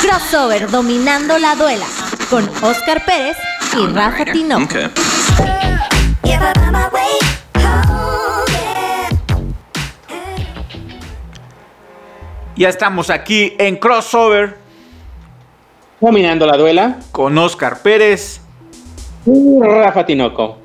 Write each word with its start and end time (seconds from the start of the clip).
Crossover 0.00 0.70
dominando 0.70 1.38
la 1.38 1.54
duela 1.56 1.86
con 2.30 2.48
Oscar 2.62 3.04
Pérez 3.04 3.36
y 3.76 3.86
Rafa 3.86 4.24
Tinoco. 4.24 4.66
Ya 12.56 12.68
estamos 12.68 13.10
aquí 13.10 13.54
en 13.58 13.76
Crossover. 13.76 14.56
Dominando 16.00 16.46
la 16.46 16.56
duela. 16.56 16.98
Con 17.10 17.36
Oscar 17.36 17.82
Pérez. 17.82 18.40
Y 19.26 19.60
Rafa 19.60 20.06
Tinoco. 20.06 20.58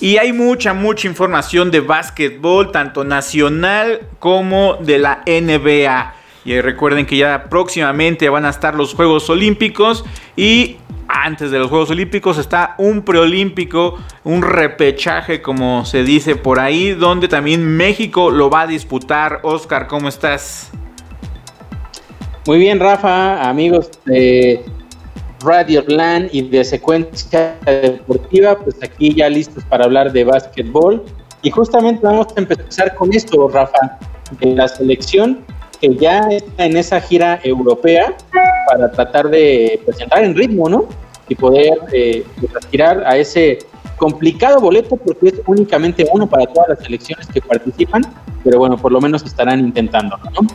Y 0.00 0.18
hay 0.18 0.32
mucha, 0.32 0.74
mucha 0.74 1.06
información 1.06 1.70
de 1.70 1.80
básquetbol, 1.80 2.70
tanto 2.70 3.04
nacional 3.04 4.00
como 4.18 4.74
de 4.74 4.98
la 4.98 5.22
NBA. 5.26 6.14
Y 6.46 6.60
recuerden 6.60 7.06
que 7.06 7.16
ya 7.16 7.46
próximamente 7.50 8.28
van 8.28 8.44
a 8.44 8.50
estar 8.50 8.76
los 8.76 8.94
Juegos 8.94 9.28
Olímpicos 9.28 10.04
y 10.36 10.76
antes 11.08 11.50
de 11.50 11.58
los 11.58 11.68
Juegos 11.68 11.90
Olímpicos 11.90 12.38
está 12.38 12.76
un 12.78 13.02
preolímpico, 13.02 13.98
un 14.22 14.42
repechaje 14.42 15.42
como 15.42 15.84
se 15.84 16.04
dice 16.04 16.36
por 16.36 16.60
ahí, 16.60 16.92
donde 16.92 17.26
también 17.26 17.66
México 17.66 18.30
lo 18.30 18.48
va 18.48 18.60
a 18.60 18.66
disputar. 18.68 19.40
Oscar, 19.42 19.88
¿cómo 19.88 20.06
estás? 20.06 20.70
Muy 22.46 22.60
bien, 22.60 22.78
Rafa, 22.78 23.48
amigos 23.48 23.90
de 24.04 24.64
Radio 25.40 25.82
Land 25.88 26.28
y 26.30 26.42
de 26.42 26.62
Secuencia 26.62 27.56
Deportiva, 27.64 28.56
pues 28.56 28.76
aquí 28.84 29.12
ya 29.12 29.28
listos 29.28 29.64
para 29.64 29.84
hablar 29.84 30.12
de 30.12 30.22
básquetbol. 30.22 31.04
Y 31.42 31.50
justamente 31.50 32.06
vamos 32.06 32.28
a 32.36 32.40
empezar 32.40 32.94
con 32.94 33.12
esto, 33.12 33.48
Rafa, 33.48 33.98
de 34.38 34.54
la 34.54 34.68
selección 34.68 35.44
que 35.76 35.94
ya 35.96 36.20
está 36.30 36.64
en 36.64 36.76
esa 36.76 37.00
gira 37.00 37.40
europea 37.42 38.16
para 38.68 38.90
tratar 38.90 39.28
de 39.28 39.80
presentar 39.84 40.24
en 40.24 40.34
ritmo, 40.34 40.68
¿no? 40.68 40.86
Y 41.28 41.34
poder 41.34 41.74
eh, 41.92 42.24
pues, 42.40 42.52
a 43.04 43.16
ese 43.16 43.58
complicado 43.96 44.60
boleto 44.60 44.96
porque 44.96 45.28
es 45.28 45.34
únicamente 45.46 46.06
uno 46.12 46.26
para 46.26 46.46
todas 46.46 46.68
las 46.70 46.78
selecciones 46.80 47.26
que 47.28 47.40
participan, 47.40 48.02
pero 48.44 48.58
bueno, 48.58 48.76
por 48.76 48.92
lo 48.92 49.00
menos 49.00 49.24
estarán 49.24 49.60
intentando, 49.60 50.18
¿no? 50.18 50.46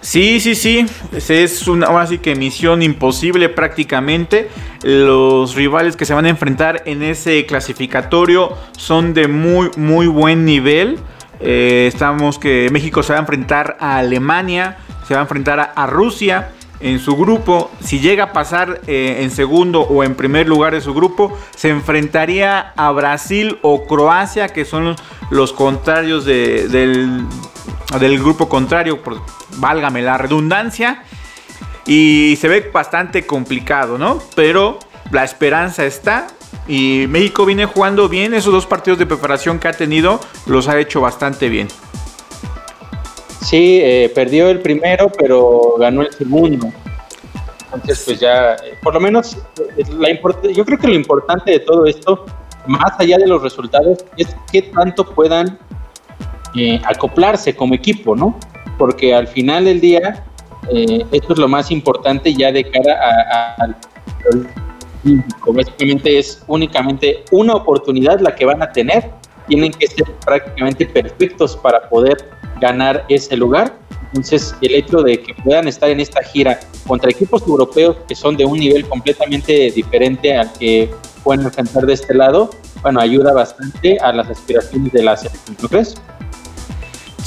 Sí, 0.00 0.40
sí, 0.40 0.54
sí. 0.54 0.86
Es 1.12 1.66
una 1.66 2.00
así 2.00 2.18
que 2.18 2.34
misión 2.34 2.82
imposible 2.82 3.48
prácticamente. 3.48 4.48
Los 4.82 5.54
rivales 5.54 5.96
que 5.96 6.04
se 6.04 6.14
van 6.14 6.24
a 6.24 6.28
enfrentar 6.28 6.82
en 6.86 7.02
ese 7.02 7.44
clasificatorio 7.46 8.54
son 8.76 9.12
de 9.12 9.28
muy, 9.28 9.70
muy 9.76 10.06
buen 10.06 10.44
nivel. 10.44 10.98
Eh, 11.40 11.86
estamos 11.86 12.38
que 12.38 12.68
México 12.72 13.02
se 13.02 13.12
va 13.12 13.18
a 13.18 13.20
enfrentar 13.20 13.76
a 13.80 13.98
Alemania, 13.98 14.78
se 15.06 15.14
va 15.14 15.20
a 15.20 15.22
enfrentar 15.22 15.72
a, 15.74 15.86
Rusia 15.86 16.50
en 16.80 16.98
su 16.98 17.16
grupo. 17.16 17.70
Si 17.80 18.00
llega 18.00 18.24
a 18.24 18.32
pasar 18.32 18.80
eh, 18.86 19.18
en 19.20 19.30
segundo 19.30 19.82
o 19.82 20.04
en 20.04 20.14
primer 20.14 20.48
lugar 20.48 20.74
de 20.74 20.80
su 20.80 20.94
grupo, 20.94 21.36
se 21.56 21.68
enfrentaría 21.68 22.72
a 22.76 22.90
Brasil 22.92 23.58
o 23.62 23.86
Croacia, 23.86 24.48
que 24.48 24.64
son 24.64 24.96
los, 25.30 25.52
contrarios 25.52 26.24
del, 26.24 27.26
del 28.00 28.18
grupo 28.18 28.48
contrario, 28.48 29.02
por, 29.02 29.20
válgame 29.56 30.02
la 30.02 30.18
redundancia. 30.18 31.02
Y 31.86 32.36
se 32.38 32.48
ve 32.48 32.70
bastante 32.72 33.26
complicado, 33.26 33.96
¿no? 33.96 34.18
Pero 34.34 34.78
la 35.10 35.24
esperanza 35.24 35.86
está. 35.86 36.26
Y 36.68 37.06
México 37.08 37.46
viene 37.46 37.64
jugando 37.64 38.08
bien. 38.08 38.34
Esos 38.34 38.52
dos 38.52 38.66
partidos 38.66 38.98
de 38.98 39.06
preparación 39.06 39.58
que 39.58 39.68
ha 39.68 39.72
tenido 39.72 40.20
los 40.46 40.68
ha 40.68 40.78
hecho 40.78 41.00
bastante 41.00 41.48
bien. 41.48 41.68
Sí, 43.40 43.80
eh, 43.82 44.12
perdió 44.14 44.50
el 44.50 44.60
primero, 44.60 45.10
pero 45.18 45.76
ganó 45.78 46.02
el 46.02 46.12
segundo. 46.12 46.70
Entonces, 47.72 48.02
pues 48.04 48.20
ya, 48.20 48.54
eh, 48.54 48.78
por 48.82 48.94
lo 48.94 49.00
menos, 49.00 49.36
eh, 49.76 49.84
la 49.98 50.10
yo 50.52 50.64
creo 50.64 50.78
que 50.78 50.88
lo 50.88 50.94
importante 50.94 51.50
de 51.52 51.60
todo 51.60 51.86
esto, 51.86 52.26
más 52.66 52.92
allá 52.98 53.16
de 53.16 53.26
los 53.26 53.42
resultados, 53.42 54.04
es 54.16 54.36
qué 54.52 54.62
tanto 54.62 55.04
puedan 55.04 55.58
acoplarse 56.84 57.54
como 57.54 57.74
equipo, 57.74 58.16
¿no? 58.16 58.36
porque 58.78 59.14
al 59.14 59.26
final 59.26 59.64
del 59.64 59.80
día 59.80 60.24
esto 60.70 61.32
es 61.32 61.38
lo 61.38 61.48
más 61.48 61.70
importante 61.70 62.32
ya 62.32 62.52
de 62.52 62.64
cara 62.70 63.56
al 63.58 63.76
olímpico. 65.08 65.54
Es 66.04 66.42
únicamente 66.46 67.24
una 67.30 67.54
oportunidad 67.54 68.20
la 68.20 68.34
que 68.34 68.44
van 68.44 68.62
a 68.62 68.72
tener. 68.72 69.10
Tienen 69.46 69.72
que 69.72 69.86
ser 69.86 70.04
prácticamente 70.24 70.86
perfectos 70.86 71.56
para 71.56 71.88
poder 71.88 72.28
ganar 72.60 73.04
ese 73.08 73.36
lugar. 73.36 73.72
Entonces, 74.08 74.54
el 74.62 74.74
hecho 74.74 75.02
de 75.02 75.20
que 75.20 75.34
puedan 75.34 75.68
estar 75.68 75.90
en 75.90 76.00
esta 76.00 76.22
gira 76.22 76.58
contra 76.86 77.10
equipos 77.10 77.42
europeos 77.46 77.96
que 78.08 78.14
son 78.14 78.36
de 78.36 78.44
un 78.44 78.58
nivel 78.58 78.86
completamente 78.88 79.70
diferente 79.70 80.36
al 80.36 80.50
que 80.54 80.90
pueden 81.22 81.44
enfrentar 81.44 81.84
de 81.84 81.92
este 81.92 82.14
lado, 82.14 82.50
bueno, 82.82 83.00
ayuda 83.00 83.32
bastante 83.32 83.98
a 83.98 84.12
las 84.12 84.30
aspiraciones 84.30 84.92
de 84.92 85.02
la 85.02 85.16
selección. 85.16 85.56
¿No 85.60 85.68
crees? 85.68 85.94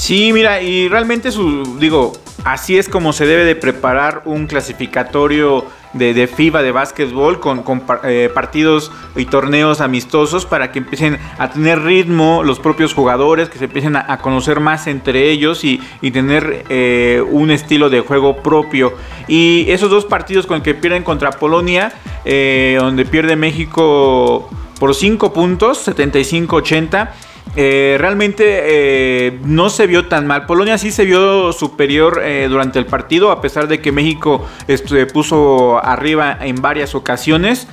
Sí, 0.02 0.32
mira, 0.32 0.60
y 0.60 0.88
realmente 0.88 1.30
su, 1.30 1.78
digo, 1.78 2.12
así 2.42 2.76
es 2.76 2.88
como 2.88 3.12
se 3.12 3.24
debe 3.24 3.44
de 3.44 3.54
preparar 3.54 4.22
un 4.24 4.48
clasificatorio 4.48 5.64
de, 5.92 6.12
de 6.12 6.26
FIBA 6.26 6.60
de 6.62 6.72
básquetbol 6.72 7.38
con, 7.38 7.62
eh, 8.02 8.28
partidos 8.34 8.90
y 9.14 9.26
torneos 9.26 9.80
amistosos 9.80 10.44
para 10.44 10.72
que 10.72 10.80
empiecen 10.80 11.20
a 11.38 11.52
tener 11.52 11.84
ritmo 11.84 12.42
los 12.42 12.58
propios 12.58 12.94
jugadores, 12.94 13.48
que 13.48 13.58
se 13.58 13.66
empiecen 13.66 13.94
a, 13.94 14.18
conocer 14.18 14.58
más 14.58 14.88
entre 14.88 15.30
ellos 15.30 15.62
y, 15.62 15.80
tener 16.10 16.64
eh, 16.68 17.22
un 17.30 17.52
estilo 17.52 17.88
de 17.88 18.00
juego 18.00 18.38
propio. 18.38 18.94
Y 19.28 19.66
esos 19.68 19.88
dos 19.88 20.04
partidos 20.04 20.48
con 20.48 20.62
que 20.62 20.74
pierden 20.74 21.04
contra 21.04 21.30
Polonia, 21.30 21.92
eh, 22.24 22.76
donde 22.80 23.04
pierde 23.04 23.36
México 23.36 24.50
por 24.80 24.96
5 24.96 25.32
puntos, 25.32 25.86
75-80 25.86 27.10
eh, 27.54 27.96
realmente 27.98 28.44
eh, 28.46 29.38
no 29.44 29.68
se 29.68 29.86
vio 29.86 30.08
tan 30.08 30.26
mal. 30.26 30.46
Polonia 30.46 30.78
sí 30.78 30.90
se 30.90 31.04
vio 31.04 31.52
superior 31.52 32.22
eh, 32.24 32.46
durante 32.48 32.78
el 32.78 32.86
partido, 32.86 33.30
a 33.30 33.40
pesar 33.40 33.68
de 33.68 33.80
que 33.80 33.92
México 33.92 34.46
se 34.66 35.06
puso 35.06 35.84
arriba 35.84 36.38
en 36.40 36.56
varias 36.56 36.94
ocasiones. 36.94 37.68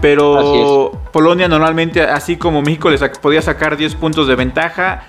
Pero 0.00 0.92
Polonia 1.12 1.48
normalmente, 1.48 2.02
así 2.02 2.36
como 2.36 2.62
México 2.62 2.88
les 2.88 3.02
podía 3.18 3.42
sacar 3.42 3.76
10 3.76 3.96
puntos 3.96 4.28
de 4.28 4.36
ventaja, 4.36 5.02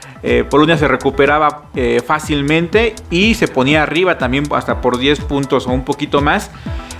Polonia 0.49 0.77
se 0.77 0.87
recuperaba 0.87 1.65
fácilmente 2.07 2.95
y 3.11 3.35
se 3.35 3.47
ponía 3.47 3.83
arriba 3.83 4.17
también 4.17 4.45
hasta 4.51 4.81
por 4.81 4.97
10 4.97 5.19
puntos 5.25 5.67
o 5.67 5.69
un 5.69 5.85
poquito 5.85 6.21
más. 6.21 6.49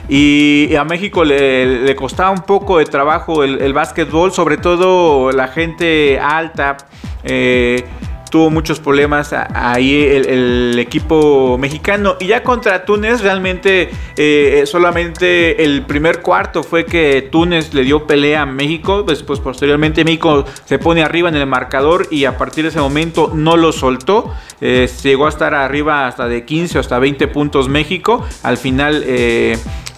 Y 0.09 0.75
a 0.75 0.83
México 0.83 1.23
le, 1.23 1.95
costaba 1.95 2.31
un 2.31 2.41
poco 2.41 2.79
de 2.79 2.85
trabajo 2.85 3.43
el, 3.43 3.73
básquetbol, 3.73 4.31
sobre 4.31 4.57
todo 4.57 5.31
la 5.31 5.47
gente 5.47 6.19
alta 6.19 6.77
eh, 7.23 7.85
tuvo 8.29 8.49
muchos 8.49 8.79
problemas 8.79 9.33
ahí 9.33 9.93
el, 10.03 10.77
equipo 10.79 11.57
mexicano. 11.57 12.15
Y 12.19 12.27
ya 12.27 12.43
contra 12.43 12.85
Túnez, 12.85 13.21
realmente 13.21 13.89
eh, 14.15 14.63
solamente 14.65 15.63
el 15.63 15.83
primer 15.83 16.21
cuarto 16.21 16.63
fue 16.63 16.85
que 16.85 17.27
Túnez 17.31 17.73
le 17.73 17.83
dio 17.83 18.07
pelea 18.07 18.43
a 18.43 18.45
México. 18.45 19.03
Después, 19.03 19.39
posteriormente, 19.39 20.03
México 20.03 20.45
se 20.65 20.79
pone 20.79 21.03
arriba 21.03 21.29
en 21.29 21.35
el 21.35 21.45
marcador 21.45 22.07
y 22.09 22.25
a 22.25 22.37
partir 22.37 22.63
de 22.63 22.69
ese 22.69 22.79
momento 22.79 23.31
no 23.33 23.57
lo 23.57 23.71
soltó. 23.71 24.33
Eh, 24.61 24.89
llegó 25.03 25.25
a 25.25 25.29
estar 25.29 25.53
arriba 25.53 26.07
hasta 26.07 26.27
de 26.27 26.45
15 26.45 26.77
o 26.77 26.81
hasta 26.81 26.99
20 26.99 27.27
puntos 27.27 27.67
México. 27.67 28.25
Al 28.43 28.57
final 28.57 29.03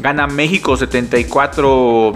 gana 0.01 0.27
México 0.27 0.75
74 0.75 2.13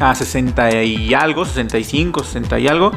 a 0.00 0.14
60 0.14 0.82
y 0.82 1.14
algo, 1.14 1.44
65, 1.44 2.24
60 2.24 2.58
y 2.58 2.68
algo. 2.68 2.92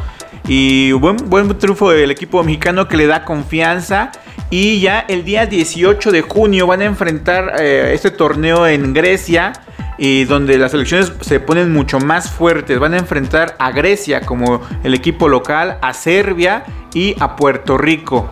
Y 0.47 0.91
buen, 0.94 1.17
buen 1.29 1.57
triunfo 1.57 1.91
del 1.91 2.11
equipo 2.11 2.44
mexicano 2.44 2.88
que 2.88 2.97
le 2.97 3.07
da 3.07 3.25
confianza. 3.25 4.11
Y 4.49 4.79
ya 4.79 4.99
el 5.01 5.23
día 5.23 5.45
18 5.45 6.11
de 6.11 6.22
junio 6.22 6.66
van 6.66 6.81
a 6.81 6.85
enfrentar 6.85 7.53
eh, 7.59 7.91
este 7.93 8.11
torneo 8.11 8.67
en 8.67 8.93
Grecia. 8.93 9.53
Y 9.97 10.23
donde 10.23 10.58
las 10.58 10.73
elecciones 10.73 11.11
se 11.22 11.40
ponen 11.40 11.73
mucho 11.73 11.99
más 11.99 12.31
fuertes. 12.31 12.79
Van 12.79 12.93
a 12.93 12.97
enfrentar 12.97 13.55
a 13.59 13.72
Grecia 13.72 14.22
como 14.22 14.61
el 14.84 14.93
equipo 14.93 15.28
local, 15.28 15.78
a 15.81 15.93
Serbia 15.93 16.64
y 16.93 17.16
a 17.19 17.35
Puerto 17.35 17.78
Rico. 17.78 18.29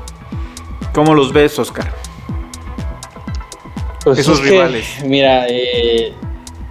¿Cómo 0.93 1.13
los 1.13 1.33
ves, 1.33 1.59
Oscar? 1.59 2.06
Pues 4.07 4.19
Esos 4.19 4.42
rivales. 4.42 4.86
mira, 5.04 5.45
eh, 5.50 6.13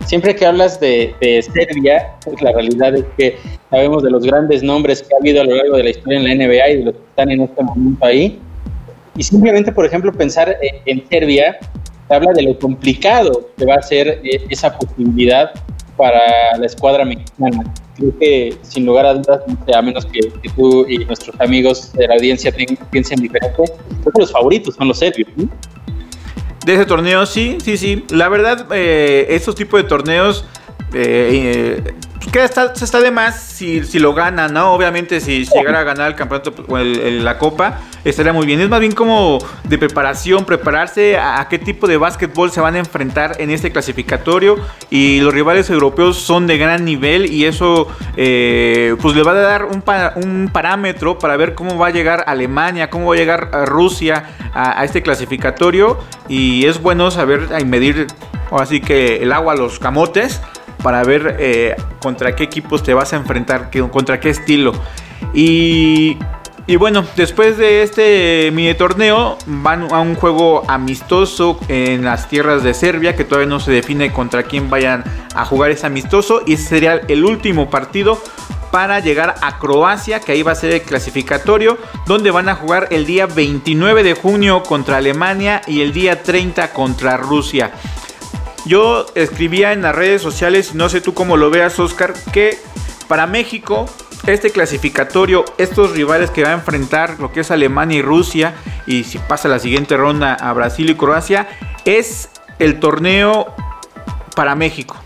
siempre 0.06 0.34
que 0.34 0.46
hablas 0.46 0.80
de, 0.80 1.14
Serbia, 1.52 2.14
pues 2.24 2.40
la 2.40 2.50
realidad 2.52 2.94
es 2.94 3.04
que 3.18 3.36
sabemos 3.68 4.02
de 4.02 4.10
los 4.10 4.24
grandes 4.24 4.62
nombres 4.62 5.02
que 5.02 5.14
ha 5.14 5.18
habido 5.18 5.42
a 5.42 5.44
lo 5.44 5.54
largo 5.54 5.76
de 5.76 5.82
la 5.82 5.90
historia 5.90 6.18
en 6.18 6.24
la 6.24 6.46
NBA 6.46 6.70
y 6.70 6.76
de 6.78 6.84
los 6.84 6.94
que 6.94 7.00
están 7.10 7.30
en 7.30 7.42
este 7.42 7.62
momento 7.62 8.06
ahí. 8.06 8.38
Y 9.18 9.22
simplemente, 9.22 9.70
por 9.70 9.84
ejemplo, 9.84 10.10
pensar 10.14 10.56
en, 10.86 11.06
Serbia, 11.10 11.58
habla 12.08 12.32
de 12.32 12.42
lo 12.42 12.58
complicado 12.58 13.50
que 13.58 13.66
va 13.66 13.74
a 13.74 13.82
ser 13.82 14.18
eh, 14.24 14.42
esa 14.48 14.74
posibilidad 14.78 15.50
para 15.98 16.56
la 16.58 16.64
escuadra 16.64 17.04
mexicana. 17.04 17.70
Creo 17.96 18.18
que, 18.18 18.56
sin 18.62 18.86
lugar 18.86 19.04
a 19.04 19.12
dudas, 19.12 19.42
a 19.74 19.82
menos 19.82 20.06
que, 20.06 20.20
tú 20.56 20.86
y 20.88 21.04
nuestros 21.04 21.38
amigos 21.38 21.92
de 21.92 22.08
la 22.08 22.14
audiencia 22.14 22.50
piensen 22.90 23.20
diferente, 23.20 23.54
creo 23.56 24.12
que 24.14 24.20
los 24.20 24.32
favoritos 24.32 24.74
son 24.76 24.88
los 24.88 24.98
serbios. 24.98 25.28
¿no? 25.36 25.50
De 26.66 26.74
ese 26.74 26.84
torneo, 26.84 27.26
sí, 27.26 27.58
sí, 27.62 27.76
sí. 27.76 28.04
La 28.10 28.28
verdad, 28.28 28.66
eh, 28.72 29.28
estos 29.30 29.54
tipos 29.54 29.80
de 29.80 29.88
torneos 29.88 30.44
eh, 30.92 31.94
eh, 32.20 32.30
que 32.32 32.44
está, 32.44 32.72
está 32.72 33.00
de 33.00 33.10
más 33.10 33.40
si, 33.40 33.84
si 33.84 33.98
lo 33.98 34.14
gana, 34.14 34.48
¿no? 34.48 34.72
Obviamente, 34.72 35.20
si, 35.20 35.44
llegara 35.44 35.80
a 35.80 35.84
ganar 35.84 36.08
el 36.08 36.14
campeonato 36.14 36.54
o 36.68 36.78
la 36.78 37.38
copa, 37.38 37.80
estaría 38.04 38.32
muy 38.32 38.46
bien. 38.46 38.60
Es 38.60 38.68
más 38.68 38.80
bien 38.80 38.92
como 38.92 39.38
de 39.64 39.78
preparación, 39.78 40.44
prepararse 40.44 41.16
a, 41.18 41.46
qué 41.48 41.58
tipo 41.58 41.86
de 41.86 41.96
básquetbol 41.96 42.50
se 42.50 42.60
van 42.60 42.74
a 42.74 42.78
enfrentar 42.78 43.36
en 43.40 43.50
este 43.50 43.70
clasificatorio. 43.70 44.56
Y 44.90 45.20
los 45.20 45.32
rivales 45.32 45.70
europeos 45.70 46.18
son 46.18 46.46
de 46.46 46.58
gran 46.58 46.84
nivel 46.84 47.32
y 47.32 47.44
eso, 47.44 47.88
eh, 48.16 48.96
pues 49.00 49.16
le 49.16 49.22
va 49.22 49.32
a 49.32 49.34
dar 49.34 49.64
un, 49.64 49.82
un, 50.16 50.50
parámetro 50.52 51.18
para 51.18 51.36
ver 51.36 51.54
cómo 51.54 51.78
va 51.78 51.88
a 51.88 51.90
llegar 51.90 52.24
Alemania, 52.26 52.90
cómo 52.90 53.08
va 53.08 53.14
a 53.14 53.18
llegar 53.18 53.50
Rusia 53.66 54.24
a, 54.52 54.80
a 54.80 54.84
este 54.84 55.02
clasificatorio. 55.02 55.98
Y 56.28 56.66
es 56.66 56.80
bueno 56.82 57.10
saber 57.10 57.64
medir, 57.64 58.06
así 58.50 58.80
que 58.80 59.22
el 59.22 59.32
agua 59.32 59.54
a 59.54 59.56
los 59.56 59.78
camotes 59.78 60.40
para 60.82 61.02
ver 61.04 61.36
eh, 61.38 61.76
contra 62.00 62.34
qué 62.34 62.44
equipos 62.44 62.82
te 62.82 62.94
vas 62.94 63.12
a 63.12 63.16
enfrentar, 63.16 63.70
contra 63.90 64.20
qué 64.20 64.30
estilo. 64.30 64.72
Y, 65.34 66.18
y 66.66 66.76
bueno, 66.76 67.04
después 67.16 67.56
de 67.58 67.82
este 67.82 68.50
mini 68.52 68.74
torneo 68.74 69.38
van 69.46 69.92
a 69.92 70.00
un 70.00 70.14
juego 70.14 70.64
amistoso 70.68 71.58
en 71.68 72.04
las 72.04 72.28
tierras 72.28 72.62
de 72.62 72.74
Serbia, 72.74 73.14
que 73.14 73.24
todavía 73.24 73.48
no 73.48 73.60
se 73.60 73.72
define 73.72 74.12
contra 74.12 74.42
quién 74.42 74.68
vayan 74.68 75.04
a 75.34 75.44
jugar 75.44 75.70
ese 75.70 75.86
amistoso. 75.86 76.42
Y 76.46 76.54
ese 76.54 76.64
sería 76.64 77.00
el 77.08 77.24
último 77.24 77.70
partido 77.70 78.20
para 78.70 79.00
llegar 79.00 79.36
a 79.40 79.58
Croacia, 79.58 80.20
que 80.20 80.32
ahí 80.32 80.42
va 80.42 80.52
a 80.52 80.56
ser 80.56 80.72
el 80.72 80.82
clasificatorio, 80.82 81.78
donde 82.06 82.30
van 82.30 82.48
a 82.48 82.56
jugar 82.56 82.88
el 82.90 83.06
día 83.06 83.26
29 83.26 84.02
de 84.02 84.14
junio 84.14 84.62
contra 84.62 84.98
Alemania 84.98 85.62
y 85.66 85.80
el 85.80 85.92
día 85.92 86.22
30 86.22 86.72
contra 86.72 87.16
Rusia. 87.16 87.72
Yo 88.66 89.06
escribía 89.14 89.72
en 89.72 89.82
las 89.82 89.94
redes 89.94 90.20
sociales, 90.20 90.74
no 90.74 90.88
sé 90.88 91.00
tú 91.00 91.14
cómo 91.14 91.36
lo 91.36 91.50
veas, 91.50 91.78
Oscar, 91.78 92.14
que 92.32 92.58
para 93.06 93.28
México 93.28 93.86
este 94.26 94.50
clasificatorio, 94.50 95.44
estos 95.56 95.92
rivales 95.92 96.30
que 96.30 96.42
va 96.42 96.50
a 96.50 96.54
enfrentar 96.54 97.20
lo 97.20 97.30
que 97.30 97.40
es 97.40 97.52
Alemania 97.52 97.98
y 97.98 98.02
Rusia, 98.02 98.54
y 98.88 99.04
si 99.04 99.18
pasa 99.18 99.46
la 99.48 99.60
siguiente 99.60 99.96
ronda 99.96 100.34
a 100.34 100.52
Brasil 100.52 100.90
y 100.90 100.96
Croacia, 100.96 101.46
es 101.84 102.28
el 102.58 102.80
torneo 102.80 103.54
para 104.34 104.56
México. 104.56 104.96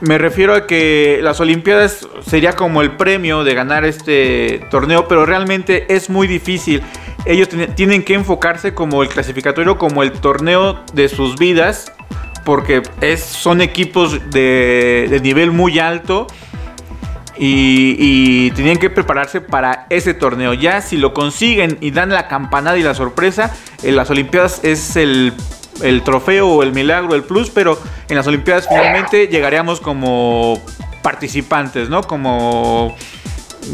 Me 0.00 0.18
refiero 0.18 0.54
a 0.54 0.66
que 0.66 1.20
las 1.22 1.38
Olimpiadas 1.40 2.08
sería 2.26 2.54
como 2.54 2.82
el 2.82 2.96
premio 2.96 3.44
de 3.44 3.54
ganar 3.54 3.84
este 3.84 4.66
torneo, 4.70 5.06
pero 5.06 5.24
realmente 5.24 5.94
es 5.94 6.10
muy 6.10 6.26
difícil 6.26 6.82
ellos 7.26 7.48
tienen 7.74 8.04
que 8.04 8.14
enfocarse 8.14 8.74
como 8.74 9.02
el 9.02 9.08
clasificatorio, 9.08 9.78
como 9.78 10.02
el 10.02 10.12
torneo 10.12 10.84
de 10.92 11.08
sus 11.08 11.36
vidas, 11.36 11.92
porque 12.44 12.82
es, 13.00 13.22
son 13.22 13.60
equipos 13.60 14.30
de, 14.30 15.20
nivel 15.22 15.50
muy 15.50 15.78
alto. 15.78 16.26
Y, 17.36 17.96
y, 17.98 18.50
tenían 18.52 18.76
que 18.76 18.90
prepararse 18.90 19.40
para 19.40 19.86
ese 19.90 20.14
torneo. 20.14 20.54
Ya 20.54 20.80
si 20.80 20.96
lo 20.96 21.12
consiguen 21.12 21.78
y 21.80 21.90
dan 21.90 22.10
la 22.10 22.28
campanada 22.28 22.78
y 22.78 22.84
la 22.84 22.94
sorpresa, 22.94 23.52
en 23.82 23.96
las 23.96 24.08
Olimpiadas 24.10 24.60
es 24.62 24.94
el, 24.94 25.32
el 25.82 26.02
trofeo 26.02 26.62
el 26.62 26.72
milagro, 26.72 27.14
el 27.14 27.24
plus, 27.24 27.50
pero 27.50 27.78
en 28.08 28.16
las 28.16 28.26
Olimpiadas 28.26 28.68
finalmente 28.68 29.26
llegaríamos 29.26 29.80
como 29.80 30.62
participantes, 31.02 31.88
¿no? 31.90 32.02
Como 32.02 32.96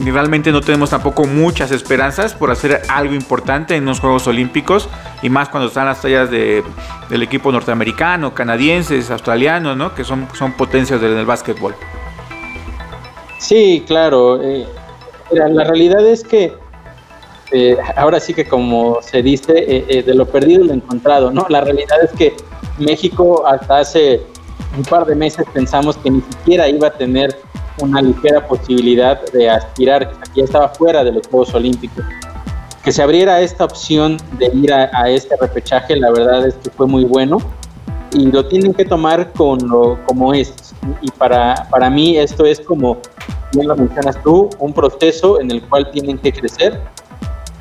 realmente 0.05 0.53
no 0.53 0.61
tenemos 0.61 0.91
tampoco 0.91 1.25
muchas 1.25 1.71
esperanzas 1.71 2.35
por 2.35 2.51
hacer 2.51 2.83
algo 2.89 3.15
importante 3.15 3.77
en 3.77 3.85
los 3.85 4.01
Juegos 4.01 4.27
Olímpicos 4.27 4.89
y 5.23 5.31
más 5.31 5.49
cuando 5.49 5.69
están 5.69 5.87
las 5.87 6.01
tallas 6.03 6.31
de, 6.31 6.63
del 7.09 7.23
equipo 7.23 7.53
norteamericano, 7.53 8.35
canadienses, 8.35 9.11
australianos, 9.11 9.77
¿no? 9.77 9.95
que 9.95 10.05
son, 10.05 10.29
son 10.35 10.53
potencias 10.53 11.01
del, 11.01 11.25
básquetbol. 11.27 11.75
Sí, 13.39 13.85
claro. 13.87 14.43
Eh, 14.43 14.67
la 15.31 15.65
realidad 15.65 16.07
es 16.07 16.25
que 16.25 16.53
eh, 17.53 17.77
ahora 17.97 18.21
sí 18.21 18.35
que 18.35 18.45
como 18.45 19.03
se 19.03 19.23
dice, 19.23 19.53
eh, 19.89 20.03
de 20.03 20.15
lo 20.15 20.27
perdido 20.27 20.65
lo 20.65 20.73
encontrado, 20.73 21.31
¿no? 21.33 21.47
La 21.49 21.61
realidad 21.61 21.99
es 22.03 22.11
que 22.13 22.35
México 22.79 23.45
hasta 23.47 23.79
hace 23.79 24.21
un 24.77 24.85
par 24.85 25.05
de 25.07 25.15
meses 25.15 25.45
pensamos 25.53 25.97
que 25.97 26.11
ni 26.11 26.21
siquiera 26.21 26.69
iba 26.69 26.89
a 26.89 26.93
tener 26.93 27.37
una 27.81 28.03
ligera 28.03 28.47
posibilidad 28.47 29.21
de 29.33 29.49
aspirar, 29.51 30.11
que 30.11 30.41
ya 30.41 30.45
estaba 30.45 30.69
fuera 30.69 31.05
de 31.05 31.13
los 31.13 31.27
Juegos 31.29 31.55
Olímpicos. 31.55 32.05
Que 32.83 32.93
se 32.93 33.03
abriera 33.03 33.41
esta 33.41 33.65
opción 33.65 34.17
de 34.39 34.47
ir 34.55 34.73
a, 34.73 35.09
este 35.11 35.37
repechaje, 35.37 35.97
la 35.97 36.11
verdad 36.11 36.47
es 36.47 36.55
que 36.55 36.71
fue 36.71 36.87
muy 36.87 37.05
bueno 37.05 37.39
y 38.13 38.27
lo 38.27 38.47
tienen 38.47 38.75
que 38.75 38.85
tomar 38.85 39.33
con 39.33 39.59
lo, 39.69 39.99
como 40.07 40.33
es. 40.35 40.75
Y 41.03 41.11
para, 41.13 41.69
para 41.71 41.91
mí 41.91 42.17
esto 42.17 42.47
es 42.47 42.61
como, 42.61 42.99
bien 43.53 43.69
lo 43.69 43.77
mencionas 43.77 44.21
tú, 44.23 44.49
un 44.59 44.73
proceso 44.73 45.41
en 45.41 45.51
el 45.51 45.63
cual 45.69 45.91
tienen 45.91 46.19
que 46.19 46.33
crecer. 46.33 46.81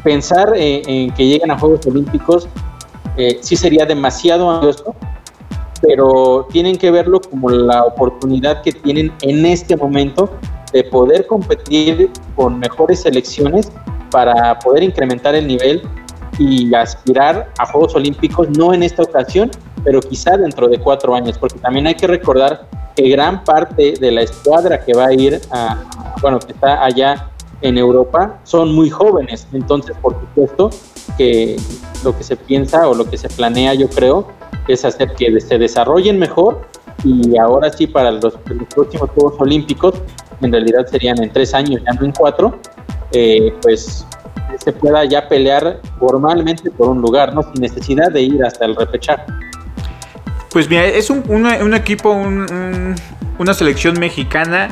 Pensar 0.03 0.53
en 0.55 1.13
que 1.13 1.27
lleguen 1.27 1.51
a 1.51 1.59
Juegos 1.59 1.85
Olímpicos 1.85 2.47
eh, 3.19 3.37
sí 3.41 3.57
sería 3.57 3.85
demasiado 3.85 4.49
ambicioso, 4.49 4.95
pero 5.81 6.47
tienen 6.51 6.77
que 6.77 6.91
verlo 6.91 7.21
como 7.21 7.49
la 7.49 7.83
oportunidad 7.83 8.61
que 8.61 8.71
tienen 8.71 9.11
en 9.21 9.45
este 9.45 9.75
momento 9.77 10.29
de 10.73 10.83
poder 10.83 11.25
competir 11.25 12.11
con 12.35 12.59
mejores 12.59 13.01
selecciones 13.01 13.71
para 14.11 14.57
poder 14.59 14.83
incrementar 14.83 15.35
el 15.35 15.47
nivel 15.47 15.81
y 16.37 16.73
aspirar 16.73 17.51
a 17.57 17.65
Juegos 17.65 17.95
Olímpicos, 17.95 18.47
no 18.57 18.73
en 18.73 18.83
esta 18.83 19.03
ocasión, 19.03 19.51
pero 19.83 19.99
quizá 19.99 20.37
dentro 20.37 20.67
de 20.67 20.79
cuatro 20.79 21.13
años, 21.15 21.37
porque 21.37 21.59
también 21.59 21.87
hay 21.87 21.95
que 21.95 22.07
recordar 22.07 22.67
que 22.95 23.09
gran 23.09 23.43
parte 23.43 23.93
de 23.99 24.11
la 24.11 24.21
escuadra 24.21 24.83
que 24.83 24.93
va 24.93 25.07
a 25.07 25.13
ir 25.13 25.41
a, 25.51 25.77
bueno, 26.21 26.39
que 26.39 26.53
está 26.53 26.83
allá 26.83 27.29
en 27.61 27.77
Europa, 27.77 28.39
son 28.43 28.73
muy 28.73 28.89
jóvenes, 28.89 29.47
entonces 29.51 29.95
por 30.01 30.13
supuesto 30.13 30.69
que 31.17 31.57
lo 32.03 32.17
que 32.17 32.23
se 32.23 32.37
piensa 32.37 32.87
o 32.87 32.95
lo 32.95 33.09
que 33.09 33.17
se 33.17 33.27
planea, 33.27 33.73
yo 33.73 33.89
creo, 33.89 34.27
es 34.73 34.85
hacer 34.85 35.13
que 35.15 35.39
se 35.41 35.57
desarrollen 35.57 36.19
mejor 36.19 36.61
y 37.03 37.37
ahora 37.37 37.71
sí 37.71 37.87
para 37.87 38.11
los, 38.11 38.33
próximos 38.73 39.09
Juegos 39.11 39.35
Olímpicos, 39.39 39.95
en 40.41 40.51
realidad 40.51 40.85
serían 40.87 41.21
en 41.21 41.31
tres 41.31 41.53
años, 41.53 41.81
ya 41.85 41.93
no 41.93 42.05
en 42.05 42.11
cuatro, 42.11 42.59
eh, 43.11 43.53
pues 43.61 44.05
se 44.57 44.71
pueda 44.73 45.05
ya 45.05 45.27
pelear 45.27 45.79
formalmente 45.99 46.69
por 46.71 46.89
un 46.89 47.01
lugar, 47.01 47.33
¿no? 47.33 47.43
Sin 47.43 47.61
necesidad 47.61 48.11
de 48.11 48.21
ir 48.21 48.43
hasta 48.43 48.65
el 48.65 48.75
repechaje. 48.75 49.23
Pues 50.51 50.69
mira, 50.69 50.85
es 50.85 51.09
un, 51.09 51.23
un 51.29 51.73
equipo, 51.73 52.11
una 52.11 53.53
selección 53.53 53.99
mexicana 53.99 54.69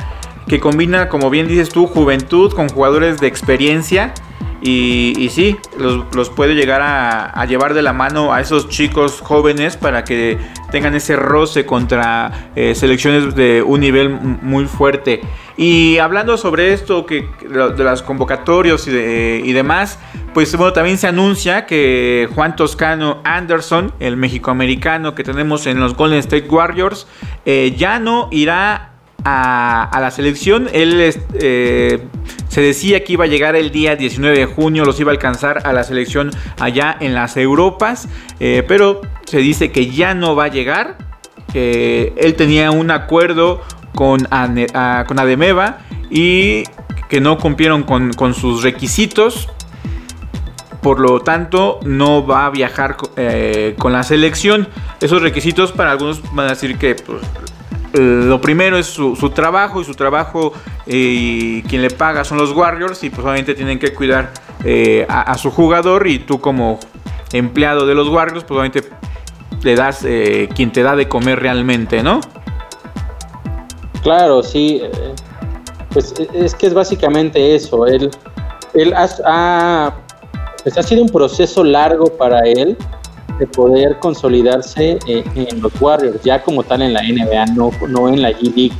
que 0.48 0.60
combina, 0.60 1.08
como 1.08 1.30
bien 1.30 1.46
dices 1.46 1.68
tú, 1.68 1.86
juventud 1.86 2.52
con 2.52 2.68
jugadores 2.68 3.20
de 3.20 3.26
experiencia 3.28 4.12
y, 4.60 5.14
y 5.16 5.28
sí, 5.28 5.56
los, 5.78 6.30
puede 6.30 6.54
llegar 6.54 6.80
a, 6.82 7.44
llevar 7.46 7.74
de 7.74 7.82
la 7.82 7.92
mano 7.92 8.32
a 8.32 8.40
esos 8.40 8.68
chicos 8.68 9.20
jóvenes 9.20 9.76
para 9.76 10.02
que 10.02 10.36
tengan 10.72 10.94
ese 10.94 11.14
roce 11.14 11.64
contra 11.64 12.50
eh, 12.56 12.74
selecciones 12.74 13.34
de 13.36 13.62
un 13.62 13.80
nivel 13.80 14.10
muy 14.10 14.66
fuerte. 14.66 15.20
Y 15.56 15.98
hablando 15.98 16.36
sobre 16.36 16.72
esto, 16.72 17.06
que 17.06 17.28
de 17.48 17.84
las 17.84 18.02
convocatorios 18.02 18.86
y, 18.88 19.52
demás, 19.52 19.98
pues 20.34 20.54
bueno, 20.56 20.72
también 20.72 20.98
se 20.98 21.06
anuncia 21.06 21.66
que 21.66 22.28
Juan 22.34 22.56
Toscano 22.56 23.20
Anderson, 23.24 23.92
el 24.00 24.16
mexicoamericano 24.16 25.14
que 25.14 25.24
tenemos 25.24 25.66
en 25.66 25.80
los 25.80 25.94
Golden 25.94 26.18
State 26.18 26.48
Warriors, 26.48 27.06
eh, 27.44 27.74
ya 27.76 27.98
no 27.98 28.28
irá 28.30 28.92
a, 29.24 29.98
la 30.00 30.10
selección. 30.10 30.68
Él 30.72 31.12
eh, 31.34 32.06
se 32.48 32.60
decía 32.60 33.04
que 33.04 33.14
iba 33.14 33.24
a 33.24 33.28
llegar 33.28 33.56
el 33.56 33.70
día 33.70 33.96
19 33.96 34.38
de 34.38 34.46
junio, 34.46 34.84
los 34.84 34.98
iba 35.00 35.10
a 35.10 35.14
alcanzar 35.14 35.66
a 35.66 35.72
la 35.72 35.84
selección 35.84 36.30
allá 36.58 36.96
en 36.98 37.14
las 37.14 37.36
Europas, 37.36 38.08
eh, 38.40 38.64
pero 38.66 39.02
se 39.24 39.38
dice 39.38 39.70
que 39.70 39.90
ya 39.90 40.14
no 40.14 40.34
va 40.34 40.44
a 40.44 40.48
llegar. 40.48 40.96
él 41.54 42.34
tenía 42.36 42.70
un 42.70 42.90
acuerdo 42.90 43.62
con, 43.94 44.24
con 44.24 45.18
Ademeva 45.18 45.78
y 46.10 46.64
que 47.08 47.20
no 47.20 47.38
cumplieron 47.38 47.82
con, 47.82 48.34
sus 48.34 48.62
requisitos. 48.62 49.48
Por 50.82 51.00
lo 51.00 51.20
tanto, 51.20 51.80
no 51.84 52.24
va 52.24 52.46
a 52.46 52.50
viajar 52.50 52.96
eh, 53.16 53.74
con 53.78 53.92
la 53.92 54.02
selección. 54.02 54.68
Esos 55.00 55.22
requisitos 55.22 55.72
para 55.72 55.90
algunos 55.90 56.22
van 56.34 56.46
a 56.46 56.50
decir 56.50 56.78
que 56.78 56.94
pues, 56.94 57.20
lo 57.92 58.40
primero 58.40 58.78
es 58.78 58.86
su, 58.86 59.14
trabajo 59.34 59.80
y 59.80 59.84
su 59.84 59.94
trabajo 59.94 60.52
eh, 60.86 60.92
y 60.96 61.62
quien 61.62 61.82
le 61.82 61.90
paga 61.90 62.24
son 62.24 62.38
los 62.38 62.52
Warriors 62.52 63.02
y 63.04 63.10
pues 63.10 63.22
obviamente 63.22 63.54
tienen 63.54 63.78
que 63.78 63.94
cuidar 63.94 64.32
eh, 64.64 65.06
a, 65.08 65.36
su 65.38 65.50
jugador 65.50 66.06
y 66.06 66.18
tú 66.18 66.40
como 66.40 66.78
empleado 67.32 67.86
de 67.86 67.94
los 67.94 68.08
Warriors 68.08 68.44
pues 68.44 68.58
obviamente 68.58 68.88
le 69.62 69.74
das 69.74 70.04
eh, 70.04 70.48
quien 70.54 70.72
te 70.72 70.82
da 70.82 70.96
de 70.96 71.08
comer 71.08 71.40
realmente, 71.40 72.02
¿no? 72.02 72.20
Claro, 74.02 74.42
sí. 74.42 74.82
Pues 75.90 76.14
e, 76.18 76.28
es 76.44 76.54
que 76.54 76.68
es 76.68 76.74
básicamente 76.74 77.56
eso. 77.56 77.86
Él, 77.86 78.10
él 78.74 78.94
ha, 78.94 79.94
pues 80.62 80.78
ha 80.78 80.82
sido 80.82 81.02
un 81.02 81.08
proceso 81.08 81.64
largo 81.64 82.06
para 82.16 82.40
él 82.42 82.76
de 83.38 83.46
poder 83.46 83.98
consolidarse 83.98 84.98
eh, 85.06 85.24
en 85.34 85.60
los 85.60 85.72
Warriors, 85.80 86.22
ya 86.22 86.42
como 86.42 86.62
tal 86.62 86.82
en 86.82 86.92
la 86.92 87.02
NBA, 87.02 87.46
no, 87.54 87.70
no 87.88 88.08
en 88.08 88.22
la 88.22 88.32
G 88.32 88.54
League. 88.54 88.76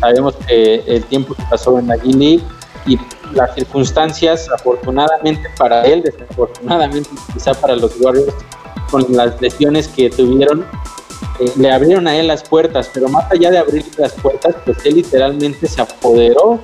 Sabemos 0.00 0.34
que 0.46 0.82
el 0.86 1.04
tiempo 1.04 1.34
que 1.34 1.42
pasó 1.50 1.78
en 1.78 1.88
la 1.88 1.96
G 1.96 2.14
League 2.14 2.42
y 2.86 2.98
las 3.34 3.54
circunstancias, 3.54 4.48
afortunadamente 4.52 5.42
para 5.56 5.82
él, 5.82 6.02
desafortunadamente 6.02 7.10
quizá 7.32 7.54
para 7.54 7.76
los 7.76 7.92
Warriors, 8.00 8.34
con 8.90 9.04
las 9.10 9.40
lesiones 9.40 9.86
que 9.88 10.10
tuvieron, 10.10 10.66
eh, 11.38 11.52
le 11.56 11.70
abrieron 11.70 12.06
a 12.08 12.16
él 12.16 12.26
las 12.26 12.42
puertas, 12.42 12.90
pero 12.92 13.08
más 13.08 13.30
allá 13.30 13.50
de 13.50 13.58
abrir 13.58 13.84
las 13.96 14.12
puertas, 14.14 14.54
pues 14.64 14.78
él 14.84 14.96
literalmente 14.96 15.66
se 15.66 15.80
apoderó 15.80 16.58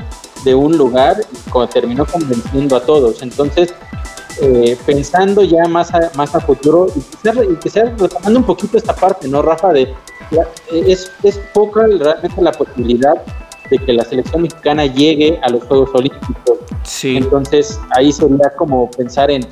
de 0.45 0.55
un 0.55 0.77
lugar 0.77 1.17
y 1.21 1.67
terminó 1.73 2.05
convenciendo 2.05 2.77
a 2.77 2.81
todos. 2.81 3.23
Entonces, 3.23 3.75
eh, 4.41 4.77
pensando 4.85 5.43
ya 5.43 5.65
más 5.69 5.95
a, 5.95 6.11
más 6.17 6.35
a 6.35 6.41
futuro 6.41 6.89
y 6.95 7.01
quizás, 7.01 7.37
y 7.51 7.57
quizás 7.57 8.01
retomando 8.01 8.41
un 8.41 8.47
poquito 8.47 8.77
esta 8.77 8.95
parte, 8.95 9.29
¿no, 9.29 9.43
Rafa? 9.43 9.73
De, 9.73 9.95
es, 10.73 11.11
es 11.23 11.39
poca 11.55 11.87
realmente 11.87 12.43
la 12.43 12.53
posibilidad 12.53 13.23
de 13.71 13.79
que 13.79 13.93
la 13.93 14.05
selección 14.05 14.43
mexicana 14.43 14.87
llegue 14.87 15.39
a 15.43 15.49
los 15.49 15.65
Juegos 15.65 15.91
Olímpicos. 15.95 16.59
Sí. 16.83 17.17
Entonces 17.17 17.81
ahí 17.97 18.13
sería 18.13 18.51
como 18.57 18.91
pensar 18.91 19.31
en, 19.31 19.47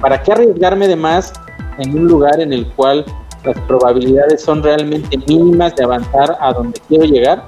¿para 0.00 0.22
qué 0.22 0.32
arriesgarme 0.32 0.88
de 0.88 0.96
más 0.96 1.32
en 1.78 1.96
un 1.96 2.06
lugar 2.06 2.40
en 2.40 2.52
el 2.52 2.66
cual 2.72 3.04
las 3.44 3.58
probabilidades 3.62 4.42
son 4.42 4.62
realmente 4.62 5.18
mínimas 5.26 5.74
de 5.76 5.84
avanzar 5.84 6.36
a 6.40 6.52
donde 6.52 6.80
quiero 6.88 7.04
llegar? 7.04 7.46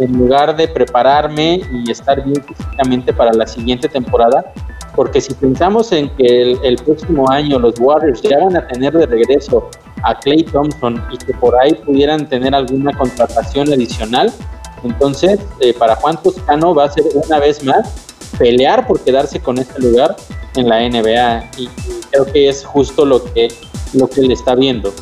En 0.00 0.16
lugar 0.16 0.56
de 0.56 0.68
prepararme 0.68 1.60
y 1.72 1.90
estar 1.90 2.22
bien 2.24 2.42
físicamente 2.44 3.12
para 3.12 3.32
la 3.32 3.46
siguiente 3.46 3.88
temporada, 3.88 4.52
porque 4.98 5.20
si 5.20 5.32
pensamos 5.34 5.92
en 5.92 6.10
que 6.16 6.26
el, 6.26 6.58
el, 6.64 6.74
próximo 6.74 7.30
año 7.30 7.56
los 7.60 7.78
Warriors 7.78 8.20
ya 8.20 8.36
van 8.36 8.56
a 8.56 8.66
tener 8.66 8.92
de 8.92 9.06
regreso 9.06 9.70
a 10.02 10.18
Clay 10.18 10.42
Thompson 10.42 11.00
y 11.12 11.18
que 11.18 11.32
por 11.34 11.54
ahí 11.54 11.72
pudieran 11.86 12.28
tener 12.28 12.52
alguna 12.52 12.92
contratación 12.98 13.72
adicional, 13.72 14.32
entonces, 14.82 15.38
eh, 15.60 15.72
para 15.72 15.94
Juan 15.94 16.20
Toscano 16.20 16.74
va 16.74 16.86
a 16.86 16.90
ser 16.90 17.04
una 17.14 17.38
vez 17.38 17.62
más 17.62 17.94
pelear 18.40 18.88
por 18.88 18.98
quedarse 18.98 19.38
con 19.38 19.58
este 19.58 19.80
lugar 19.80 20.16
en 20.56 20.68
la 20.68 20.80
NBA 20.80 21.48
y, 21.58 21.68
creo 22.10 22.26
que 22.32 22.48
es 22.48 22.64
justo 22.64 23.06
lo 23.06 23.22
que, 23.22 23.46
lo 23.94 24.08
que 24.08 24.22
le 24.22 24.34
está 24.34 24.56
viendo. 24.56 24.92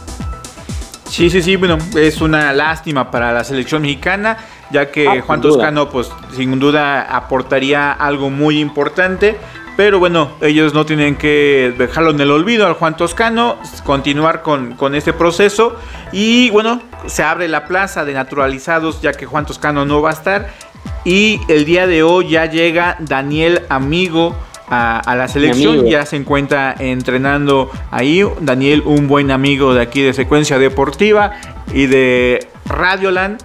Sí, 1.08 1.30
sí, 1.30 1.40
sí, 1.40 1.56
bueno, 1.56 1.78
es 1.96 2.20
una 2.20 2.52
lástima 2.52 3.10
para 3.10 3.32
la 3.32 3.44
selección 3.44 3.80
mexicana, 3.80 4.36
ya 4.70 4.90
que 4.90 5.08
ah, 5.08 5.22
Juan 5.26 5.40
Toscano, 5.40 5.88
pues 5.88 6.10
sin 6.34 6.58
duda 6.58 7.00
aportaría 7.16 7.92
algo 7.92 8.28
muy 8.28 8.60
importante. 8.60 9.38
Pero 9.76 9.99
bueno, 9.99 10.30
ellos 10.40 10.73
no 10.73 10.87
tienen 10.87 11.16
que 11.16 11.75
dejarlo 11.76 12.11
en 12.11 12.21
el 12.21 12.30
olvido 12.30 12.66
al 12.66 12.75
Juan 12.75 12.97
Toscano, 12.97 13.59
continuar 13.85 14.42
con, 14.42 14.73
con 14.75 14.95
este 14.95 15.12
proceso. 15.12 15.76
Y 16.12 16.49
bueno, 16.50 16.80
se 17.06 17.23
abre 17.23 17.47
la 17.47 17.66
plaza 17.66 18.04
de 18.04 18.14
naturalizados 18.14 19.02
ya 19.02 19.12
que 19.12 19.26
Juan 19.26 19.45
Toscano 19.45 19.85
no 19.85 20.00
va 20.00 20.11
a 20.11 20.12
estar. 20.14 20.50
Y 21.04 21.40
el 21.49 21.64
día 21.64 21.87
de 21.87 22.02
hoy 22.02 22.30
ya 22.30 22.47
llega 22.47 22.97
Daniel 23.00 23.62
Amigo 23.68 24.35
a, 24.68 25.14
la 25.16 25.28
selección. 25.28 25.87
Ya 25.87 26.06
se 26.06 26.16
encuentra 26.16 26.75
entrenando 26.78 27.71
ahí. 27.90 28.25
Daniel, 28.40 28.83
un 28.85 29.09
buen 29.09 29.30
amigo 29.30 29.75
de 29.75 29.83
aquí 29.83 30.02
de 30.02 30.12
Secuencia 30.12 30.59
Deportiva 30.59 31.33
y 31.73 31.87
de 31.87 32.49
Radioland. 32.66 33.42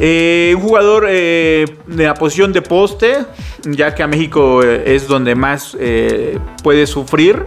Eh, 0.00 0.54
un 0.56 0.62
jugador 0.62 1.06
eh, 1.08 1.66
de 1.86 2.04
la 2.04 2.14
posición 2.14 2.52
de 2.52 2.62
poste, 2.62 3.18
ya 3.64 3.94
que 3.94 4.04
a 4.04 4.06
México 4.06 4.62
eh, 4.62 4.94
es 4.94 5.08
donde 5.08 5.34
más 5.34 5.76
puede 6.62 6.86
sufrir. 6.86 7.46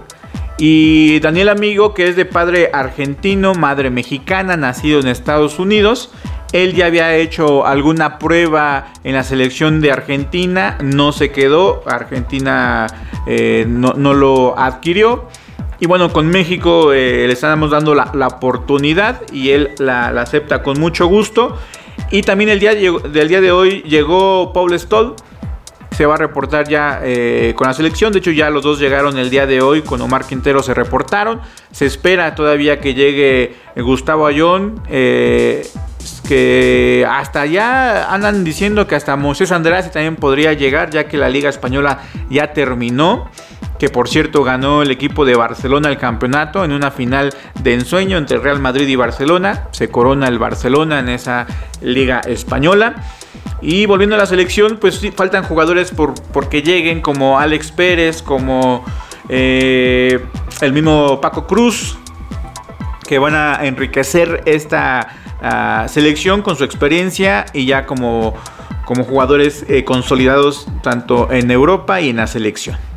Y 0.57 1.19
Daniel 1.21 1.49
Amigo, 1.49 1.93
que 1.93 2.07
es 2.07 2.15
de 2.15 2.25
padre 2.25 2.69
argentino, 2.71 3.55
madre 3.55 3.89
mexicana, 3.89 4.57
nacido 4.57 4.99
en 4.99 5.07
Estados 5.07 5.59
Unidos. 5.59 6.11
Él 6.51 6.75
ya 6.75 6.87
había 6.87 7.15
hecho 7.15 7.65
alguna 7.65 8.19
prueba 8.19 8.91
en 9.05 9.15
la 9.15 9.23
selección 9.23 9.79
de 9.79 9.91
Argentina, 9.91 10.77
no 10.83 11.13
se 11.13 11.31
quedó, 11.31 11.81
Argentina 11.87 12.87
no, 13.65 14.13
lo 14.13 14.59
adquirió. 14.59 15.29
Y 15.79 15.87
bueno, 15.87 16.11
con 16.11 16.27
México 16.27 16.91
le 16.91 17.31
estamos 17.31 17.71
dando 17.71 17.95
la, 17.95 18.27
oportunidad 18.27 19.21
y 19.31 19.51
él 19.51 19.71
la 19.79 20.09
acepta 20.09 20.61
con 20.61 20.79
mucho 20.79 21.07
gusto. 21.07 21.57
Y 22.09 22.21
también 22.23 22.49
el 22.49 22.59
día 22.59 22.73
del 22.73 23.27
día 23.27 23.41
de 23.41 23.51
hoy 23.51 23.81
llegó 23.83 24.51
Paul 24.53 24.77
Stoll. 24.77 25.15
Se 25.91 26.05
va 26.05 26.15
a 26.15 26.17
reportar 26.17 26.67
ya 26.67 27.01
eh, 27.03 27.53
con 27.55 27.67
la 27.67 27.73
selección. 27.73 28.13
De 28.13 28.19
hecho, 28.19 28.31
ya 28.31 28.49
los 28.49 28.63
dos 28.63 28.79
llegaron 28.79 29.17
el 29.17 29.29
día 29.29 29.45
de 29.45 29.61
hoy. 29.61 29.81
Con 29.81 30.01
Omar 30.01 30.25
Quintero 30.25 30.63
se 30.63 30.73
reportaron. 30.73 31.41
Se 31.71 31.85
espera 31.85 32.33
todavía 32.33 32.79
que 32.79 32.93
llegue 32.93 33.55
Gustavo 33.75 34.25
Ayón. 34.25 34.81
Eh, 34.89 35.67
que 36.27 37.05
hasta 37.09 37.45
ya 37.45 38.13
andan 38.13 38.43
diciendo 38.43 38.87
que 38.87 38.95
hasta 38.95 39.15
Moisés 39.17 39.51
Andrés 39.51 39.91
también 39.91 40.15
podría 40.15 40.53
llegar, 40.53 40.89
ya 40.89 41.07
que 41.07 41.17
la 41.17 41.29
Liga 41.29 41.49
Española 41.49 41.99
ya 42.29 42.53
terminó 42.53 43.29
que 43.81 43.89
por 43.89 44.07
cierto 44.07 44.43
ganó 44.43 44.83
el 44.83 44.91
equipo 44.91 45.25
de 45.25 45.33
Barcelona 45.33 45.89
el 45.89 45.97
campeonato 45.97 46.63
en 46.63 46.71
una 46.71 46.91
final 46.91 47.33
de 47.63 47.73
ensueño 47.73 48.19
entre 48.19 48.37
Real 48.37 48.59
Madrid 48.59 48.87
y 48.87 48.95
Barcelona. 48.95 49.69
Se 49.71 49.89
corona 49.89 50.27
el 50.27 50.37
Barcelona 50.37 50.99
en 50.99 51.09
esa 51.09 51.47
liga 51.81 52.19
española. 52.19 52.97
Y 53.59 53.87
volviendo 53.87 54.15
a 54.15 54.19
la 54.19 54.27
selección, 54.27 54.77
pues 54.79 55.01
faltan 55.15 55.43
jugadores 55.43 55.89
por 55.89 56.13
porque 56.31 56.61
lleguen 56.61 57.01
como 57.01 57.39
Alex 57.39 57.71
Pérez, 57.71 58.21
como 58.21 58.85
eh, 59.29 60.23
el 60.61 60.73
mismo 60.73 61.19
Paco 61.19 61.47
Cruz, 61.47 61.97
que 63.07 63.17
van 63.17 63.33
a 63.33 63.65
enriquecer 63.65 64.43
esta 64.45 65.07
ah, 65.41 65.87
selección 65.89 66.43
con 66.43 66.55
su 66.55 66.65
experiencia 66.65 67.47
y 67.51 67.65
ya 67.65 67.87
como, 67.87 68.35
como 68.85 69.05
jugadores 69.05 69.65
eh, 69.67 69.83
consolidados 69.83 70.67
tanto 70.83 71.31
en 71.31 71.49
Europa 71.49 71.99
y 71.99 72.11
en 72.11 72.17
la 72.17 72.27
selección. 72.27 72.90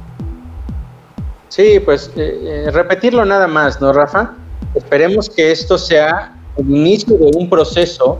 Sí, 1.54 1.78
pues 1.78 2.10
eh, 2.16 2.64
eh, 2.66 2.70
repetirlo 2.72 3.24
nada 3.24 3.46
más, 3.46 3.80
¿no, 3.80 3.92
Rafa? 3.92 4.32
Esperemos 4.74 5.30
que 5.30 5.52
esto 5.52 5.78
sea 5.78 6.36
el 6.56 6.68
inicio 6.68 7.16
de 7.16 7.30
un 7.32 7.48
proceso 7.48 8.18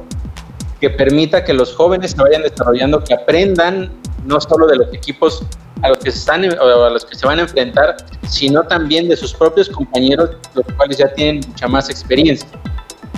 que 0.80 0.88
permita 0.88 1.42
que 1.42 1.52
los 1.52 1.74
jóvenes 1.74 2.12
se 2.12 2.22
vayan 2.22 2.42
desarrollando, 2.42 3.02
que 3.02 3.12
aprendan 3.12 3.90
no 4.24 4.40
solo 4.40 4.68
de 4.68 4.76
los 4.76 4.94
equipos 4.94 5.42
a 5.82 5.88
los 5.88 5.98
que 5.98 6.12
se 6.12 6.18
están 6.18 6.44
o 6.60 6.84
a 6.84 6.90
los 6.90 7.04
que 7.04 7.16
se 7.16 7.26
van 7.26 7.40
a 7.40 7.42
enfrentar, 7.42 7.96
sino 8.28 8.62
también 8.62 9.08
de 9.08 9.16
sus 9.16 9.34
propios 9.34 9.68
compañeros, 9.68 10.30
los 10.54 10.64
cuales 10.76 10.98
ya 10.98 11.12
tienen 11.14 11.40
mucha 11.48 11.66
más 11.66 11.90
experiencia. 11.90 12.48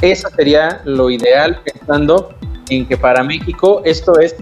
Eso 0.00 0.30
sería 0.34 0.80
lo 0.86 1.10
ideal 1.10 1.60
pensando 1.62 2.30
en 2.70 2.88
que 2.88 2.96
para 2.96 3.22
México 3.22 3.82
esto 3.84 4.18
es, 4.18 4.34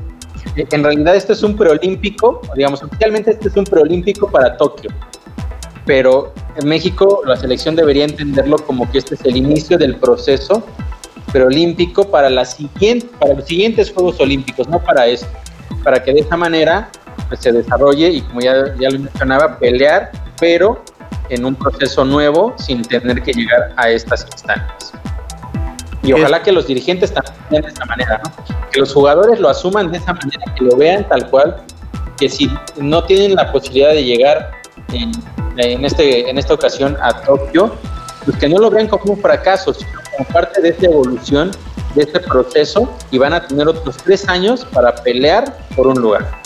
en 0.55 0.85
realidad 0.85 1.17
esto 1.17 1.33
es 1.33 1.43
un 1.43 1.57
preolímpico, 1.57 2.43
digamos, 2.55 2.81
oficialmente 2.81 3.33
este 3.33 3.49
es 3.49 3.57
un 3.57 3.65
preolímpico 3.65 4.31
para 4.31 4.57
Tokio 4.57 4.93
pero 5.87 6.33
en 6.57 6.69
México 6.69 7.23
la 7.27 7.37
selección 7.37 7.77
debería 7.77 8.05
entenderlo 8.05 8.57
como 8.59 8.91
que 8.91 8.99
este 8.99 9.15
es 9.15 9.25
el 9.25 9.37
inicio 9.37 9.79
del 9.79 9.97
proceso 9.97 10.63
preolímpico 11.33 12.09
para, 12.11 12.31
la 12.31 12.45
siguiente, 12.45 13.07
para 13.19 13.35
los 13.35 13.45
siguientes 13.45 13.93
Juegos 13.93 14.21
Olímpicos, 14.21 14.69
no 14.69 14.79
para 14.79 15.07
eso, 15.07 15.27
para 15.83 16.03
que 16.03 16.13
de 16.13 16.21
esa 16.21 16.37
manera 16.37 16.91
pues, 17.29 17.41
se 17.41 17.53
desarrolle 17.53 18.09
y 18.09 18.21
como 18.23 18.41
ya, 18.41 18.75
ya 18.79 18.91
lo 18.91 19.01
mencionaba, 19.01 19.59
pelear, 19.59 20.13
pero 20.39 20.83
en 21.31 21.45
un 21.45 21.55
proceso 21.55 22.05
nuevo 22.05 22.55
sin 22.59 22.83
tener 22.83 23.23
que 23.23 23.33
llegar 23.33 23.73
a 23.77 23.91
estas 23.91 24.27
instancias. 24.31 24.93
Y 26.03 26.13
ojalá 26.13 26.43
que 26.43 26.53
los 26.53 26.67
dirigentes 26.67 27.13
también 27.13 27.63
de 27.63 27.69
esa 27.69 27.85
manera, 27.87 28.21
¿no? 28.23 28.71
que 28.71 28.81
los 28.81 28.93
jugadores 28.93 29.41
lo 29.41 29.49
asuman 29.49 29.91
de 29.91 29.99
esa 29.99 30.13
manera, 30.13 30.45
que 30.55 30.65
lo 30.65 30.77
vean 30.77 31.09
tal 31.09 31.29
cual, 31.31 31.57
que 32.19 32.29
si 32.29 32.51
no 32.77 33.03
tienen 33.05 33.35
la 33.35 33.51
posibilidad 33.51 33.91
de 33.91 34.05
llegar 34.05 34.53
en 34.93 35.13
en, 35.57 35.85
este, 35.85 36.29
en 36.29 36.39
esta 36.39 36.55
ocasión 36.55 36.97
a 37.01 37.23
Tokio, 37.23 37.73
pues 38.25 38.37
que 38.39 38.49
no 38.49 38.59
lo 38.59 38.71
vean 38.71 38.89
como 38.89 39.13
un 39.15 39.21
fracaso, 39.21 39.73
sino 39.75 39.91
como 40.17 40.29
parte 40.29 40.61
de 40.63 40.71
esta 40.71 40.87
evolución, 40.87 41.53
de 41.95 42.03
este 42.03 42.19
proceso, 42.21 42.91
y 43.11 43.19
van 43.19 43.35
a 43.35 43.47
tener 43.47 43.69
otros 43.69 43.99
tres 43.99 44.27
años 44.29 44.67
para 44.73 44.95
pelear 44.95 45.59
por 45.77 45.87
un 45.87 46.01
lugar. 46.01 46.43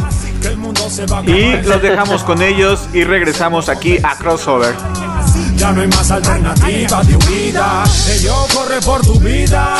Y 1.26 1.52
los 1.62 1.80
dejamos 1.80 2.24
con 2.24 2.42
ellos 2.42 2.88
y 2.92 3.04
regresamos 3.04 3.70
aquí 3.70 3.96
a 4.02 4.18
Crossover. 4.18 4.74
Ya 5.62 5.70
no 5.70 5.80
hay 5.80 5.86
más 5.86 6.10
alternativa 6.10 7.04
de 7.04 7.14
huida. 7.14 7.84
Ello 8.10 8.34
corre 8.52 8.80
por 8.80 9.00
tu 9.02 9.20
vida. 9.20 9.76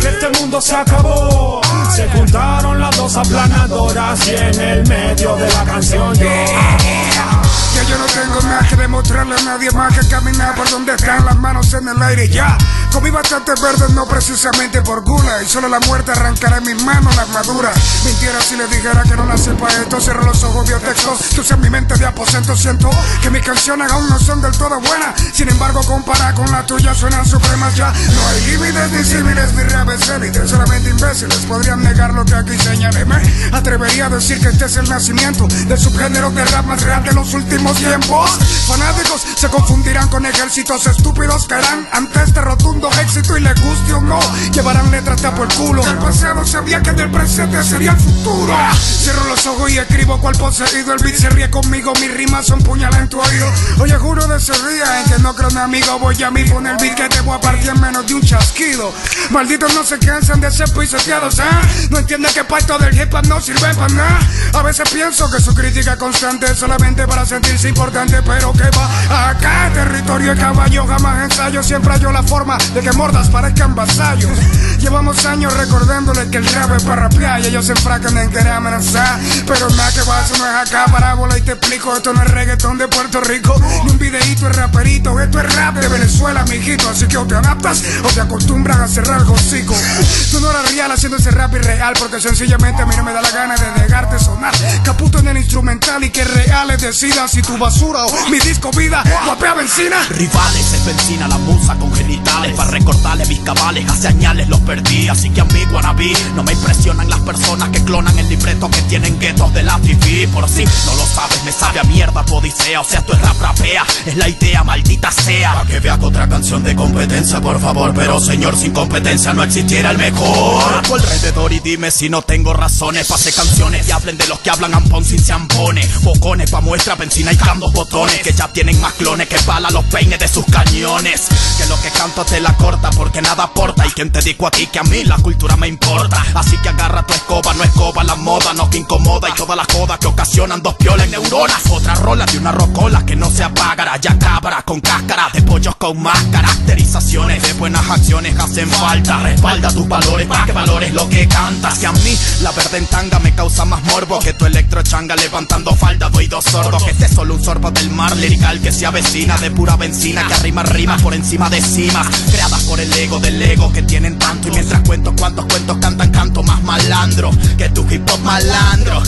Que 0.00 0.08
este 0.08 0.40
mundo 0.40 0.62
se 0.62 0.76
acabó. 0.76 1.60
Se 1.94 2.08
juntaron 2.08 2.80
las 2.80 2.96
dos 2.96 3.14
aplanadoras 3.14 4.26
y 4.26 4.30
en 4.30 4.58
el 4.58 4.88
medio 4.88 5.36
de 5.36 5.52
la 5.52 5.64
canción 5.64 6.14
yo. 6.14 6.22
Que 6.24 7.86
yo 7.86 7.98
no 7.98 8.06
tengo 8.06 8.40
nada 8.40 8.66
que 8.66 8.76
demostrarle 8.76 9.34
a 9.34 9.42
nadie 9.42 9.70
más 9.72 9.92
que 9.92 10.08
caminar 10.08 10.54
por 10.54 10.70
donde 10.70 10.94
están 10.94 11.22
las 11.26 11.36
manos 11.36 11.70
en 11.74 11.86
el 11.86 12.02
aire 12.02 12.26
ya. 12.30 12.56
Comí 12.98 13.10
bastante 13.10 13.52
verde, 13.62 13.94
no 13.94 14.06
precisamente 14.08 14.82
por 14.82 15.04
gula. 15.04 15.40
Y 15.40 15.46
solo 15.46 15.68
la 15.68 15.78
muerte 15.78 16.10
arrancará 16.10 16.56
en 16.56 16.64
mis 16.64 16.82
manos 16.82 17.14
las 17.14 17.28
maduras. 17.28 17.78
Mintiera 18.04 18.40
si 18.40 18.56
le 18.56 18.66
dijera 18.66 19.04
que 19.04 19.14
no 19.14 19.24
nací 19.24 19.50
para 19.50 19.72
esto. 19.72 20.00
Cierro 20.00 20.24
los 20.24 20.42
ojos, 20.42 20.66
vio 20.66 20.80
textos. 20.80 21.20
Que 21.32 21.40
usa 21.40 21.56
mi 21.58 21.70
mente 21.70 21.94
de 21.94 22.04
aposento. 22.04 22.56
Siento 22.56 22.90
que 23.22 23.30
mis 23.30 23.44
canciones 23.44 23.92
aún 23.92 24.08
no 24.08 24.18
son 24.18 24.42
del 24.42 24.50
todo 24.50 24.80
buenas. 24.80 25.14
Sin 25.32 25.48
embargo, 25.48 25.80
compara 25.84 26.34
con 26.34 26.50
la 26.50 26.66
tuya, 26.66 26.92
suenan 26.92 27.24
supremas 27.24 27.76
ya. 27.76 27.92
No 27.92 28.28
hay 28.30 28.46
límites 28.46 28.90
ni 28.90 29.04
símiles, 29.04 29.50
es 29.94 30.08
élite. 30.08 30.48
Solamente 30.48 30.90
imbéciles 30.90 31.38
podrían 31.46 31.80
negar 31.84 32.12
lo 32.12 32.24
que 32.24 32.34
aquí 32.34 32.58
señalé. 32.58 33.04
Me 33.04 33.22
atrevería 33.52 34.06
a 34.06 34.08
decir 34.08 34.40
que 34.40 34.48
este 34.48 34.64
es 34.64 34.76
el 34.76 34.88
nacimiento 34.88 35.46
del 35.46 35.78
subgénero 35.78 36.32
de 36.32 36.44
rap 36.46 36.66
más 36.66 36.82
real 36.82 37.04
de 37.04 37.12
los 37.12 37.32
últimos 37.32 37.76
tiempos. 37.76 38.28
Fanáticos 38.66 39.24
se 39.36 39.48
confundirán 39.48 40.08
con 40.08 40.26
ejércitos 40.26 40.84
estúpidos 40.88 41.46
que 41.46 41.54
harán 41.54 41.88
ante 41.92 42.24
este 42.24 42.40
rotundo 42.40 42.87
éxito 43.00 43.36
y 43.36 43.40
les 43.40 43.60
guste 43.60 43.92
o 43.92 44.00
no. 44.00 44.18
Llevarán 44.52 44.90
letras 44.90 45.22
de 45.22 45.30
por 45.32 45.50
el 45.50 45.56
culo. 45.56 45.82
El 45.86 45.98
pasado 45.98 46.44
sabía 46.46 46.82
que 46.82 46.92
del 46.92 47.10
presente 47.10 47.62
sería 47.64 47.92
el 47.92 47.98
futuro. 47.98 48.54
Cierro 49.02 49.24
los 49.28 49.46
ojos 49.46 49.70
y 49.70 49.78
escribo 49.78 50.20
cual 50.20 50.36
poseído. 50.36 50.92
El 50.92 51.02
beat 51.02 51.16
se 51.16 51.28
ríe 51.30 51.50
conmigo, 51.50 51.92
mis 52.00 52.12
rimas 52.12 52.46
son 52.46 52.60
puñalas 52.62 53.00
en 53.00 53.08
tu 53.08 53.20
oído. 53.20 53.46
Oye, 53.80 53.96
juro 53.96 54.26
de 54.26 54.36
ese 54.36 54.52
día 54.52 55.00
en 55.00 55.10
que 55.10 55.18
no 55.18 55.34
creo 55.34 55.50
mi 55.50 55.60
amigo. 55.60 55.98
Voy 55.98 56.22
a 56.22 56.30
mí 56.30 56.48
con 56.48 56.66
el 56.66 56.76
beat 56.76 56.94
que 56.94 57.08
te 57.08 57.20
voy 57.20 57.36
a 57.36 57.40
partir 57.40 57.70
en 57.70 57.80
menos 57.80 58.06
de 58.06 58.14
un 58.14 58.22
chasquido. 58.22 58.92
Malditos 59.30 59.74
no 59.74 59.84
se 59.84 59.98
cansan 59.98 60.40
de 60.40 60.50
ser 60.50 60.70
pisoteados, 60.72 61.38
¿eh? 61.38 61.88
No 61.90 61.98
entienden 61.98 62.32
que 62.32 62.44
pacto 62.44 62.78
del 62.78 62.94
hip 62.98 63.12
hop 63.14 63.26
no 63.26 63.40
sirve 63.40 63.74
para 63.74 63.92
nada. 63.94 64.18
A 64.54 64.62
veces 64.62 64.88
pienso 64.90 65.30
que 65.30 65.40
su 65.40 65.54
crítica 65.54 65.96
constante 65.96 66.46
es 66.46 66.58
solamente 66.58 67.06
para 67.06 67.24
sentirse 67.26 67.68
importante, 67.68 68.22
pero 68.22 68.52
que 68.52 68.68
va 68.76 69.30
acá, 69.30 69.70
territorio 69.72 70.34
de 70.34 70.40
caballo, 70.40 70.86
jamás 70.86 71.30
ensayo, 71.30 71.62
siempre 71.62 71.92
hallo 71.92 72.12
la 72.12 72.22
forma 72.22 72.58
de 72.74 72.80
que 72.82 72.92
mordas 72.92 73.28
parezcan 73.28 73.74
vasallos. 73.74 74.30
Llevamos 74.78 75.24
años 75.26 75.56
recordándole 75.56 76.28
que 76.30 76.38
el 76.38 76.46
rap 76.46 76.76
es 76.76 76.82
para 76.82 77.08
rapear 77.08 77.40
y 77.40 77.46
ellos 77.46 77.66
se 77.66 77.72
enfracan 77.72 78.16
en 78.18 78.30
querer 78.30 78.52
amenazar. 78.52 79.18
Pero 79.46 79.68
nada 79.70 79.90
que 79.92 80.02
va, 80.02 80.24
eso 80.24 80.36
no 80.38 80.46
es 80.46 80.68
acá, 80.68 80.86
parábola 80.90 81.38
y 81.38 81.42
te 81.42 81.52
explico, 81.52 81.96
esto 81.96 82.12
no 82.12 82.22
es 82.22 82.30
reggaetón 82.30 82.78
de 82.78 82.88
Puerto 82.88 83.20
Rico, 83.20 83.60
ni 83.84 83.90
un 83.90 83.98
videíto 83.98 84.48
es 84.48 84.56
raperito, 84.56 85.18
esto 85.20 85.40
es 85.40 85.54
rap 85.54 85.76
de 85.76 85.88
Venezuela, 85.88 86.44
mijito, 86.44 86.88
así 86.88 87.06
que 87.06 87.16
o 87.16 87.26
te 87.26 87.34
adaptas 87.34 87.82
o 88.04 88.08
te 88.08 88.20
acostumbran 88.20 88.80
a 88.80 88.88
cerrar 88.88 89.22
el 89.22 89.28
hocico. 89.28 89.74
Tú 90.30 90.40
no 90.40 90.50
eres 90.50 90.72
real 90.72 90.92
haciendo 90.92 91.16
ese 91.16 91.30
rap 91.30 91.54
irreal, 91.54 91.94
porque 91.98 92.20
sencillamente 92.20 92.82
a 92.82 92.86
mí 92.86 92.94
no 92.96 93.04
me 93.04 93.12
da 93.12 93.22
la 93.22 93.30
gana 93.30 93.54
de 93.56 93.82
dejarte 93.82 94.18
sonar. 94.18 94.54
Caputo 94.84 95.18
en 95.18 95.28
el 95.28 95.38
instrumental 95.38 96.04
y 96.04 96.10
que 96.10 96.24
reales 96.24 96.80
decidan 96.82 97.28
si 97.28 97.42
tu 97.42 97.56
basura 97.56 98.04
o 98.04 98.28
mi 98.30 98.38
disco 98.40 98.70
vida 98.72 99.02
guapea 99.24 99.54
benzina. 99.54 99.96
Rivales 100.10 100.72
es 100.72 100.84
benzina, 100.84 101.28
la 101.28 101.38
musa 101.38 101.74
con 101.76 101.92
genitales. 101.94 102.57
Para 102.58 102.72
recortarle 102.72 103.24
mis 103.26 103.38
cabales, 103.38 103.88
hace 103.88 104.08
añales 104.08 104.48
los 104.48 104.58
perdí. 104.62 105.08
Así 105.08 105.30
que 105.30 105.42
a 105.42 105.44
mí, 105.44 105.64
wannabe, 105.72 106.12
no 106.34 106.42
me 106.42 106.52
impresionan 106.52 107.08
las 107.08 107.20
personas 107.20 107.68
que 107.68 107.84
clonan 107.84 108.18
el 108.18 108.28
libreto 108.28 108.68
que 108.68 108.82
tienen 108.82 109.16
guetos 109.20 109.54
de 109.54 109.62
la 109.62 109.78
TV. 109.78 110.26
Por 110.26 110.48
si 110.48 110.64
no 110.64 110.96
lo 110.96 111.06
sabes, 111.06 111.44
me 111.44 111.52
sabe 111.52 111.78
a 111.78 111.84
mierda 111.84 112.24
Odisea. 112.28 112.80
O 112.80 112.84
sea, 112.84 112.98
esto 112.98 113.12
es 113.12 113.22
rap 113.22 113.40
rapea, 113.40 113.86
es 114.06 114.16
la 114.16 114.28
idea, 114.28 114.64
maldita 114.64 115.12
sea. 115.12 115.54
Pa' 115.54 115.66
que 115.66 115.78
vea 115.78 115.96
otra 116.00 116.28
canción 116.28 116.64
de 116.64 116.74
competencia, 116.74 117.40
por 117.40 117.60
favor. 117.60 117.94
Pero 117.94 118.18
señor, 118.20 118.56
sin 118.56 118.72
competencia 118.72 119.32
no 119.32 119.44
existiera 119.44 119.92
el 119.92 119.98
mejor. 119.98 120.78
A 120.78 120.82
tu 120.82 120.96
alrededor 120.96 121.52
y 121.52 121.60
dime 121.60 121.92
si 121.92 122.08
no 122.08 122.22
tengo 122.22 122.54
razones. 122.54 123.06
Pase 123.06 123.32
canciones 123.32 123.86
y 123.88 123.92
hablen 123.92 124.18
de 124.18 124.26
los 124.26 124.40
que 124.40 124.50
hablan 124.50 124.74
ampón 124.74 125.04
sin 125.04 125.22
zampones. 125.22 126.02
Bocones 126.02 126.50
pa' 126.50 126.60
muestra 126.60 126.96
benzina 126.96 127.32
y 127.32 127.36
candos 127.36 127.72
botones. 127.72 128.18
Que 128.18 128.32
ya 128.32 128.48
tienen 128.48 128.80
más 128.80 128.94
clones 128.94 129.28
que 129.28 129.38
bala 129.46 129.70
los 129.70 129.84
peines 129.84 130.18
de 130.18 130.26
sus 130.26 130.44
cañones. 130.46 131.28
Que 131.56 131.66
lo 131.66 131.80
que 131.80 131.90
canto 131.90 132.24
te 132.24 132.40
la 132.40 132.47
corta 132.56 132.90
porque 132.90 133.22
nada 133.22 133.44
aporta. 133.44 133.86
Y 133.86 133.90
quien 133.90 134.10
te 134.10 134.20
dijo 134.20 134.46
a 134.46 134.50
ti 134.50 134.66
que 134.66 134.78
a 134.78 134.84
mí 134.84 135.04
la 135.04 135.16
cultura 135.16 135.56
me 135.56 135.68
importa. 135.68 136.24
Así 136.34 136.56
que 136.58 136.68
agarra 136.68 137.04
tu 137.06 137.14
escoba, 137.14 137.54
no 137.54 137.64
escoba 137.64 138.04
la 138.04 138.16
moda, 138.16 138.52
no 138.54 138.68
que 138.70 138.78
incomoda. 138.78 139.28
Y 139.28 139.32
todas 139.32 139.56
las 139.56 139.66
jodas 139.66 139.98
que 139.98 140.06
ocasionan 140.06 140.62
dos 140.62 140.74
piolas 140.74 141.08
neuronas. 141.08 141.62
Otra 141.70 141.94
rola 141.94 142.26
de 142.26 142.38
una 142.38 142.52
rocola 142.52 143.04
que 143.04 143.16
no 143.16 143.30
se 143.30 143.44
apagará. 143.44 143.96
Ya 143.96 144.18
cabra 144.18 144.62
con 144.62 144.80
cáscara 144.80 145.28
de 145.32 145.42
pollos 145.42 145.76
con 145.76 146.00
más 146.02 146.22
caracterizaciones 146.32 147.42
de 147.42 147.52
buenas 147.54 147.88
acciones 147.90 148.38
hacen 148.38 148.68
falta. 148.68 149.18
Respalda 149.18 149.72
tus 149.72 149.88
valores 149.88 150.26
para 150.26 150.44
que 150.44 150.52
valores 150.52 150.92
lo 150.92 151.08
que 151.08 151.28
cantas. 151.28 151.78
Que 151.78 151.86
a 151.86 151.92
mí 151.92 152.18
la 152.42 152.52
verde 152.52 152.78
en 152.78 152.86
tanga 152.86 153.18
me 153.18 153.34
causa 153.34 153.64
más 153.64 153.82
morbo 153.84 154.18
que 154.20 154.32
tu 154.32 154.46
electro 154.46 154.82
changa 154.82 155.16
levantando 155.16 155.74
falda. 155.74 155.97
Doy 156.38 156.52
dos 156.52 156.52
sordos 156.52 156.84
que 156.84 156.90
este 156.92 157.06
es 157.06 157.12
solo 157.12 157.34
un 157.34 157.42
sorbo 157.42 157.70
del 157.72 157.90
mar 157.90 158.16
lirical 158.16 158.60
que 158.60 158.70
se 158.70 158.86
avecina 158.86 159.36
de 159.38 159.50
pura 159.50 159.76
benzina 159.76 160.24
que 160.28 160.34
arrima 160.34 160.62
rimas 160.62 161.02
por 161.02 161.12
encima 161.12 161.50
de 161.50 161.60
cimas 161.60 162.06
creadas 162.30 162.62
por 162.62 162.78
el 162.78 162.92
ego 162.92 163.18
del 163.18 163.42
ego 163.42 163.72
que 163.72 163.82
tienen 163.82 164.18
tanto. 164.18 164.46
Y 164.48 164.52
mientras 164.52 164.82
cuento 164.82 165.12
cuántos 165.18 165.46
cuentos 165.46 165.78
cantan 165.78 166.10
canto 166.10 166.44
más 166.44 166.62
malandro 166.62 167.30
que 167.56 167.68
tu 167.70 167.84
hip 167.90 168.08
hop 168.08 168.20
malandro. 168.20 169.02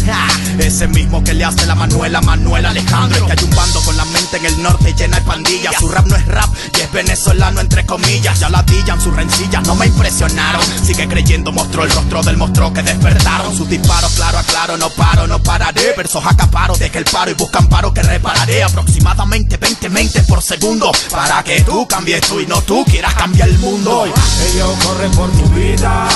Ese 0.59 0.89
mismo 0.89 1.23
que 1.23 1.35
le 1.35 1.45
hace 1.45 1.67
la 1.67 1.77
Manuela 1.77 2.21
Manuel 2.21 2.67
Alejandro. 2.67 3.19
Es 3.19 3.33
que 3.33 3.39
hay 3.39 3.49
un 3.49 3.57
bando 3.57 3.81
con 3.83 3.97
la 3.97 4.05
mente 4.07 4.39
en 4.39 4.47
el 4.47 4.63
norte 4.63 4.93
llena 4.95 5.21
de 5.21 5.23
pandillas. 5.23 5.75
Su 5.79 5.89
rap 5.89 6.07
no 6.07 6.17
es 6.17 6.27
rap 6.27 6.51
y 6.77 6.81
es 6.81 6.91
venezolano 6.91 7.61
entre 7.61 7.87
comillas. 7.87 8.41
Ya 8.41 8.49
la 8.49 8.65
dillan 8.65 9.01
sus 9.01 9.15
rencillas 9.15 9.65
no 9.69 9.77
me 9.77 9.87
impresionaron. 9.87 10.63
Sigue 10.85 11.07
creyendo 11.07 11.53
mostró 11.53 11.85
el 11.85 11.91
rostro 11.91 12.23
del 12.23 12.37
monstruo 12.37 12.73
que 12.73 12.83
despertaron. 12.83 13.57
Sus 13.57 13.69
disparos 13.69 14.11
claro 14.15 14.39
aclaro 14.39 14.77
no 14.77 14.91
paro 14.91 15.29
no 15.29 15.41
pararé. 15.41 15.95
Versos 15.97 16.25
acaparo 16.27 16.77
de 16.77 16.91
el 16.93 17.05
paro 17.05 17.20
y 17.29 17.35
buscan 17.35 17.69
paro 17.69 17.93
que 17.93 18.03
repararé 18.03 18.63
aproximadamente 18.63 19.59
20 19.59 19.91
mentes 19.91 20.25
por 20.27 20.43
segundo 20.43 20.91
para 21.11 21.43
que 21.43 21.61
tú 21.63 21.87
cambies 21.87 22.23
tú 22.23 22.41
y 22.41 22.47
no 22.47 22.63
tú 22.63 22.83
quieras 22.85 23.15
cambiar 23.15 23.49
el 23.49 23.59
mundo. 23.59 24.07
Ellos 24.07 24.71
corren 24.83 25.11
por 25.13 25.31
tu 25.31 25.45
vida, 25.51 26.09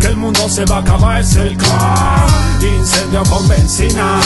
que 0.00 0.06
el 0.06 0.16
mundo 0.16 0.48
se 0.48 0.64
va 0.64 0.76
a 0.76 0.80
acabar 0.80 1.20
el 1.20 1.56
car. 1.58 2.26
Incendio 2.62 3.22
con 3.24 3.46
benzina, 3.46 4.20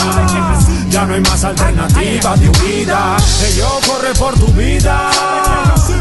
ya 0.88 1.04
no 1.04 1.14
hay 1.14 1.20
más 1.22 1.42
alternativa 1.42 2.36
de 2.36 2.48
huida. 2.48 3.16
Ellos 3.48 3.72
corren 3.86 4.14
por 4.14 4.34
tu 4.38 4.46
vida, 4.52 5.10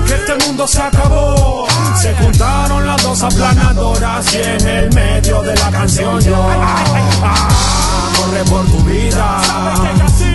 que 0.06 0.13
este 0.13 0.45
mundo 0.45 0.67
se 0.67 0.82
acabó. 0.82 1.67
Se 1.99 2.13
juntaron 2.13 2.86
las 2.86 3.02
dos 3.02 3.23
aplanadoras 3.23 4.34
y 4.34 4.38
en 4.38 4.67
el 4.67 4.93
medio 4.93 5.41
de 5.41 5.56
la 5.56 5.71
canción 5.71 6.19
yo. 6.21 7.88
Corre 8.30 8.44
por 8.44 8.65
tu 8.65 8.78
vida, 8.84 9.42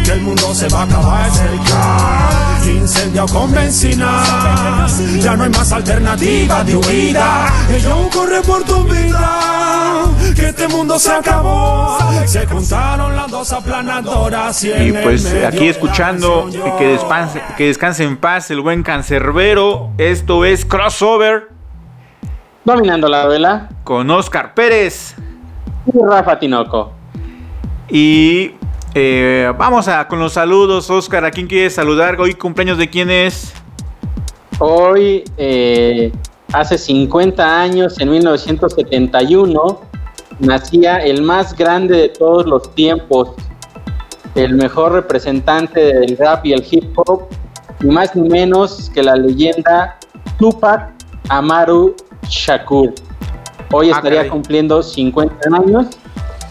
que 0.05 0.13
el 0.13 0.23
mundo 0.23 0.55
se 0.55 0.69
va 0.69 0.81
a 0.81 0.85
acabar 0.85 1.31
car. 1.71 2.67
Incendio 2.67 3.27
con 3.27 3.53
benzina, 3.53 4.87
ya 5.21 5.37
no 5.37 5.45
hay 5.45 5.51
más 5.51 5.71
alternativa 5.73 6.65
de 6.65 6.77
huida. 6.77 7.53
Ellos 7.71 8.09
corre 8.13 8.41
por 8.43 8.65
tu 8.65 8.83
vida, 8.85 10.07
que 10.35 10.49
este 10.49 10.67
mundo 10.69 10.99
se 10.99 11.13
acabó. 11.13 11.99
Se 12.25 12.47
juntaron 12.47 13.15
las 13.15 13.31
dos 13.31 13.53
aplanadoras 13.53 14.65
y, 14.65 14.73
Y 14.73 14.93
pues 14.93 15.33
aquí 15.47 15.69
escuchando 15.69 16.45
canción 16.45 16.77
que 16.79 16.89
descanse, 16.89 17.43
que 17.57 17.67
descanse 17.67 18.05
en 18.05 18.17
paz 18.17 18.51
el 18.51 18.61
buen 18.61 18.83
cancerbero. 18.83 19.91
Esto 19.99 20.45
es 20.45 20.65
Crossover 20.65 21.51
Dominando 22.65 23.09
la 23.09 23.27
vela, 23.27 23.69
con 23.85 24.11
Oscar 24.11 24.55
Pérez. 24.55 25.15
y 25.87 25.99
Rafa 26.03 26.39
Tinoco. 26.39 27.04
Y 27.89 28.53
eh, 28.95 29.53
vamos 29.59 29.89
a 29.89 30.07
con 30.09 30.19
los 30.19 30.33
saludos, 30.35 30.89
Oscar. 30.91 31.25
¿A 31.25 31.31
quién 31.31 31.47
quieres 31.47 31.75
saludar? 31.75 32.21
Hoy 32.21 32.35
cumpleaños 32.35 32.79
de 32.79 32.89
quién 32.89 33.11
es? 33.11 33.53
Hoy, 34.59 35.25
eh, 35.37 36.13
hace 36.53 36.79
50 36.79 37.61
años, 37.61 37.99
en 38.01 38.11
1971, 38.11 39.81
nacía 40.39 40.99
el 40.99 41.23
más 41.23 41.57
grande 41.57 41.97
de 41.97 42.09
todos 42.09 42.47
los 42.47 42.73
tiempos, 42.75 43.31
el 44.35 44.55
mejor 44.55 44.93
representante 44.93 45.81
del 45.81 46.17
rap 46.17 46.47
y 46.47 46.53
el 46.53 46.65
hip 46.71 46.97
hop, 46.97 47.23
ni 47.81 47.93
más 47.93 48.15
ni 48.15 48.29
menos 48.29 48.91
que 48.95 49.03
la 49.03 49.17
leyenda 49.17 49.99
Tupac 50.39 50.91
Amaru 51.29 51.95
Shakur. 52.29 52.95
Hoy 53.73 53.91
Ah, 53.91 53.97
estaría 53.97 54.19
caray. 54.21 54.31
cumpliendo 54.31 54.83
50 54.83 55.37
años. 55.53 55.87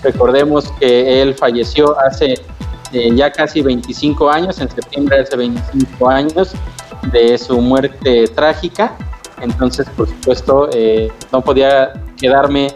Recordemos 0.03 0.71
que 0.79 1.21
él 1.21 1.33
falleció 1.35 1.97
hace 1.99 2.35
eh, 2.91 3.09
ya 3.15 3.31
casi 3.31 3.61
25 3.61 4.29
años, 4.29 4.59
en 4.59 4.69
septiembre 4.69 5.21
hace 5.21 5.35
25 5.35 6.09
años 6.09 6.51
de 7.11 7.37
su 7.37 7.59
muerte 7.59 8.27
trágica. 8.27 8.95
Entonces, 9.41 9.87
por 9.97 10.07
supuesto, 10.07 10.69
eh, 10.73 11.11
no 11.31 11.41
podía 11.41 11.93
quedarme 12.17 12.67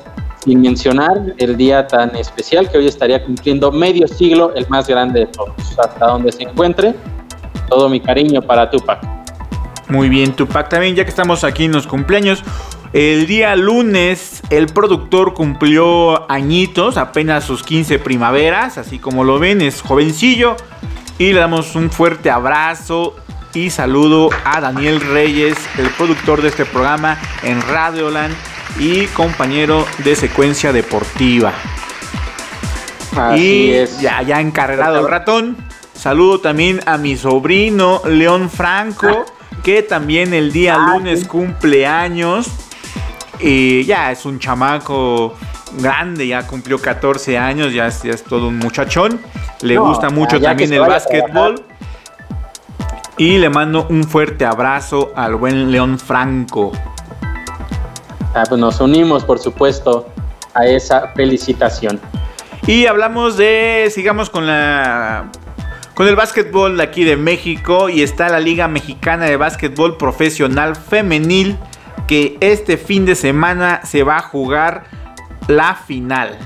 sin 0.43 0.61
mencionar 0.61 1.35
el 1.37 1.55
día 1.57 1.85
tan 1.87 2.15
especial 2.15 2.69
que 2.69 2.77
hoy 2.77 2.87
estaría 2.87 3.23
cumpliendo 3.23 3.71
medio 3.71 4.07
siglo, 4.07 4.53
el 4.55 4.67
más 4.69 4.87
grande 4.87 5.21
de 5.21 5.25
todos. 5.27 5.53
Hasta 5.77 6.07
donde 6.07 6.31
se 6.31 6.43
encuentre, 6.43 6.95
todo 7.69 7.89
mi 7.89 7.99
cariño 7.99 8.41
para 8.41 8.69
Tupac. 8.69 8.99
Muy 9.89 10.09
bien, 10.09 10.33
Tupac. 10.33 10.69
También, 10.69 10.95
ya 10.95 11.03
que 11.03 11.09
estamos 11.09 11.43
aquí 11.43 11.65
en 11.65 11.71
los 11.71 11.87
cumpleaños, 11.87 12.43
el 12.93 13.27
día 13.27 13.55
lunes 13.55 14.41
el 14.49 14.67
productor 14.67 15.33
cumplió 15.33 16.29
añitos, 16.31 16.97
apenas 16.97 17.43
sus 17.43 17.63
15 17.63 17.99
primaveras, 17.99 18.77
así 18.77 18.99
como 18.99 19.23
lo 19.23 19.39
ven, 19.39 19.61
es 19.61 19.81
jovencillo. 19.81 20.55
Y 21.19 21.33
le 21.33 21.39
damos 21.39 21.75
un 21.75 21.89
fuerte 21.89 22.29
abrazo 22.29 23.15
y 23.53 23.71
saludo 23.71 24.29
a 24.45 24.61
Daniel 24.61 25.01
Reyes, 25.01 25.57
el 25.77 25.89
productor 25.89 26.41
de 26.41 26.49
este 26.49 26.65
programa 26.65 27.17
en 27.41 27.59
Radioland 27.61 28.35
y 28.79 29.05
compañero 29.07 29.85
de 30.03 30.15
secuencia 30.15 30.71
deportiva. 30.71 31.53
Así 33.15 33.41
y 33.41 33.71
es. 33.71 33.99
ya, 33.99 34.21
ya 34.21 34.39
encarregado 34.39 34.99
el 34.99 35.07
ratón. 35.07 35.57
Saludo 35.95 36.39
también 36.39 36.81
a 36.85 36.97
mi 36.97 37.17
sobrino 37.17 38.01
León 38.05 38.51
Franco, 38.51 39.25
que 39.63 39.81
también 39.81 40.35
el 40.35 40.51
día 40.51 40.75
Ah, 40.75 40.93
lunes 40.93 41.27
cumple 41.27 41.87
años. 41.87 42.47
Y 43.39 43.83
ya 43.85 44.11
es 44.11 44.25
un 44.25 44.39
chamaco 44.39 45.35
grande, 45.79 46.27
ya 46.27 46.45
cumplió 46.47 46.79
14 46.79 47.37
años, 47.37 47.73
ya 47.73 47.87
es, 47.87 48.03
ya 48.03 48.11
es 48.11 48.23
todo 48.23 48.47
un 48.47 48.57
muchachón. 48.57 49.19
Le 49.61 49.75
No, 49.75 49.87
gusta 49.87 50.09
mucho 50.09 50.39
también 50.39 50.73
el 50.73 50.81
básquetbol. 50.81 51.63
Y 53.17 53.37
le 53.39 53.49
mando 53.49 53.87
un 53.89 54.03
fuerte 54.03 54.45
abrazo 54.45 55.11
al 55.15 55.35
buen 55.35 55.71
León 55.71 55.97
Franco. 55.97 56.71
Ah, 58.35 58.43
pues 58.47 58.61
nos 58.61 58.79
unimos, 58.79 59.23
por 59.23 59.39
supuesto, 59.39 60.07
a 60.53 60.67
esa 60.67 61.07
felicitación. 61.15 61.99
Y 62.67 62.85
hablamos 62.85 63.37
de, 63.37 63.91
sigamos 63.93 64.29
con 64.29 64.45
la 64.45 65.31
con 65.95 66.07
el 66.07 66.15
básquetbol 66.15 66.77
de 66.77 66.83
aquí 66.83 67.03
de 67.03 67.17
México 67.17 67.89
y 67.89 68.03
está 68.03 68.29
la 68.29 68.39
Liga 68.39 68.67
Mexicana 68.67 69.25
de 69.25 69.35
Básquetbol 69.35 69.97
Profesional 69.97 70.75
Femenil 70.75 71.57
que 72.07 72.37
este 72.41 72.77
fin 72.77 73.05
de 73.05 73.15
semana 73.15 73.81
se 73.83 74.03
va 74.03 74.17
a 74.17 74.21
jugar 74.21 74.85
la 75.47 75.75
final. 75.75 76.37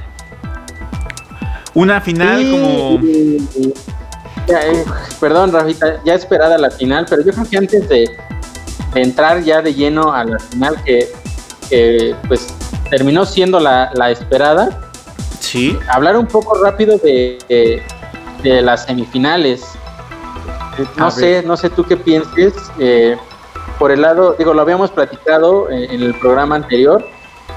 Una 1.74 2.02
final 2.02 2.40
Sí, 2.42 2.52
como 2.52 3.00
ya, 4.48 4.60
eh, 4.68 4.84
perdón, 5.20 5.52
Rafita, 5.54 6.02
ya 6.04 6.16
esperada 6.16 6.58
la 6.58 6.72
final, 6.72 7.06
pero 7.10 7.24
yo 7.24 7.32
creo 7.32 7.46
que 7.50 7.58
antes 7.58 7.88
de, 7.88 8.10
de 8.94 9.02
entrar 9.02 9.42
ya 9.44 9.62
de 9.62 9.74
lleno 9.74 10.12
a 10.12 10.24
la 10.26 10.40
final, 10.40 10.76
que, 10.84 11.08
que, 11.70 12.16
pues 12.28 12.54
terminó 12.90 13.24
siendo 13.26 13.60
la, 13.60 13.92
la 13.94 14.10
esperada, 14.12 14.82
sí, 15.40 15.78
hablar 15.88 16.18
un 16.18 16.26
poco 16.28 16.62
rápido 16.62 16.98
de, 16.98 17.38
de- 17.48 17.84
de 18.44 18.62
las 18.64 18.86
semifinales. 18.86 19.62
A 20.98 21.00
No 21.00 21.06
ver. 21.06 21.12
sé, 21.14 21.44
no 21.46 21.56
sé 21.56 21.70
tú 21.70 21.86
qué 21.86 21.96
pienses. 21.96 22.54
eh, 22.80 23.16
por 23.82 23.92
el 23.92 24.02
lado, 24.04 24.36
digo, 24.38 24.54
lo 24.54 24.62
habíamos 24.62 24.92
platicado 24.92 25.68
en, 25.72 25.90
en 25.90 26.04
el 26.04 26.14
programa 26.14 26.56
anterior, 26.56 27.04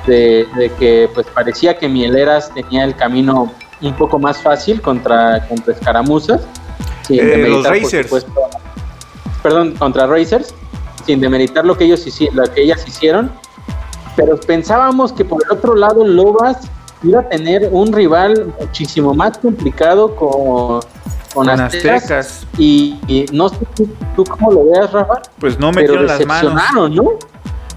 de, 0.07 0.47
de 0.57 0.71
que 0.79 1.07
pues 1.13 1.27
parecía 1.27 1.77
que 1.77 1.87
Mieleras 1.87 2.51
tenía 2.55 2.85
el 2.85 2.97
camino 2.97 3.53
un 3.83 3.95
poco 3.95 4.19
más 4.19 4.39
fácil 4.39 4.81
contra, 4.81 5.47
contra 5.47 5.75
escaramuzas. 5.75 6.41
sin 7.07 7.21
Eh, 7.21 7.47
los 7.47 7.67
por 7.67 7.73
Racers. 7.73 8.07
supuesto, 8.07 8.33
perdón, 9.43 9.75
contra 9.75 10.07
Racers, 10.07 10.55
sin 11.05 11.21
demeritar 11.21 11.67
lo 11.67 11.77
que 11.77 11.85
ellos 11.85 12.03
lo 12.33 12.45
que 12.45 12.63
ellas 12.63 12.89
hicieron. 12.89 13.31
Pero 14.17 14.41
pensábamos 14.41 15.13
que 15.13 15.27
por 15.27 15.43
el 15.45 15.59
otro 15.59 15.75
lado 15.75 16.07
Lobas 16.07 16.57
iba 17.03 17.21
a 17.21 17.29
tener 17.29 17.69
un 17.71 17.93
rival 17.93 18.51
muchísimo 18.59 19.13
más 19.13 19.37
complicado 19.37 20.17
con, 20.17 20.81
con, 21.35 21.47
con 21.47 21.61
Aztecas. 21.61 22.03
Aztecas, 22.03 22.47
Y, 22.57 22.99
y 23.07 23.27
no 23.33 23.49
sé 23.49 23.59
tú, 23.75 23.89
tú 24.17 24.25
cómo 24.25 24.53
lo 24.53 24.71
veas, 24.71 24.93
Rafa, 24.93 25.21
pues 25.39 25.59
no 25.59 25.71
pero 25.73 26.01
metieron 26.01 26.07
las 26.07 26.27
manos. 26.27 26.91
¿no? 26.91 27.19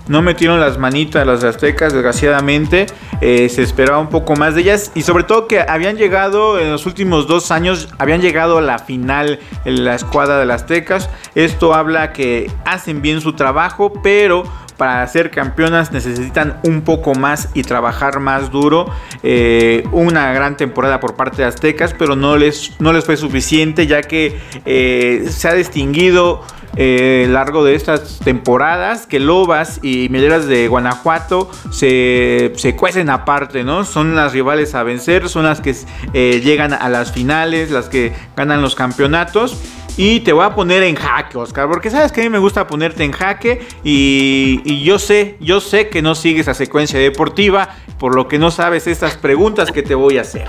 No 0.07 0.21
metieron 0.21 0.59
las 0.61 0.77
manitas 0.77 1.27
las 1.27 1.43
aztecas, 1.43 1.91
desgraciadamente. 1.91 2.85
Eh, 3.19 3.49
se 3.49 3.61
esperaba 3.61 3.99
un 3.99 4.07
poco 4.07 4.35
más 4.35 4.55
de 4.55 4.61
ellas. 4.61 4.91
Y 4.95 5.01
sobre 5.01 5.25
todo 5.25 5.47
que 5.47 5.59
habían 5.59 5.97
llegado 5.97 6.59
en 6.59 6.71
los 6.71 6.85
últimos 6.85 7.27
dos 7.27 7.51
años, 7.51 7.89
habían 7.97 8.21
llegado 8.21 8.57
a 8.57 8.61
la 8.61 8.79
final 8.79 9.39
en 9.65 9.83
la 9.83 9.95
escuadra 9.95 10.39
de 10.39 10.45
las 10.45 10.61
aztecas. 10.61 11.09
Esto 11.35 11.73
habla 11.73 12.13
que 12.13 12.49
hacen 12.65 13.01
bien 13.01 13.19
su 13.19 13.33
trabajo, 13.33 13.91
pero 14.01 14.43
para 14.77 15.05
ser 15.07 15.31
campeonas 15.31 15.91
necesitan 15.91 16.59
un 16.63 16.81
poco 16.81 17.15
más 17.15 17.49
y 17.53 17.63
trabajar 17.63 18.19
más 18.19 18.51
duro. 18.51 18.91
Eh, 19.23 19.83
una 19.91 20.31
gran 20.33 20.55
temporada 20.57 20.99
por 20.99 21.15
parte 21.15 21.41
de 21.41 21.47
Aztecas, 21.47 21.93
pero 21.97 22.15
no 22.15 22.37
les, 22.37 22.79
no 22.79 22.93
les 22.93 23.05
fue 23.05 23.17
suficiente 23.17 23.87
ya 23.87 24.01
que 24.01 24.39
eh, 24.65 25.25
se 25.29 25.47
ha 25.47 25.53
distinguido 25.53 26.43
eh, 26.79 27.25
largo 27.27 27.63
de 27.63 27.73
estas 27.73 28.19
temporadas 28.19 29.07
que 29.07 29.19
Lobas 29.19 29.79
y 29.81 30.09
Mieleras 30.09 30.45
de 30.45 30.67
Guanajuato 30.67 31.49
se, 31.71 32.53
se 32.55 32.75
cuecen 32.75 33.09
aparte, 33.09 33.63
¿no? 33.63 33.83
Son 33.83 34.15
las 34.15 34.33
rivales 34.33 34.75
a 34.75 34.83
vencer, 34.83 35.27
son 35.27 35.45
las 35.45 35.59
que 35.59 35.75
eh, 36.13 36.39
llegan 36.43 36.73
a 36.73 36.87
las 36.89 37.11
finales, 37.11 37.71
las 37.71 37.89
que 37.89 38.13
ganan 38.35 38.61
los 38.61 38.75
campeonatos. 38.75 39.59
Y 39.97 40.19
te 40.19 40.31
voy 40.31 40.45
a 40.45 40.53
poner 40.53 40.83
en 40.83 40.95
jaque, 40.95 41.37
Oscar, 41.39 41.67
porque 41.67 41.89
sabes 41.89 42.11
que 42.11 42.21
a 42.21 42.23
mí 42.23 42.29
me 42.29 42.37
gusta 42.37 42.67
ponerte 42.67 43.03
en 43.03 43.11
jaque 43.11 43.67
y, 43.83 44.61
y 44.63 44.83
yo 44.83 44.99
sé, 44.99 45.37
yo 45.39 45.59
sé 45.59 45.89
que 45.89 46.03
no 46.03 46.13
sigues 46.13 46.47
a 46.47 46.53
secuencia 46.53 46.99
deportiva, 46.99 47.69
por 47.97 48.15
lo 48.15 48.27
que 48.27 48.37
no 48.37 48.51
sabes 48.51 48.85
estas 48.85 49.17
preguntas 49.17 49.71
que 49.71 49.81
te 49.81 49.95
voy 49.95 50.19
a 50.19 50.21
hacer. 50.21 50.47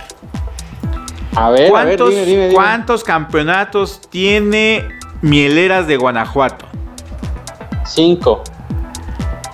A 1.34 1.48
ver, 1.50 1.60
a 1.74 1.84
ver, 1.84 1.96
¿Cuántos, 1.98 2.10
dime, 2.10 2.24
dime, 2.26 2.42
dime. 2.42 2.54
cuántos 2.54 3.04
campeonatos 3.04 4.02
tiene 4.10 4.86
Mieleras 5.22 5.86
de 5.86 5.96
Guanajuato? 5.96 6.66
Cinco. 7.86 8.42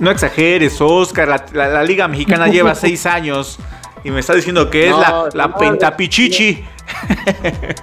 No 0.00 0.11
exageres, 0.11 0.80
Oscar. 0.80 1.28
La, 1.28 1.44
la- 1.52 1.68
la 1.68 1.83
Liga 1.85 2.09
Mexicana 2.09 2.48
lleva 2.48 2.74
seis 2.74 3.07
años 3.07 3.59
y 4.02 4.11
me 4.11 4.18
está 4.20 4.35
diciendo 4.35 4.70
que 4.70 4.88
es 4.88 4.96
la, 4.96 5.28
la 5.35 5.46
no, 5.48 5.57
pentapichichi. 5.57 6.64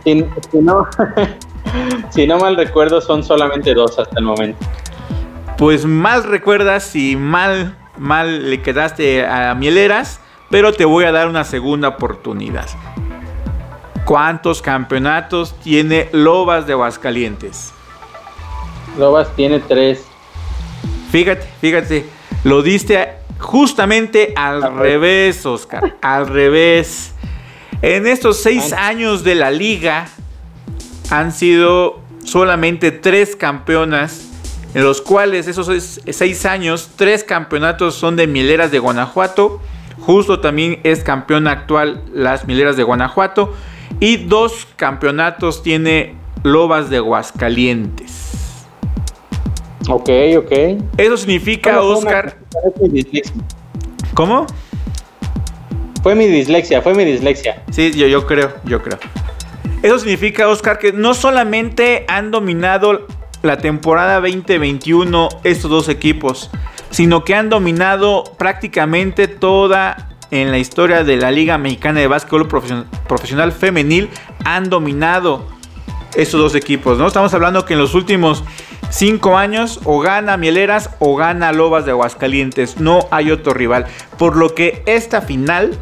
Si, 0.03 0.25
si 0.51 0.57
no, 0.57 0.87
si 2.09 2.27
no 2.27 2.37
mal 2.37 2.55
recuerdo, 2.55 3.01
son 3.01 3.23
solamente 3.23 3.73
dos 3.73 3.97
hasta 3.97 4.19
el 4.19 4.25
momento. 4.25 4.65
Pues 5.57 5.85
mal 5.85 6.23
recuerdas 6.23 6.95
y 6.95 7.15
mal, 7.15 7.77
mal 7.97 8.49
le 8.49 8.61
quedaste 8.61 9.25
a 9.25 9.53
Mieleras, 9.55 10.19
pero 10.49 10.73
te 10.73 10.85
voy 10.85 11.05
a 11.05 11.11
dar 11.11 11.27
una 11.27 11.43
segunda 11.43 11.89
oportunidad. 11.89 12.67
¿Cuántos 14.05 14.61
campeonatos 14.61 15.53
tiene 15.59 16.09
Lobas 16.11 16.65
de 16.65 16.73
Aguascalientes? 16.73 17.73
Lobas 18.97 19.33
tiene 19.35 19.59
tres. 19.59 20.05
Fíjate, 21.11 21.47
fíjate, 21.61 22.05
lo 22.43 22.61
diste 22.61 23.17
justamente 23.37 24.33
al 24.35 24.63
Al 24.63 24.75
revés, 24.77 25.45
Oscar, 25.45 25.97
al 26.01 26.27
revés. 26.27 27.13
En 27.81 28.07
estos 28.07 28.41
seis 28.41 28.73
años 28.73 29.23
de 29.23 29.35
la 29.35 29.49
liga 29.51 30.07
han 31.11 31.33
sido 31.33 31.99
solamente 32.23 32.91
tres 32.91 33.35
campeonas, 33.35 34.29
en 34.73 34.83
los 34.83 35.01
cuales 35.01 35.47
esos 35.47 35.67
seis, 35.67 36.01
seis 36.09 36.45
años, 36.45 36.91
tres 36.95 37.23
campeonatos 37.23 37.95
son 37.95 38.15
de 38.15 38.25
Mileras 38.27 38.71
de 38.71 38.79
Guanajuato. 38.79 39.61
Justo 39.99 40.39
también 40.39 40.79
es 40.83 41.03
campeona 41.03 41.51
actual 41.51 42.01
las 42.13 42.47
Mileras 42.47 42.77
de 42.77 42.83
Guanajuato. 42.83 43.53
Y 43.99 44.17
dos 44.17 44.67
campeonatos 44.77 45.61
tiene 45.61 46.15
Lobas 46.43 46.89
de 46.89 46.97
Aguascalientes. 46.97 48.65
Ok, 49.89 50.09
ok. 50.37 50.51
Eso 50.97 51.17
significa, 51.17 51.81
Oscar. 51.81 52.37
fue 52.51 52.87
mi 52.87 52.89
dislexia. 52.89 53.33
¿Cómo? 54.13 54.47
Fue 56.01 56.15
mi 56.15 56.27
dislexia, 56.27 56.81
fue 56.81 56.93
mi 56.93 57.03
dislexia. 57.03 57.61
Sí, 57.69 57.91
yo, 57.91 58.07
yo 58.07 58.25
creo, 58.25 58.53
yo 58.63 58.81
creo. 58.81 58.97
Eso 59.81 59.97
significa, 59.97 60.47
Oscar, 60.47 60.77
que 60.77 60.93
no 60.93 61.13
solamente 61.13 62.05
han 62.07 62.29
dominado 62.29 63.07
la 63.41 63.57
temporada 63.57 64.19
2021 64.19 65.29
estos 65.43 65.71
dos 65.71 65.89
equipos, 65.89 66.51
sino 66.91 67.23
que 67.23 67.33
han 67.33 67.49
dominado 67.49 68.23
prácticamente 68.37 69.27
toda 69.27 70.09
en 70.29 70.51
la 70.51 70.59
historia 70.59 71.03
de 71.03 71.17
la 71.17 71.31
Liga 71.31 71.57
Mexicana 71.57 71.99
de 71.99 72.07
Básquetbol 72.07 72.47
Profesional 72.47 73.51
Femenil 73.51 74.09
han 74.45 74.69
dominado 74.69 75.45
estos 76.15 76.39
dos 76.39 76.55
equipos, 76.55 76.97
¿no? 76.97 77.07
Estamos 77.07 77.33
hablando 77.33 77.65
que 77.65 77.73
en 77.73 77.79
los 77.79 77.95
últimos 77.95 78.43
cinco 78.89 79.37
años 79.37 79.79
o 79.83 79.99
gana 79.99 80.37
Mieleras 80.37 80.91
o 80.99 81.15
gana 81.15 81.51
Lobas 81.51 81.85
de 81.85 81.91
Aguascalientes. 81.91 82.79
No 82.79 83.07
hay 83.11 83.31
otro 83.31 83.53
rival. 83.53 83.85
Por 84.17 84.35
lo 84.35 84.53
que 84.53 84.83
esta 84.85 85.21
final 85.21 85.77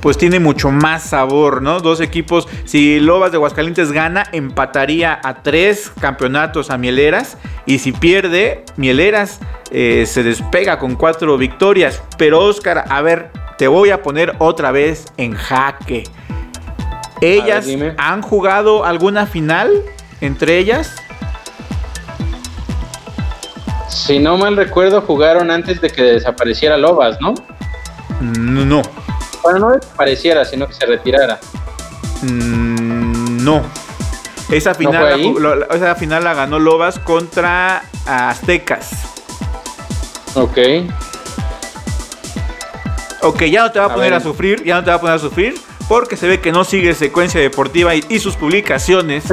pues 0.00 0.18
tiene 0.18 0.40
mucho 0.40 0.70
más 0.70 1.02
sabor, 1.02 1.62
¿no? 1.62 1.80
Dos 1.80 2.00
equipos, 2.00 2.48
si 2.64 3.00
Lobas 3.00 3.30
de 3.32 3.36
Aguascalientes 3.36 3.92
gana, 3.92 4.24
empataría 4.32 5.20
a 5.22 5.42
tres 5.42 5.92
campeonatos 6.00 6.70
a 6.70 6.78
Mieleras. 6.78 7.36
Y 7.66 7.78
si 7.78 7.92
pierde, 7.92 8.64
Mieleras 8.76 9.40
eh, 9.70 10.04
se 10.06 10.22
despega 10.22 10.78
con 10.78 10.96
cuatro 10.96 11.36
victorias. 11.36 12.02
Pero 12.16 12.40
Oscar, 12.40 12.84
a 12.88 13.02
ver, 13.02 13.30
te 13.58 13.68
voy 13.68 13.90
a 13.90 14.02
poner 14.02 14.34
otra 14.38 14.70
vez 14.70 15.06
en 15.16 15.34
jaque. 15.34 16.04
¿Ellas 17.20 17.66
han 17.96 18.22
jugado 18.22 18.84
alguna 18.84 19.26
final 19.26 19.70
entre 20.20 20.58
ellas? 20.58 20.96
Si 23.88 24.18
no 24.18 24.36
mal 24.36 24.56
recuerdo, 24.56 25.00
jugaron 25.02 25.50
antes 25.50 25.80
de 25.80 25.90
que 25.90 26.02
desapareciera 26.02 26.76
Lobas, 26.76 27.20
¿no? 27.20 27.34
No. 28.20 28.82
Bueno, 29.42 29.58
no 29.58 29.70
desapareciera, 29.70 30.44
sino 30.44 30.66
que 30.66 30.74
se 30.74 30.86
retirara. 30.86 31.38
Mm, 32.22 33.44
no. 33.44 33.62
Esa 34.50 34.74
final, 34.74 35.22
la, 35.42 35.76
esa 35.76 35.94
final 35.94 36.24
la 36.24 36.34
ganó 36.34 36.58
Lobas 36.58 36.98
contra 36.98 37.82
Aztecas. 38.06 38.90
Ok. 40.34 40.58
Ok, 43.20 43.42
ya 43.44 43.64
no 43.64 43.72
te 43.72 43.80
va 43.80 43.86
a, 43.86 43.94
poner 43.94 44.14
a 44.14 44.20
sufrir, 44.20 44.64
ya 44.64 44.76
no 44.76 44.84
te 44.84 44.90
va 44.90 44.96
a 44.96 45.00
poner 45.00 45.16
a 45.16 45.18
sufrir, 45.18 45.54
porque 45.88 46.16
se 46.16 46.28
ve 46.28 46.40
que 46.40 46.52
no 46.52 46.64
sigue 46.64 46.94
secuencia 46.94 47.40
deportiva 47.40 47.94
y, 47.94 48.18
sus 48.20 48.36
publicaciones. 48.36 49.24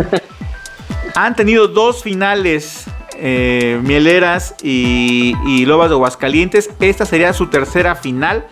Han 1.15 1.36
tenido 1.36 1.68
dos 1.68 2.04
finales 2.04 2.86
eh, 3.18 3.80
Mieleras 3.84 4.56
y, 4.62 5.34
y, 5.46 5.65
Lobas 5.65 5.89
de 5.89 5.96
Aguascalientes. 5.96 6.70
Esta 6.82 7.06
sería 7.06 7.32
su 7.32 7.48
tercera 7.48 7.96
final. 7.96 8.48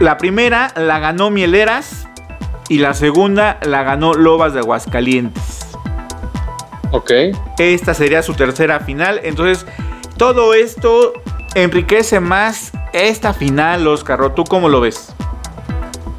La 0.00 0.18
primera 0.18 0.72
la 0.76 0.98
ganó 0.98 1.30
Mieleras 1.30 2.06
y 2.68 2.78
la 2.78 2.94
segunda 2.94 3.58
la 3.62 3.82
ganó 3.82 4.14
Lobas 4.14 4.54
de 4.54 4.60
Aguascalientes. 4.60 5.66
Ok. 6.90 7.10
Esta 7.58 7.94
sería 7.94 8.22
su 8.22 8.34
tercera 8.34 8.80
final. 8.80 9.20
Entonces, 9.24 9.66
todo 10.16 10.54
esto 10.54 11.12
enriquece 11.54 12.20
más 12.20 12.72
esta 12.92 13.34
final, 13.34 13.86
Oscar. 13.88 14.34
¿Tú 14.34 14.44
cómo 14.44 14.68
lo 14.68 14.80
ves? 14.80 15.12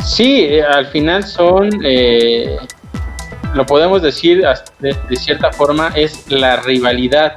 Sí, 0.04 0.42
eh, 0.42 0.64
al 0.64 0.88
final 0.88 1.24
son, 1.24 1.70
eh, 1.84 2.58
lo 3.54 3.66
podemos 3.66 4.02
decir 4.02 4.44
de, 4.80 5.16
cierta 5.16 5.52
forma, 5.52 5.92
es 5.96 6.30
la 6.30 6.58
rivalidad 6.58 7.36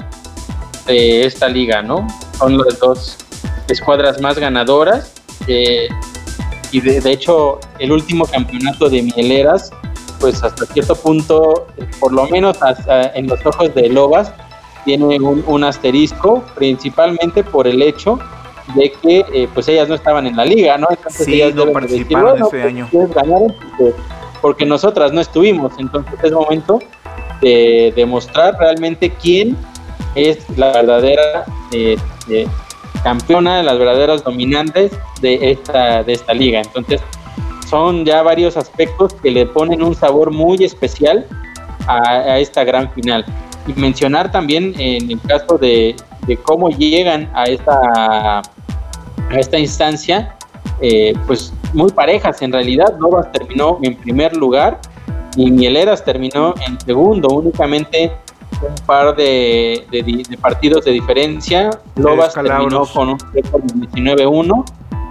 de 0.86 1.24
esta 1.24 1.48
liga, 1.48 1.80
¿no? 1.82 2.06
Son 2.38 2.58
las 2.58 2.78
dos 2.78 3.18
escuadras 3.68 4.20
más 4.20 4.38
ganadoras. 4.38 5.14
Eh, 5.46 5.88
y 6.70 6.80
de, 6.80 7.10
hecho, 7.10 7.58
el 7.78 7.92
último 7.92 8.26
campeonato 8.26 8.88
de 8.88 9.02
Mieleras, 9.02 9.70
pues 10.20 10.42
hasta 10.42 10.66
cierto 10.66 10.94
punto, 10.96 11.66
por 12.00 12.12
lo 12.12 12.26
menos 12.28 12.58
en 13.14 13.26
los 13.26 13.44
ojos 13.46 13.74
de 13.74 13.88
Lobas, 13.88 14.32
tiene 14.84 15.18
un, 15.18 15.64
asterisco, 15.64 16.42
principalmente 16.54 17.42
por 17.44 17.66
el 17.66 17.82
hecho 17.82 18.18
de 18.74 18.92
que 19.02 19.24
eh, 19.32 19.48
pues 19.52 19.68
ellas 19.68 19.88
no 19.88 19.94
estaban 19.94 20.26
en 20.26 20.36
la 20.36 20.44
liga, 20.44 20.76
¿no? 20.76 20.88
Entonces 20.90 21.26
sí, 21.26 21.34
ellas 21.34 21.54
no 21.54 21.72
participaron 21.72 22.42
ese 22.42 22.62
año. 22.62 22.88
Pues, 22.90 23.94
porque, 24.40 24.64
nosotras 24.64 25.12
no 25.12 25.20
estuvimos, 25.20 25.72
entonces 25.78 26.14
es 26.22 26.32
momento 26.32 26.80
de 27.40 27.92
demostrar 27.96 28.56
realmente 28.58 29.10
quién 29.10 29.56
es 30.14 30.38
la 30.56 30.72
verdadera 30.72 31.44
eh, 31.72 31.96
eh, 32.28 32.46
campeona, 33.02 33.62
las 33.62 33.78
verdaderas 33.78 34.24
dominantes 34.24 34.92
de 35.20 35.50
esta, 35.52 36.02
de 36.02 36.12
esta 36.12 36.34
liga. 36.34 36.60
Entonces 36.60 37.00
son 37.68 38.04
ya 38.04 38.22
varios 38.22 38.56
aspectos 38.56 39.14
que 39.14 39.30
le 39.30 39.46
ponen 39.46 39.82
un 39.82 39.94
sabor 39.94 40.30
muy 40.30 40.64
especial 40.64 41.26
a 41.86 42.38
esta 42.38 42.64
gran 42.64 42.90
final. 42.92 43.24
Y 43.68 43.78
mencionar 43.78 44.32
también 44.32 44.74
en 44.78 45.10
el 45.10 45.20
caso 45.20 45.58
de, 45.58 45.94
cómo 46.42 46.70
llegan 46.70 47.30
a 47.34 47.44
esta, 47.44 48.38
a 48.38 49.34
esta 49.38 49.58
instancia, 49.58 50.34
eh, 50.80 51.12
pues 51.26 51.52
muy 51.74 51.90
parejas 51.92 52.40
en 52.40 52.52
realidad. 52.52 52.96
Novas 52.98 53.30
terminó 53.32 53.78
en 53.82 53.94
primer 53.96 54.34
lugar 54.36 54.80
y 55.36 55.50
Mieleras 55.50 56.02
terminó 56.02 56.54
en 56.66 56.80
segundo, 56.80 57.28
únicamente 57.28 58.10
un 58.62 58.74
par 58.86 59.14
de, 59.16 59.86
partidos 60.40 60.84
de 60.84 60.92
diferencia. 60.92 61.70
Lobas 61.96 62.34
terminó 62.34 62.86
con 62.86 63.10
un 63.10 63.18
récord 63.32 63.62
de 63.62 63.88
19-1 63.88 64.64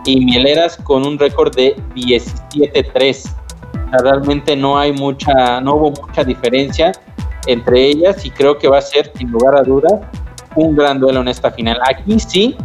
y 0.06 0.26
Mieleras 0.26 0.78
con 0.78 1.06
un 1.06 1.18
récord 1.20 1.56
de 1.56 1.76
17-3. 1.96 3.30
realmente 4.04 4.56
no 4.56 4.78
hay 4.78 4.94
mucha, 4.94 5.62
no 5.62 5.76
hubo 5.76 5.92
mucha 5.92 6.24
diferencia 6.24 6.92
entre 7.48 7.86
ellas 7.86 8.26
y 8.26 8.30
creo 8.30 8.58
que 8.58 8.68
va 8.68 8.78
a 8.78 8.82
ser, 8.82 9.12
sin 9.16 9.32
lugar 9.32 9.58
a 9.58 9.64
dudas, 9.64 9.94
un 10.56 10.76
gran 10.76 11.00
duelo 11.00 11.22
en 11.22 11.30
esta 11.30 11.50
final. 11.52 11.80
Aquí 11.90 12.20
sí, 12.20 12.56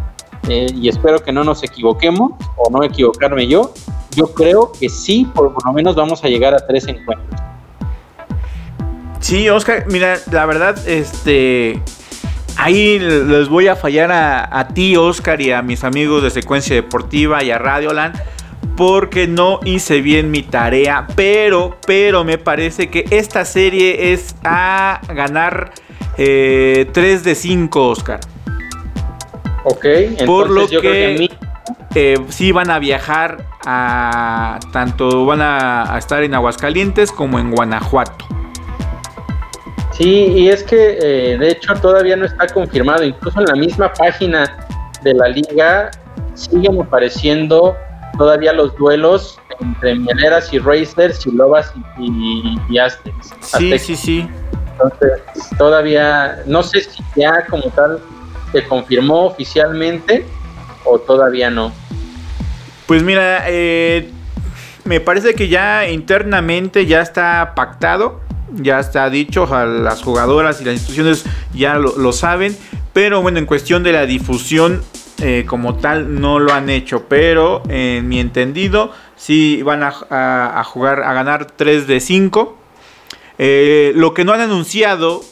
eh, 0.49 0.67
y 0.75 0.89
espero 0.89 1.21
que 1.21 1.33
no 1.33 1.45
nos 1.45 1.63
equivoquemos 1.63 2.33
o 2.57 2.71
no 2.71 2.83
equivocarme 2.83 3.47
yo, 3.47 3.73
yo 4.15 4.27
creo 4.35 4.73
que 4.73 4.89
sí, 4.89 5.25
por, 5.35 5.53
lo 5.65 5.73
menos 5.73 5.95
vamos 5.95 6.23
a 6.25 6.29
llegar 6.29 6.55
a 6.55 6.67
tres 6.67 6.87
encuentros. 6.89 7.41
Sí, 9.23 9.49
Oscar, 9.49 9.87
mira, 9.89 10.19
la 10.31 10.45
verdad, 10.45 10.77
este, 10.87 11.81
ahí 12.57 12.99
les 12.99 13.49
voy 13.49 13.69
a 13.69 13.77
fallar 13.77 14.13
a, 14.13 14.59
a 14.59 14.69
ti, 14.69 14.97
Oscar, 14.97 15.41
y 15.41 15.53
a 15.53 15.63
mis 15.63 15.83
amigos 15.85 16.23
de 16.23 16.31
Secuencia 16.31 16.77
Deportiva 16.77 17.43
y 17.43 17.51
a 17.51 17.57
Radioland 17.57 18.15
porque 18.77 19.27
no 19.27 19.61
hice 19.65 20.01
bien 20.01 20.31
mi 20.31 20.43
tarea, 20.43 21.07
pero, 21.15 21.77
pero 21.87 22.25
me 22.25 22.39
parece 22.39 22.89
que 22.89 23.05
esta 23.11 23.45
serie 23.45 24.13
es 24.13 24.35
a 24.45 25.01
ganar 25.15 25.73
3 26.17 26.19
eh, 26.19 27.21
de 27.23 27.35
5, 27.35 27.89
Oscar. 27.89 28.21
Ok, 29.65 29.85
entonces 29.85 30.27
Por 30.27 30.51
lo 30.51 30.69
yo 30.69 30.81
que, 30.81 30.89
creo 30.89 31.29
que 31.29 32.13
eh, 32.15 32.19
sí 32.29 32.53
van 32.53 32.71
a 32.71 32.79
viajar 32.79 33.47
a 33.65 34.59
tanto 34.73 35.25
van 35.25 35.41
a, 35.41 35.95
estar 35.97 36.25
en 36.25 36.35
Aguascalientes 36.35 37.13
como 37.13 37.39
en 37.39 37.51
Guanajuato. 37.51 38.27
Sí, 39.93 40.27
y 40.35 40.49
es 40.49 40.63
que 40.63 40.99
eh, 41.01 41.39
de 41.39 41.51
hecho 41.51 41.75
todavía 41.75 42.17
no 42.17 42.25
está 42.25 42.47
confirmado, 42.47 43.05
incluso 43.05 43.41
en 43.41 43.47
la 43.47 43.55
misma 43.55 43.93
página 43.93 44.67
de 45.03 45.15
la 45.15 45.29
liga 45.29 45.91
siguen 46.35 46.81
apareciendo 46.81 47.77
todavía 48.17 48.53
los 48.53 48.75
duelos 48.77 49.39
entre 49.61 49.95
Mieleras 49.95 50.53
y 50.53 50.59
Racers 50.59 51.27
y 51.27 51.33
Lobas 51.33 51.73
y, 51.99 52.59
y, 52.69 52.79
Aztecs. 52.79 53.35
Sí, 53.41 53.79
sí, 53.79 53.97
sí. 53.97 54.29
Entonces, 54.73 55.21
todavía, 55.59 56.43
no 56.47 56.63
sé 56.63 56.81
si 56.81 57.03
ya 57.17 57.45
como 57.47 57.65
tal 57.71 58.01
se 58.53 58.65
confirmó 58.65 59.27
oficialmente 59.27 60.25
o 60.85 60.99
todavía 60.99 61.51
no. 61.51 61.73
Pues 62.87 63.03
mira, 63.03 63.45
eh, 63.47 64.11
me 64.85 65.01
parece 65.01 65.35
que 65.35 65.49
ya 65.49 65.89
internamente 65.89 66.87
ya 66.87 67.01
está 67.01 67.53
pactado, 67.55 68.21
ya 68.57 68.81
está 68.81 69.09
dicho, 69.11 69.47
las 69.47 70.03
jugadoras 70.03 70.61
y 70.61 70.65
las 70.65 70.75
instituciones 70.75 71.25
ya 71.55 71.77
lo, 71.77 72.13
saben, 72.13 72.57
pero 72.93 73.23
bueno, 73.23 73.39
en 73.39 73.47
cuestión 73.47 73.83
de 73.83 73.93
la 73.93 74.07
difusión 74.07 74.83
eh, 75.21 75.45
como 75.47 75.77
tal 75.77 76.21
no 76.21 76.39
lo 76.39 76.53
han 76.53 76.69
hecho, 76.69 77.05
pero 77.09 77.63
en 77.69 78.09
mi 78.09 78.19
entendido 78.19 78.91
sí 79.17 79.63
van 79.63 79.83
a, 79.83 80.63
jugar 80.65 81.03
a 81.03 81.13
ganar 81.13 81.47
3 81.47 81.87
de 81.87 82.01
5. 82.01 82.59
Eh, 83.39 83.93
lo 83.95 84.15
que 84.15 84.25
no 84.25 84.33
han 84.33 84.41
anunciado, 84.41 85.23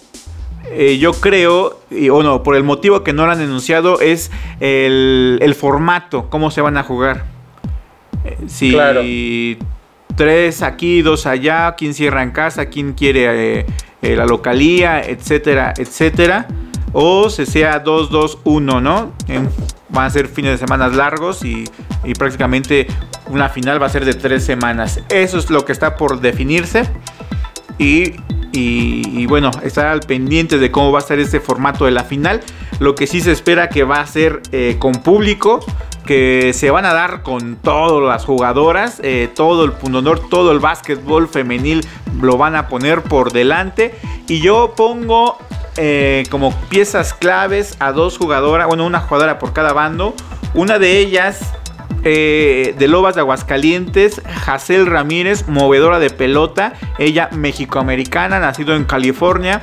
eh, 0.71 0.99
yo 0.99 1.13
creo, 1.13 1.81
o 2.13 2.23
no, 2.23 2.43
por 2.43 2.57
el 2.57 2.63
motivo 2.63 3.03
que 3.03 3.13
no 3.13 3.27
lo 3.27 3.33
han 3.33 3.41
anunciado 3.41 4.01
es 4.01 4.31
el, 4.61 5.55
formato, 5.59 6.31
cómo 6.31 6.51
se 6.51 6.61
van 6.61 6.77
a 6.77 6.83
jugar. 6.83 7.25
si 8.47 8.77
3 10.17 10.63
aquí, 10.63 11.03
2 11.03 11.27
allá, 11.27 11.75
quién 11.77 11.95
cierra 11.95 12.23
en 12.23 12.31
casa, 12.31 12.67
quién 12.67 12.93
quiere 12.93 13.67
la 14.03 14.27
localía, 14.27 15.03
etcétera, 15.03 15.75
etcétera 15.77 16.47
o 16.93 17.31
se 17.31 17.47
sea 17.47 17.83
2-2-1, 17.85 18.83
¿no? 18.83 19.13
van 19.89 20.05
a 20.05 20.11
ser 20.11 20.29
fines 20.29 20.53
de 20.53 20.59
semana 20.59 20.89
largos 20.89 21.45
y, 21.45 21.65
prácticamente 22.19 22.87
una 23.29 23.49
final 23.49 23.81
va 23.81 23.87
a 23.87 23.91
ser 23.91 24.05
de 24.05 24.15
tres 24.15 24.45
semanas. 24.45 25.01
Eso 25.09 25.39
es 25.39 25.51
lo 25.51 25.65
que 25.65 25.73
está 25.73 25.97
por 25.97 26.21
definirse. 26.21 26.89
Y, 27.79 29.27
bueno, 29.27 29.51
estar 29.63 29.87
al 29.87 30.01
pendiente 30.01 30.59
de 30.59 30.71
cómo 30.71 30.91
va 30.91 30.99
a 30.99 31.03
ser 31.03 31.21
este 31.21 31.39
formato 31.41 31.85
de 31.85 31.93
la 31.93 32.05
final. 32.05 32.41
Lo 32.81 32.95
que 32.95 33.07
sí 33.07 33.21
se 33.21 33.31
espera 33.31 33.69
que 33.69 33.85
va 33.85 34.01
a 34.01 34.07
ser 34.07 34.43
eh, 34.53 34.77
con 34.79 34.93
público, 34.93 35.61
que 36.11 36.51
se 36.55 36.73
van 36.73 36.87
a 36.87 36.93
dar 36.93 37.23
con 37.23 37.55
todas 37.55 38.03
las 38.03 38.25
jugadoras, 38.25 38.99
eh, 39.05 39.31
todo 39.33 39.65
el 39.65 39.71
pundonor, 39.71 40.29
todo 40.29 40.51
el 40.51 40.59
básquetbol 40.59 41.29
femenil 41.29 41.87
lo 42.21 42.37
van 42.37 42.57
a 42.57 42.67
poner 42.67 43.03
por 43.03 43.33
delante. 43.33 43.95
Y 44.27 44.41
yo 44.41 44.75
pongo 44.77 45.39
eh, 45.77 46.25
como 46.29 46.53
piezas 46.69 47.15
claves 47.15 47.77
a 47.79 47.93
dos 47.93 48.19
jugadoras, 48.19 48.67
bueno, 48.67 48.87
una 48.87 48.99
jugadora 48.99 49.39
por 49.39 49.53
cada 49.53 49.73
bando. 49.73 50.17
Una 50.53 50.81
de 50.81 50.99
ellas 50.99 51.53
eh, 52.03 52.75
de 52.77 52.89
Lobas 52.89 53.15
de 53.15 53.21
Aguascalientes, 53.21 54.21
Jacel 54.45 54.87
Ramírez, 54.87 55.47
movedora 55.47 56.01
de 56.01 56.11
pelota, 56.11 56.73
ella 56.99 57.29
mexicoamericana, 57.31 58.41
nacido 58.41 58.75
en 58.75 58.83
California 58.83 59.63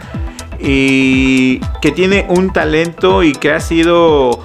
y 0.61 1.59
que 1.81 1.91
tiene 1.91 2.25
un 2.29 2.53
talento 2.53 3.21
y 3.23 3.33
que 3.33 3.51
ha 3.51 3.59
sido 3.59 4.39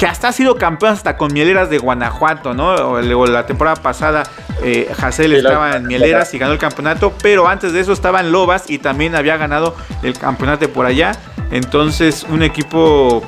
que 0.00 0.06
hasta 0.06 0.28
ha 0.28 0.32
sido 0.32 0.56
campeón 0.56 0.94
hasta 0.94 1.18
con 1.18 1.30
Mieleras 1.30 1.68
de 1.68 1.76
Guanajuato, 1.76 2.54
¿no? 2.54 3.02
Luego 3.02 3.26
la 3.26 3.44
temporada 3.44 3.76
pasada 3.76 4.22
eh, 4.62 4.90
estaba 4.90 5.76
en 5.76 5.86
Mieleras 5.86 6.32
y 6.32 6.38
ganó 6.38 6.54
el 6.54 6.58
campeonato, 6.58 7.12
pero 7.22 7.46
antes 7.46 7.74
de 7.74 7.80
eso 7.80 7.92
estaba 7.92 8.20
en 8.20 8.32
Lobas 8.32 8.70
y 8.70 8.78
también 8.78 9.14
había 9.14 9.36
ganado 9.36 9.76
el 10.02 10.18
campeonato 10.18 10.70
por 10.70 10.86
allá. 10.86 11.12
Entonces, 11.50 12.24
un 12.30 12.42
equipo, 12.42 13.22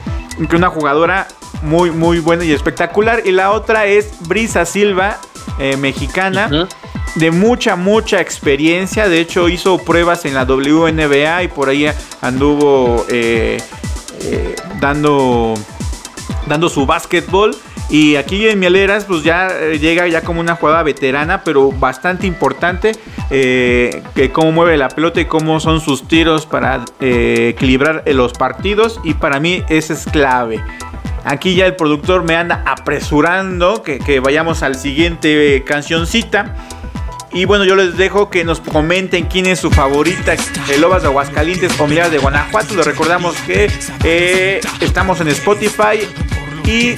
una 0.51 0.71
jugadora 0.71 1.29
muy, 1.61 1.91
muy 1.91 2.21
buena 2.21 2.43
y 2.43 2.53
espectacular. 2.53 3.21
Y 3.27 3.33
la 3.33 3.51
otra 3.51 3.85
es 3.85 4.27
Brisa 4.27 4.65
Silva, 4.65 5.19
eh, 5.59 5.77
mexicana. 5.77 6.69
De 7.17 7.31
mucha, 7.31 7.77
mucha 7.77 8.23
experiencia. 8.23 9.11
De 9.11 9.21
hecho, 9.21 9.51
hizo 9.51 9.77
pruebas 9.77 10.25
en 10.25 10.33
la 10.33 10.45
WNBA 10.45 11.43
y 11.43 11.49
por 11.49 11.69
ahí 11.69 11.87
anduvo 12.23 13.05
eh, 13.11 13.59
eh, 14.23 14.57
dando, 14.81 15.53
dando 16.47 16.69
su 16.69 16.87
básquetbol. 16.87 17.55
Y 17.91 18.17
aquí 18.17 18.49
en 18.49 18.59
Mieleras, 18.59 19.05
pues 19.05 19.23
ya 19.23 19.49
llega 19.73 20.09
ya 20.09 20.23
como 20.23 20.41
una 20.41 20.57
jugada 20.57 20.83
veterana, 20.83 21.45
pero 21.45 21.71
bastante 21.73 22.27
importante. 22.27 22.93
que 23.29 24.31
cómo 24.33 24.53
mueve 24.53 24.77
la 24.77 24.89
pelota 24.89 25.21
y 25.21 25.27
cómo 25.27 25.61
son 25.61 25.81
sus 25.81 26.09
tiros 26.09 26.47
para 26.47 26.85
equilibrar 27.01 28.03
los 28.07 28.33
partidos. 28.33 29.01
Y 29.05 29.15
para 29.15 29.41
mí, 29.41 29.63
ese 29.69 29.93
es 29.93 30.07
clave. 30.07 30.63
Aquí 31.25 31.55
ya 31.55 31.67
el 31.67 31.77
productor 31.77 32.25
me 32.25 32.35
anda 32.35 32.65
apresurando 32.67 33.83
que, 33.83 34.21
vayamos 34.21 34.63
al 34.63 34.75
siguiente 34.75 35.63
cancioncita. 35.65 36.57
Y 37.33 37.47
bueno, 37.47 37.65
yo 37.65 37.75
les 37.77 37.97
dejo 37.97 38.29
que 38.29 38.45
nos 38.45 38.61
comenten 38.61 39.25
quién 39.27 39.47
es 39.47 39.59
su 39.59 39.71
favorita 39.71 40.37
de 40.69 40.77
Lobas 40.79 41.01
de 41.03 41.09
Aguascalientes, 41.09 41.73
familiar 41.73 42.11
de 42.11 42.19
Guanajuato. 42.19 42.75
Les 42.75 42.85
recordamos 42.85 43.35
que 43.47 43.71
eh, 44.05 44.61
estamos 44.81 45.19
en 45.21 45.29
Spotify 45.29 46.01
y 46.67 46.95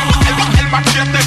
El, 0.59 0.69
machete. 0.69 1.19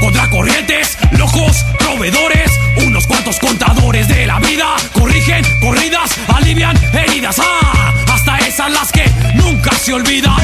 Contra 0.00 0.30
corrientes, 0.30 0.96
locos, 1.10 1.66
proveedores, 1.78 2.50
unos 2.86 3.06
cuantos 3.06 3.38
contadores 3.38 4.08
de 4.08 4.26
la 4.26 4.38
vida. 4.38 4.76
Corrigen 4.94 5.44
corridas, 5.60 6.10
alivian 6.34 6.74
heridas. 6.94 7.38
Ah, 7.38 7.92
hasta 8.14 8.38
esas 8.38 8.70
las 8.70 8.92
que 8.92 9.04
nunca 9.34 9.72
se 9.76 9.92
olvidan. 9.92 10.35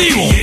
El 0.00 0.39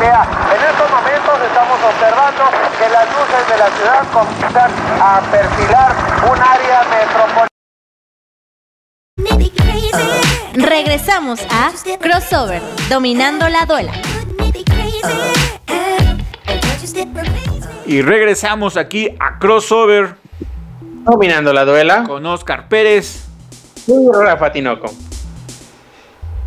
En 0.00 0.04
estos 0.06 0.90
momentos 0.92 1.40
estamos 1.44 1.78
observando 1.82 2.44
que 2.78 2.88
las 2.88 3.06
luces 3.10 3.48
de 3.50 3.58
la 3.58 3.68
ciudad 3.76 4.06
comienzan 4.12 4.70
a 5.00 5.20
perfilar 5.28 5.92
un 6.30 6.38
área 6.40 6.84
metropolitana. 6.84 7.48
Regresamos 10.54 11.40
a 11.50 11.72
Crossover, 11.98 12.62
dominando 12.88 13.48
la 13.48 13.66
duela. 13.66 13.92
Y 17.86 18.02
regresamos 18.02 18.76
aquí 18.76 19.16
a 19.18 19.40
Crossover 19.40 20.14
Dominando 21.04 21.52
la 21.52 21.64
duela. 21.64 22.04
con 22.04 22.24
Oscar 22.24 22.68
Pérez. 22.68 23.26
Y 23.88 24.12
Rafa 24.12 24.52
Tinoco. 24.52 25.07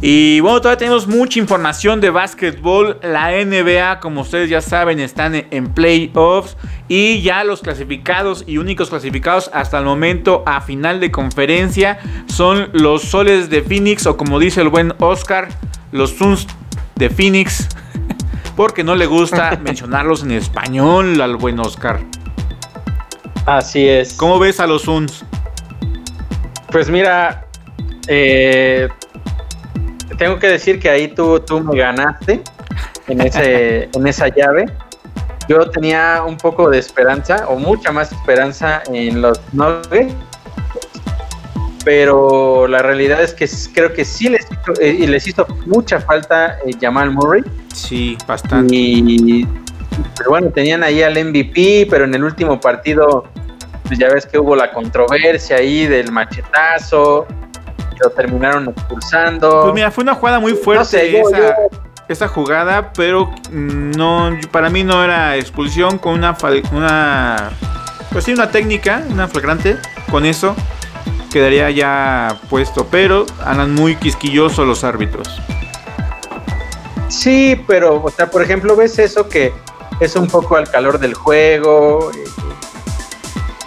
Y 0.03 0.39
bueno, 0.39 0.59
todavía 0.61 0.79
tenemos 0.79 1.07
mucha 1.07 1.37
información 1.37 2.01
de 2.01 2.09
básquetbol. 2.09 2.99
La 3.03 3.31
NBA, 3.31 3.99
como 3.99 4.21
ustedes 4.21 4.49
ya 4.49 4.59
saben, 4.59 4.99
están 4.99 5.35
en- 5.35 5.71
playoffs. 5.73 6.57
Y 6.87 7.21
ya 7.21 7.43
los 7.43 7.61
clasificados 7.61 8.43
y 8.47 8.57
únicos 8.57 8.89
clasificados 8.89 9.51
hasta 9.53 9.77
el 9.77 9.85
momento 9.85 10.41
a 10.47 10.59
final 10.61 10.99
de 10.99 11.11
conferencia 11.11 11.99
son 12.25 12.69
los 12.73 13.03
soles 13.03 13.49
de 13.51 13.61
Phoenix, 13.61 14.05
o 14.07 14.17
como 14.17 14.39
dice 14.39 14.61
el 14.61 14.69
buen 14.69 14.93
Oscar, 14.99 15.49
los 15.91 16.09
Suns 16.17 16.47
de 16.95 17.09
Phoenix. 17.11 17.69
Porque 18.55 18.83
no 18.83 18.95
le 18.95 19.05
gusta 19.05 19.59
mencionarlos 19.63 20.23
en 20.23 20.31
español 20.31 21.21
al 21.21 21.35
buen 21.35 21.59
Oscar. 21.59 21.99
Así 23.45 23.87
es. 23.87 24.13
¿Cómo 24.13 24.39
ves 24.39 24.59
a 24.59 24.65
los 24.67 24.81
Suns? 24.81 25.23
Pues 26.71 26.89
mira, 26.89 27.45
eh, 28.07 28.89
tengo 30.17 30.39
que 30.39 30.47
decir 30.47 30.79
que 30.79 30.89
ahí 30.89 31.07
tú, 31.07 31.39
tú 31.39 31.61
me 31.61 31.77
ganaste 31.77 32.41
en, 33.07 33.21
ese, 33.21 33.89
en 33.93 34.07
esa 34.07 34.27
llave. 34.27 34.65
Yo 35.47 35.69
tenía 35.69 36.23
un 36.25 36.37
poco 36.37 36.69
de 36.69 36.79
esperanza, 36.79 37.47
o 37.47 37.57
mucha 37.57 37.91
más 37.91 38.11
esperanza 38.11 38.83
en 38.91 39.21
los 39.21 39.39
Nuggets, 39.53 40.13
pero 41.83 42.67
la 42.67 42.81
realidad 42.81 43.21
es 43.21 43.33
que 43.33 43.49
creo 43.73 43.91
que 43.91 44.05
sí 44.05 44.29
les 44.29 44.45
hizo, 44.45 44.79
eh, 44.79 44.95
y 44.99 45.07
les 45.07 45.27
hizo 45.27 45.47
mucha 45.65 45.99
falta 45.99 46.57
eh, 46.65 46.71
Jamal 46.79 47.11
Murray. 47.11 47.43
Sí, 47.73 48.17
bastante. 48.27 48.75
Y 48.75 49.47
pero 50.17 50.29
bueno, 50.29 50.49
tenían 50.51 50.83
ahí 50.83 51.01
al 51.03 51.13
MVP, 51.13 51.87
pero 51.89 52.05
en 52.05 52.13
el 52.13 52.23
último 52.23 52.59
partido, 52.59 53.25
pues 53.83 53.99
ya 53.99 54.09
ves 54.09 54.25
que 54.25 54.39
hubo 54.39 54.55
la 54.55 54.71
controversia 54.71 55.57
ahí 55.57 55.85
del 55.87 56.11
machetazo, 56.11 57.27
lo 58.03 58.09
terminaron 58.09 58.69
expulsando. 58.69 59.61
Pues 59.63 59.73
mira, 59.73 59.91
fue 59.91 60.03
una 60.03 60.15
jugada 60.15 60.39
muy 60.39 60.53
fuerte 60.53 60.79
No 60.79 60.85
sé, 60.85 61.11
yo- 61.11 61.19
esa, 61.29 61.37
yo- 61.37 61.53
esa 62.07 62.27
jugada, 62.27 62.91
pero 62.93 63.33
no, 63.51 64.37
para 64.51 64.69
mí 64.69 64.83
no 64.83 65.03
era 65.03 65.37
expulsión 65.37 65.97
con 65.97 66.13
una, 66.13 66.35
una, 66.73 67.49
pues 68.11 68.25
sí, 68.25 68.33
una 68.33 68.49
técnica, 68.51 69.01
una 69.09 69.27
flagrante. 69.27 69.77
Con 70.09 70.25
eso 70.25 70.55
quedaría 71.31 71.69
ya 71.71 72.35
puesto, 72.49 72.85
pero 72.91 73.25
andan 73.45 73.73
muy 73.73 73.95
quisquillosos 73.95 74.67
los 74.67 74.83
árbitros. 74.83 75.41
Sí, 77.07 77.61
pero, 77.67 78.01
o 78.03 78.09
sea, 78.09 78.29
por 78.29 78.41
ejemplo, 78.41 78.75
ves 78.75 78.99
eso 78.99 79.27
que 79.29 79.53
es 79.99 80.15
un 80.15 80.27
poco 80.27 80.55
al 80.57 80.69
calor 80.69 80.97
del 80.99 81.13
juego 81.13 82.11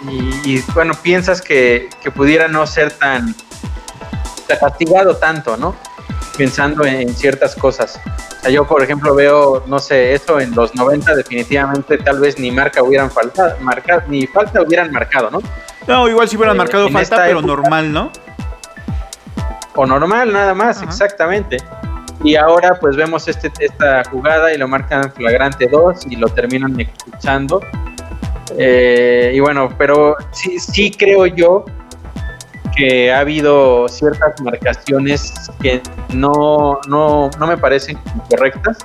y, 0.09 0.51
y, 0.55 0.63
bueno, 0.73 0.93
piensas 1.01 1.41
que, 1.41 1.89
que 2.03 2.11
pudiera 2.11 2.47
no 2.47 2.67
ser 2.67 2.91
tan 2.91 3.33
castigado 4.47 5.15
tanto, 5.17 5.57
¿no? 5.57 5.75
Pensando 6.37 6.85
en, 6.85 7.13
ciertas 7.15 7.55
cosas. 7.55 7.99
O 8.39 8.41
sea, 8.41 8.51
yo, 8.51 8.65
por 8.67 8.83
ejemplo, 8.83 9.15
veo, 9.15 9.63
no 9.67 9.79
sé, 9.79 10.13
eso 10.13 10.39
en 10.39 10.53
los 10.53 10.75
90 10.75 11.15
definitivamente 11.15 11.97
tal 11.97 12.19
vez 12.19 12.37
ni 12.37 12.51
marca 12.51 12.83
hubieran 12.83 13.09
faltado, 13.09 13.55
marcado, 13.61 14.03
ni 14.07 14.27
falta 14.27 14.61
hubieran 14.61 14.91
marcado, 14.91 15.31
¿no? 15.31 15.39
No, 15.87 16.07
igual 16.09 16.27
si 16.27 16.35
hubieran 16.35 16.55
Eh, 16.55 16.59
marcado 16.59 16.89
falta, 16.89 17.15
pero 17.17 17.39
época- 17.39 17.47
normal, 17.47 17.93
¿no? 17.93 18.11
o 19.77 19.85
normal, 19.85 20.31
nada 20.31 20.53
más, 20.53 20.77
Ajá. 20.77 20.85
exactamente. 20.85 21.57
Y 22.23 22.35
ahora 22.37 22.77
pues 22.79 22.95
vemos 22.95 23.27
este, 23.27 23.51
esta 23.59 24.03
jugada 24.09 24.53
y 24.53 24.57
lo 24.57 24.67
marcan 24.67 25.11
flagrante 25.11 25.67
2 25.67 26.07
y 26.09 26.15
lo 26.15 26.29
terminan 26.29 26.79
expulsando. 26.79 27.59
Eh, 28.57 29.33
y 29.35 29.39
bueno, 29.41 29.69
pero 29.77 30.15
sí, 30.31 30.59
sí 30.59 30.91
creo 30.91 31.25
yo 31.25 31.65
que 32.75 33.11
ha 33.11 33.19
habido 33.19 33.87
ciertas 33.87 34.39
marcaciones 34.41 35.33
que 35.61 35.81
no, 36.13 36.79
no, 36.87 37.29
no 37.39 37.47
me 37.47 37.57
parecen 37.57 37.97
correctas, 38.29 38.77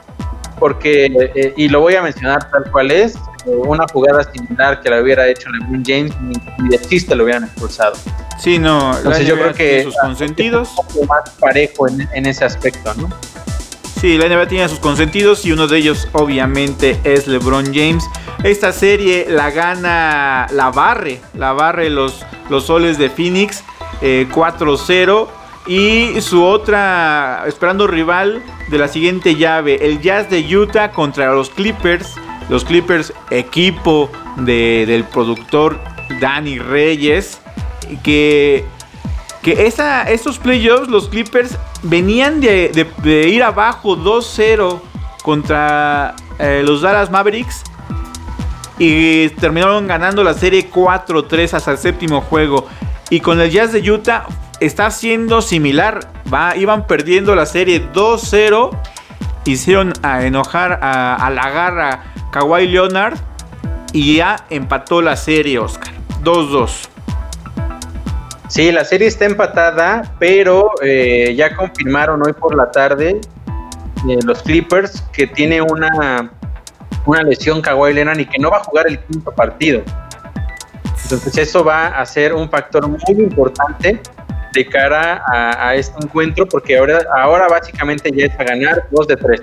porque, 0.59 1.07
eh, 1.35 1.55
y 1.57 1.69
lo 1.69 1.81
voy 1.81 1.95
a 1.95 2.03
mencionar 2.03 2.51
tal 2.51 2.71
cual 2.71 2.91
es, 2.91 3.17
eh, 3.47 3.51
una 3.51 3.87
jugada 3.93 4.23
similar 4.33 4.81
que 4.81 4.91
la 4.91 5.01
hubiera 5.01 5.27
hecho 5.27 5.49
LeBron 5.51 5.83
James, 5.85 6.13
ni, 6.21 6.35
ni 6.59 6.69
de 6.69 6.79
chiste 6.79 7.15
lo 7.15 7.25
hubieran 7.25 7.45
expulsado. 7.45 7.95
Sí, 8.39 8.59
no. 8.59 8.97
Entonces 8.97 9.27
yo 9.27 9.37
creo 9.37 9.53
que 9.53 9.83
sus 9.83 9.97
consentidos. 9.97 10.71
un 10.79 10.87
poco 10.87 11.07
más 11.07 11.31
parejo 11.39 11.89
en, 11.89 12.09
en 12.13 12.27
ese 12.27 12.45
aspecto, 12.45 12.95
¿no? 12.95 13.09
Sí, 14.01 14.17
la 14.17 14.29
NBA 14.29 14.49
tiene 14.49 14.69
sus 14.69 14.79
consentidos 14.79 15.45
y 15.45 15.53
uno 15.53 15.67
de 15.67 15.77
ellos 15.77 16.09
obviamente 16.13 16.99
es 17.05 17.27
LeBron 17.27 17.67
James. 17.67 18.05
Esta 18.43 18.73
serie 18.73 19.27
la 19.29 19.51
gana, 19.51 20.47
la 20.53 20.71
barre, 20.71 21.21
la 21.35 21.53
barre 21.53 21.91
los, 21.91 22.25
los 22.49 22.65
soles 22.65 22.97
de 22.97 23.11
Phoenix 23.11 23.63
eh, 24.01 24.27
4-0. 24.31 25.29
Y 25.67 26.21
su 26.23 26.43
otra, 26.43 27.45
esperando 27.47 27.87
rival 27.87 28.43
de 28.69 28.79
la 28.79 28.89
siguiente 28.89 29.37
llave, 29.37 29.79
el 29.87 30.01
Jazz 30.01 30.31
de 30.31 30.41
Utah 30.57 30.91
contra 30.93 31.33
los 31.33 31.51
Clippers. 31.51 32.15
Los 32.49 32.65
Clippers, 32.65 33.13
equipo 33.31 34.11
de- 34.37 34.85
del 34.87 35.05
productor 35.05 35.79
Danny 36.21 36.59
Reyes, 36.59 37.41
que 38.03 38.65
que 39.43 39.67
esa, 39.67 40.03
estos 40.11 40.39
playoffs, 40.39 40.89
los 40.89 41.09
Clippers 41.09 41.57
venían 41.83 42.41
de, 42.43 42.69
de- 42.75 42.91
de 43.03 43.29
ir 43.29 43.43
abajo 43.43 43.97
2-0 43.97 44.81
contra 45.23 46.15
eh, 46.39 46.63
los 46.63 46.83
Dallas 46.83 47.11
Mavericks 47.11 47.63
y 48.79 49.29
terminaron 49.31 49.87
ganando 49.87 50.23
la 50.25 50.35
serie 50.35 50.71
4-3 50.71 51.55
hasta 51.55 51.71
el 51.73 51.79
séptimo 51.79 52.21
juego. 52.21 52.67
Y 53.11 53.21
con 53.21 53.41
el 53.41 53.51
Jazz 53.51 53.73
de 53.73 53.91
Utah 53.91 54.27
está 54.61 54.91
siendo 54.91 55.43
similar. 55.43 56.01
Va, 56.33 56.57
iban 56.57 56.87
perdiendo 56.87 57.35
la 57.35 57.45
serie 57.45 57.91
2-0. 57.93 58.71
Hicieron 59.45 59.93
a 60.03 60.25
enojar 60.25 60.79
a, 60.83 61.17
a 61.17 61.31
la 61.31 61.51
garra 61.51 62.05
Kawhi 62.31 62.69
Leonard. 62.69 63.19
Y 63.93 64.17
ya 64.17 64.45
empató 64.49 65.03
la 65.03 65.17
serie, 65.17 65.59
Oscar. 65.59 65.93
2-2. 66.23 66.89
Sí, 68.51 68.73
la 68.73 68.85
serie 68.85 69.07
está 69.07 69.27
empatada, 69.27 70.15
pero 70.19 70.73
eh, 70.83 71.35
ya 71.37 71.55
confirmaron 71.55 72.21
hoy 72.27 72.33
por 72.33 72.57
la 72.57 72.71
tarde 72.73 73.21
eh, 74.09 74.19
los 74.25 74.43
Clippers 74.43 75.03
que 75.13 75.29
tiene 75.29 75.63
una, 75.63 76.33
una 77.07 77.23
lesión 77.23 77.63
Kawhi 77.63 77.95
Leonard 77.95 78.19
y 78.19 78.27
que 78.27 78.39
no 78.39 78.51
va 78.51 78.57
a 78.57 78.65
jugar 78.65 78.89
el 78.89 78.99
quinto 78.99 79.31
partido. 79.31 79.83
Entonces 81.13 81.49
eso 81.49 81.65
va 81.65 81.89
a 81.89 82.07
ser 82.07 82.33
un 82.33 82.49
factor 82.49 82.87
muy 82.89 83.01
importante 83.09 84.01
de 84.53 84.67
cara 84.67 85.23
a, 85.33 85.69
a 85.69 85.75
este 85.77 85.97
encuentro 86.05 86.47
porque 86.47 86.77
ahora, 86.79 87.01
ahora 87.17 87.47
básicamente 87.49 88.11
ya 88.15 88.27
es 88.27 88.39
a 88.39 88.45
ganar 88.45 88.87
dos 88.91 89.07
de 89.07 89.17
tres. 89.17 89.43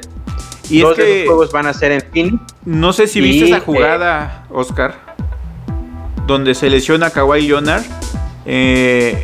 Y 0.70 0.82
dos 0.82 0.92
es 0.92 0.98
de 0.98 1.04
que 1.06 1.20
los 1.20 1.28
juegos 1.28 1.52
van 1.52 1.68
a 1.68 1.74
ser 1.74 1.92
en 1.94 2.02
Phoenix. 2.02 2.42
no 2.66 2.92
sé 2.94 3.08
si 3.08 3.20
y, 3.20 3.22
viste 3.22 3.46
eh, 3.46 3.50
esa 3.50 3.60
jugada, 3.62 4.44
Oscar, 4.50 4.96
donde 6.26 6.56
se 6.56 6.70
lesiona 6.70 7.10
Kawhi 7.10 7.48
Leonard. 7.48 7.84
Eh, 8.46 9.24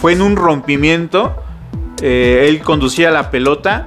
fue 0.00 0.12
en 0.12 0.22
un 0.22 0.36
rompimiento. 0.36 1.36
eh, 2.00 2.46
él 2.48 2.60
conducía 2.62 3.10
la 3.12 3.30
pelota 3.30 3.86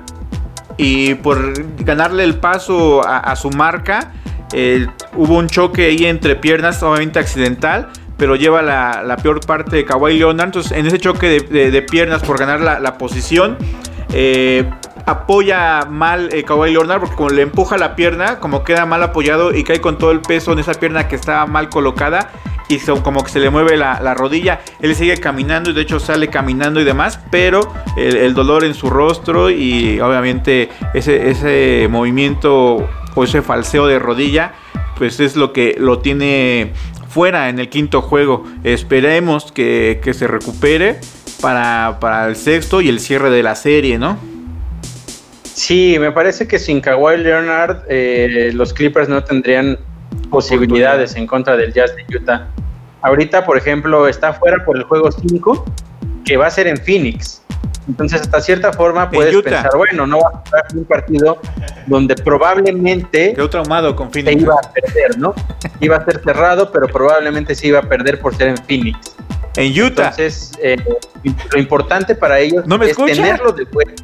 y 0.78 1.16
por 1.16 1.54
ganarle 1.84 2.24
el 2.24 2.36
paso 2.36 3.06
a, 3.06 3.18
a 3.18 3.36
su 3.36 3.50
marca, 3.50 4.14
eh, 4.54 4.88
hubo 5.16 5.38
un 5.38 5.48
choque 5.48 5.86
ahí 5.86 6.06
entre 6.06 6.36
piernas, 6.36 6.82
obviamente 6.84 7.20
accidental, 7.20 7.90
pero 8.18 8.36
lleva 8.36 8.62
la, 8.62 9.04
la 9.04 9.18
peor 9.18 9.40
parte 9.46 9.76
de 9.76 9.86
Kawhi 9.86 10.18
Leonard. 10.18 10.48
Entonces, 10.48 10.72
en 10.72 10.86
ese 10.86 11.00
choque 11.00 11.28
de, 11.28 11.72
de- 11.72 11.82
piernas 11.82 12.24
por 12.24 12.38
ganar 12.40 12.62
la, 12.62 12.80
la 12.80 12.98
posición, 12.98 13.58
eh, 14.14 14.70
apoya 15.06 15.86
mal 15.90 16.30
eh, 16.34 16.44
Kawhi 16.44 16.72
Leonard 16.72 17.00
porque 17.02 17.16
como 17.16 17.30
le 17.30 17.42
empuja 17.42 17.78
la 17.78 17.96
pierna, 17.96 18.40
como 18.40 18.64
queda 18.64 18.86
mal 18.86 19.04
apoyado 19.04 19.54
y 19.54 19.64
cae 19.64 19.82
con 19.82 19.98
todo 19.98 20.12
el 20.12 20.22
peso 20.22 20.54
en 20.54 20.60
esa 20.60 20.74
pierna 20.74 21.08
que 21.08 21.16
estaba 21.16 21.46
mal 21.46 21.70
colocada 21.70 22.32
y 22.70 22.80
so- 22.80 23.04
como 23.04 23.24
que 23.24 23.30
se 23.30 23.40
le 23.40 23.50
mueve 23.50 23.78
la, 23.78 24.00
la 24.02 24.14
rodilla. 24.14 24.62
Él 24.82 24.96
sigue 24.96 25.18
caminando 25.18 25.70
y 25.70 25.74
de 25.74 25.82
hecho 25.82 26.00
sale 26.00 26.30
caminando 26.30 26.80
y 26.82 26.84
demás, 26.86 27.20
pero 27.30 27.60
el, 27.98 28.16
el 28.16 28.34
dolor 28.34 28.64
en 28.64 28.74
su 28.74 28.90
rostro 28.90 29.50
y 29.50 30.00
obviamente 30.00 30.70
ese, 30.94 31.30
ese 31.30 31.88
movimiento 31.90 32.88
o 33.16 33.24
ese 33.24 33.42
falseo 33.42 33.88
de 33.88 33.98
rodilla, 34.00 34.54
pues 34.98 35.20
es 35.20 35.36
lo 35.36 35.54
que 35.54 35.76
lo 35.80 36.00
tiene 36.00 36.74
fuera 37.10 37.50
en 37.50 37.60
el 37.60 37.70
quinto 37.70 38.02
juego. 38.02 38.44
Esperemos 38.64 39.52
que, 39.52 40.00
que 40.04 40.14
se 40.14 40.28
recupere 40.28 41.00
para, 41.42 41.98
para 42.00 42.28
el 42.28 42.36
sexto 42.36 42.82
y 42.82 42.90
el 42.90 43.00
cierre 43.00 43.30
de 43.30 43.42
la 43.42 43.56
serie, 43.56 43.98
¿no? 43.98 44.18
Sí, 45.44 45.96
me 46.00 46.12
parece 46.12 46.48
que 46.48 46.60
sin 46.60 46.82
Kawhi 46.82 47.18
Leonard 47.18 47.84
eh, 47.88 48.52
los 48.54 48.74
Clippers 48.74 49.08
no 49.08 49.24
tendrían 49.24 49.80
posibilidades 50.30 51.16
en 51.16 51.26
contra 51.26 51.56
del 51.56 51.72
Jazz 51.72 51.96
de 51.96 52.18
Utah. 52.18 52.48
Ahorita, 53.02 53.46
por 53.46 53.58
ejemplo, 53.58 54.08
está 54.10 54.34
fuera 54.34 54.66
por 54.66 54.76
el 54.76 54.84
juego 54.84 55.10
5, 55.12 55.66
que 56.26 56.36
va 56.36 56.48
a 56.48 56.52
ser 56.52 56.68
en 56.68 56.76
Phoenix. 56.76 57.45
Entonces, 57.88 58.22
hasta 58.22 58.42
cierta 58.42 58.74
forma 58.74 59.10
puedes 59.12 59.36
pensar, 59.44 59.70
bueno, 59.76 60.08
no 60.08 60.20
va 60.20 60.30
a 60.30 60.32
jugar 60.40 60.66
un 60.76 60.86
partido 60.86 61.38
donde 61.86 62.16
probablemente 62.16 63.34
Quedó 63.34 63.50
traumado 63.50 63.96
con 63.96 64.12
se 64.12 64.24
Phoenix. 64.24 64.42
iba 64.42 64.56
a 64.56 64.72
perder, 64.72 65.18
¿no? 65.20 65.34
Iba 65.80 65.98
a 65.98 66.06
ser 66.06 66.22
cerrado, 66.24 66.72
pero 66.72 66.88
probablemente 66.88 67.54
se 67.54 67.68
iba 67.68 67.80
a 67.80 67.84
perder 67.84 68.20
por 68.20 68.36
ser 68.36 68.50
en 68.50 68.58
Phoenix. 68.58 69.16
En 69.56 69.72
Utah. 69.72 70.10
Entonces, 70.10 70.52
eh, 70.62 70.78
lo 71.52 71.60
importante 71.60 72.16
para 72.16 72.40
ellos 72.40 72.66
¿No 72.68 72.78
me 72.78 72.86
es 72.86 72.92
escucha? 72.92 73.14
tenerlo 73.14 73.52
de 73.52 73.64
vuelta 73.66 74.04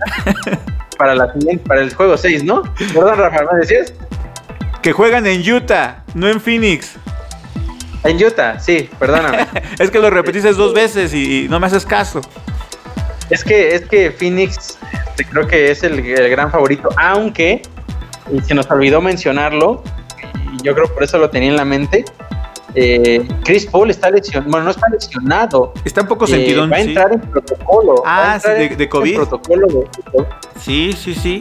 para, 0.97 1.15
la 1.15 1.34
para 1.67 1.82
el 1.82 1.93
juego 1.93 2.15
6, 2.17 2.43
¿no? 2.43 2.63
Perdón, 2.93 3.17
Rafa, 3.17 3.39
¿me 3.51 3.59
decías? 3.59 3.93
Que 4.82 4.91
juegan 4.93 5.25
en 5.27 5.41
Utah, 5.51 6.03
no 6.13 6.29
en 6.29 6.39
Phoenix. 6.39 6.95
En 8.03 8.23
Utah, 8.23 8.59
sí, 8.59 8.89
perdóname. 8.99 9.47
Es 9.79 9.91
que 9.91 9.99
lo 9.99 10.09
repetiste 10.09 10.53
dos 10.53 10.73
veces 10.73 11.13
y, 11.13 11.45
y 11.45 11.49
no 11.49 11.59
me 11.59 11.67
haces 11.67 11.86
caso. 11.86 12.21
Es, 13.32 13.43
que, 13.43 13.73
es 13.75 13.82
que 13.86 14.11
Phoenix 14.11 14.77
este, 15.09 15.25
creo 15.25 15.47
que 15.47 15.71
es 15.71 15.82
el, 15.84 15.99
el 15.99 16.29
gran 16.29 16.51
favorito, 16.51 16.89
aunque 16.97 17.61
y 18.32 18.39
se 18.41 18.53
nos 18.53 18.69
olvidó 18.69 19.01
mencionarlo, 19.01 19.84
y 20.53 20.63
yo 20.63 20.73
creo 20.75 20.93
por 20.93 21.03
eso 21.03 21.17
lo 21.17 21.29
tenía 21.29 21.49
en 21.49 21.55
la 21.57 21.65
mente. 21.65 22.05
eh, 22.75 23.27
Chris 23.43 23.65
Paul 23.65 23.89
está 23.89 24.09
lesionado, 24.11 24.49
bueno, 24.51 24.65
no 24.65 24.71
está 24.71 24.88
lesionado. 24.89 25.73
Está 25.84 26.01
un 26.01 26.07
poco 26.07 26.25
eh, 26.25 26.27
sentidón, 26.29 26.71
va 26.71 26.77
a 26.77 26.82
sí. 26.84 26.88
entrar 26.89 27.11
en 27.11 27.19
protocolo. 27.19 28.03
Ah, 28.05 28.39
sí, 28.41 28.49
de- 28.51 28.69
de 28.75 28.88
COVID. 28.89 29.09
En 29.11 29.15
protocolo 29.17 29.67
de- 29.67 29.88
Sí, 30.59 30.93
sí, 30.93 31.13
sí. 31.13 31.39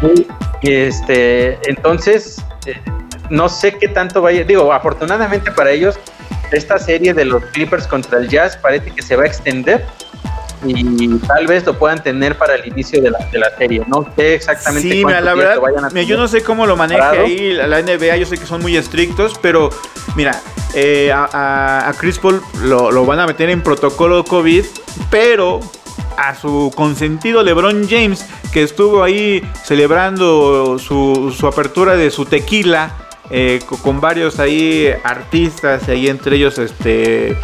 Sí, 0.00 0.26
Este, 0.62 1.58
entonces, 1.68 2.42
eh, 2.66 2.74
no 3.30 3.48
sé 3.48 3.72
qué 3.74 3.88
tanto 3.88 4.22
vaya. 4.22 4.44
Digo, 4.44 4.72
afortunadamente 4.72 5.50
para 5.50 5.70
ellos, 5.72 5.98
esta 6.52 6.78
serie 6.78 7.12
de 7.12 7.24
los 7.26 7.44
Clippers 7.46 7.86
contra 7.86 8.18
el 8.18 8.28
Jazz 8.28 8.56
parece 8.56 8.90
que 8.92 9.02
se 9.02 9.16
va 9.16 9.24
a 9.24 9.26
extender 9.26 9.84
y 10.66 11.08
tal 11.18 11.46
vez 11.46 11.64
lo 11.66 11.78
puedan 11.78 12.02
tener 12.02 12.36
para 12.36 12.54
el 12.56 12.66
inicio 12.66 13.00
de 13.02 13.10
la, 13.10 13.18
de 13.30 13.38
la 13.38 13.56
serie. 13.56 13.82
No 13.86 14.06
sé 14.16 14.34
exactamente 14.34 14.88
Sí, 14.90 15.02
la 15.02 15.34
verdad, 15.34 15.56
lo 15.56 15.60
vayan 15.62 15.84
a 15.84 15.88
mira, 15.88 16.02
yo 16.02 16.06
tener. 16.08 16.18
no 16.20 16.28
sé 16.28 16.42
cómo 16.42 16.66
lo 16.66 16.76
maneja 16.76 17.10
parado. 17.10 17.24
ahí 17.26 17.52
la 17.52 17.80
NBA, 17.82 18.16
yo 18.16 18.26
sé 18.26 18.38
que 18.38 18.46
son 18.46 18.60
muy 18.62 18.76
estrictos, 18.76 19.34
pero 19.40 19.70
mira, 20.16 20.40
eh, 20.74 21.12
a, 21.12 21.88
a- 21.88 21.92
Chris 21.94 22.18
Paul 22.18 22.40
lo, 22.62 22.90
lo 22.90 23.06
van 23.06 23.20
a 23.20 23.26
meter 23.26 23.50
en 23.50 23.62
protocolo 23.62 24.24
COVID, 24.24 24.64
pero 25.10 25.60
a 26.16 26.34
su 26.34 26.72
consentido 26.74 27.42
LeBron 27.44 27.86
James, 27.88 28.24
que 28.52 28.62
estuvo 28.64 29.02
ahí 29.04 29.42
celebrando 29.64 30.78
su, 30.78 31.34
su 31.36 31.46
apertura 31.46 31.96
de 31.96 32.10
su 32.10 32.24
tequila, 32.24 32.90
eh, 33.30 33.60
co- 33.66 33.76
con 33.78 34.00
varios 34.00 34.38
ahí 34.40 34.90
artistas, 35.04 35.86
y 35.88 35.90
ahí 35.92 36.08
entre 36.08 36.36
ellos 36.36 36.58
este 36.58 37.36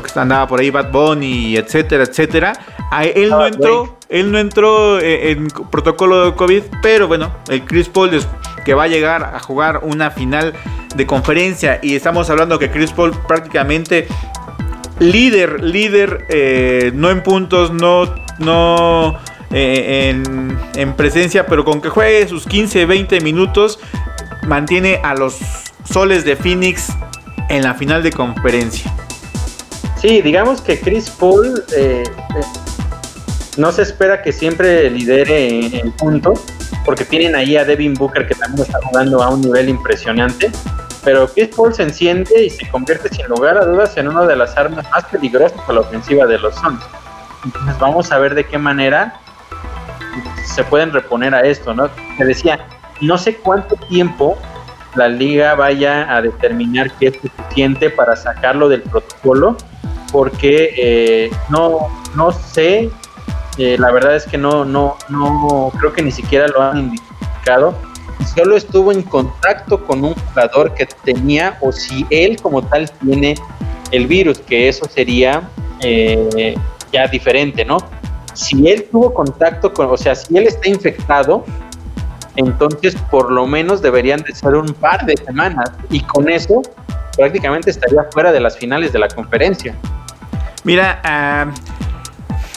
creo 0.00 0.02
que 0.14 0.20
andaba 0.20 0.46
por 0.48 0.60
ahí 0.60 0.70
Bad 0.70 0.90
Bunny, 0.90 1.56
etcétera, 1.56 2.04
etcétera. 2.04 2.52
A 2.90 3.04
él 3.04 3.30
no 3.30 3.40
Ah, 3.40 3.48
entró, 3.48 3.98
él 4.08 4.32
no 4.32 4.38
entró 4.38 4.98
eh, 4.98 5.30
en 5.30 5.48
protocolo 5.48 6.26
de 6.26 6.34
COVID, 6.34 6.62
pero 6.82 7.06
bueno, 7.06 7.32
el 7.48 7.64
Chris 7.64 7.88
Paul 7.88 8.10
que 8.64 8.74
va 8.74 8.84
a 8.84 8.88
llegar 8.88 9.22
a 9.22 9.38
jugar 9.40 9.80
una 9.82 10.10
final 10.10 10.54
de 10.96 11.06
conferencia 11.06 11.78
y 11.82 11.94
estamos 11.94 12.30
hablando 12.30 12.58
que 12.58 12.70
Chris 12.70 12.92
Paul 12.92 13.12
prácticamente 13.28 14.08
líder, 14.98 15.62
líder, 15.62 16.26
eh, 16.28 16.90
no 16.94 17.10
en 17.10 17.22
puntos, 17.22 17.70
no, 17.72 18.14
no 18.38 19.18
eh, 19.50 20.10
en, 20.10 20.58
en 20.74 20.94
presencia, 20.94 21.46
pero 21.46 21.64
con 21.64 21.80
que 21.80 21.88
juegue 21.88 22.26
sus 22.26 22.46
15, 22.46 22.86
20 22.86 23.20
minutos, 23.20 23.78
mantiene 24.46 25.00
a 25.04 25.14
los 25.14 25.38
soles 25.84 26.24
de 26.24 26.36
Phoenix 26.36 26.88
en 27.48 27.62
la 27.62 27.74
final 27.74 28.02
de 28.02 28.10
conferencia. 28.12 28.92
Sí, 30.04 30.20
digamos 30.20 30.60
que 30.60 30.78
Chris 30.78 31.08
Paul 31.08 31.64
eh, 31.74 32.02
eh, 32.04 32.40
no 33.56 33.72
se 33.72 33.80
espera 33.80 34.20
que 34.20 34.34
siempre 34.34 34.90
lidere 34.90 35.48
en, 35.48 35.74
en 35.74 35.92
puntos, 35.92 36.44
porque 36.84 37.06
tienen 37.06 37.34
ahí 37.34 37.56
a 37.56 37.64
Devin 37.64 37.94
Booker 37.94 38.28
que 38.28 38.34
también 38.34 38.66
está 38.66 38.80
jugando 38.84 39.22
a 39.22 39.30
un 39.30 39.40
nivel 39.40 39.70
impresionante. 39.70 40.52
Pero 41.04 41.26
Chris 41.28 41.48
Paul 41.56 41.72
se 41.72 41.84
enciende 41.84 42.44
y 42.44 42.50
se 42.50 42.68
convierte 42.68 43.08
sin 43.08 43.26
lugar 43.28 43.56
a 43.56 43.64
dudas 43.64 43.96
en 43.96 44.08
una 44.08 44.26
de 44.26 44.36
las 44.36 44.54
armas 44.58 44.84
más 44.90 45.04
peligrosas 45.06 45.58
para 45.62 45.72
la 45.72 45.80
ofensiva 45.80 46.26
de 46.26 46.38
los 46.38 46.54
Suns. 46.56 46.84
Entonces 47.42 47.78
vamos 47.78 48.12
a 48.12 48.18
ver 48.18 48.34
de 48.34 48.44
qué 48.44 48.58
manera 48.58 49.18
se 50.44 50.64
pueden 50.64 50.92
reponer 50.92 51.34
a 51.34 51.46
esto, 51.46 51.72
¿no? 51.72 51.88
Te 52.18 52.26
decía, 52.26 52.66
no 53.00 53.16
sé 53.16 53.36
cuánto 53.36 53.74
tiempo 53.76 54.36
la 54.96 55.08
liga 55.08 55.54
vaya 55.54 56.14
a 56.14 56.20
determinar 56.20 56.90
que 56.98 57.06
es 57.06 57.14
suficiente 57.14 57.88
para 57.88 58.14
sacarlo 58.16 58.68
del 58.68 58.82
protocolo, 58.82 59.56
porque 60.14 60.72
eh, 60.76 61.30
no, 61.48 61.88
no 62.14 62.30
sé, 62.30 62.88
eh, 63.58 63.76
la 63.80 63.90
verdad 63.90 64.14
es 64.14 64.24
que 64.24 64.38
no, 64.38 64.64
no, 64.64 64.96
no, 65.08 65.72
creo 65.76 65.92
que 65.92 66.02
ni 66.02 66.12
siquiera 66.12 66.46
lo 66.46 66.62
han 66.62 66.78
indicado. 66.78 67.74
Solo 68.32 68.56
estuvo 68.56 68.92
en 68.92 69.02
contacto 69.02 69.84
con 69.84 70.04
un 70.04 70.14
jugador 70.14 70.72
que 70.74 70.86
tenía, 71.02 71.58
o 71.60 71.72
si 71.72 72.06
él 72.10 72.40
como 72.40 72.62
tal 72.62 72.88
tiene 73.04 73.34
el 73.90 74.06
virus, 74.06 74.38
que 74.38 74.68
eso 74.68 74.88
sería 74.88 75.50
eh, 75.80 76.54
ya 76.92 77.08
diferente, 77.08 77.64
¿no? 77.64 77.78
Si 78.34 78.68
él 78.68 78.86
tuvo 78.92 79.12
contacto 79.12 79.74
con, 79.74 79.90
o 79.90 79.96
sea, 79.96 80.14
si 80.14 80.38
él 80.38 80.46
está 80.46 80.68
infectado, 80.68 81.44
entonces 82.36 82.94
por 83.10 83.32
lo 83.32 83.48
menos 83.48 83.82
deberían 83.82 84.22
de 84.22 84.32
ser 84.32 84.54
un 84.54 84.74
par 84.74 85.04
de 85.06 85.16
semanas 85.16 85.72
y 85.90 85.98
con 85.98 86.28
eso 86.28 86.62
prácticamente 87.16 87.70
estaría 87.70 88.04
fuera 88.12 88.30
de 88.30 88.38
las 88.38 88.56
finales 88.56 88.92
de 88.92 89.00
la 89.00 89.08
conferencia. 89.08 89.74
Mira, 90.64 91.52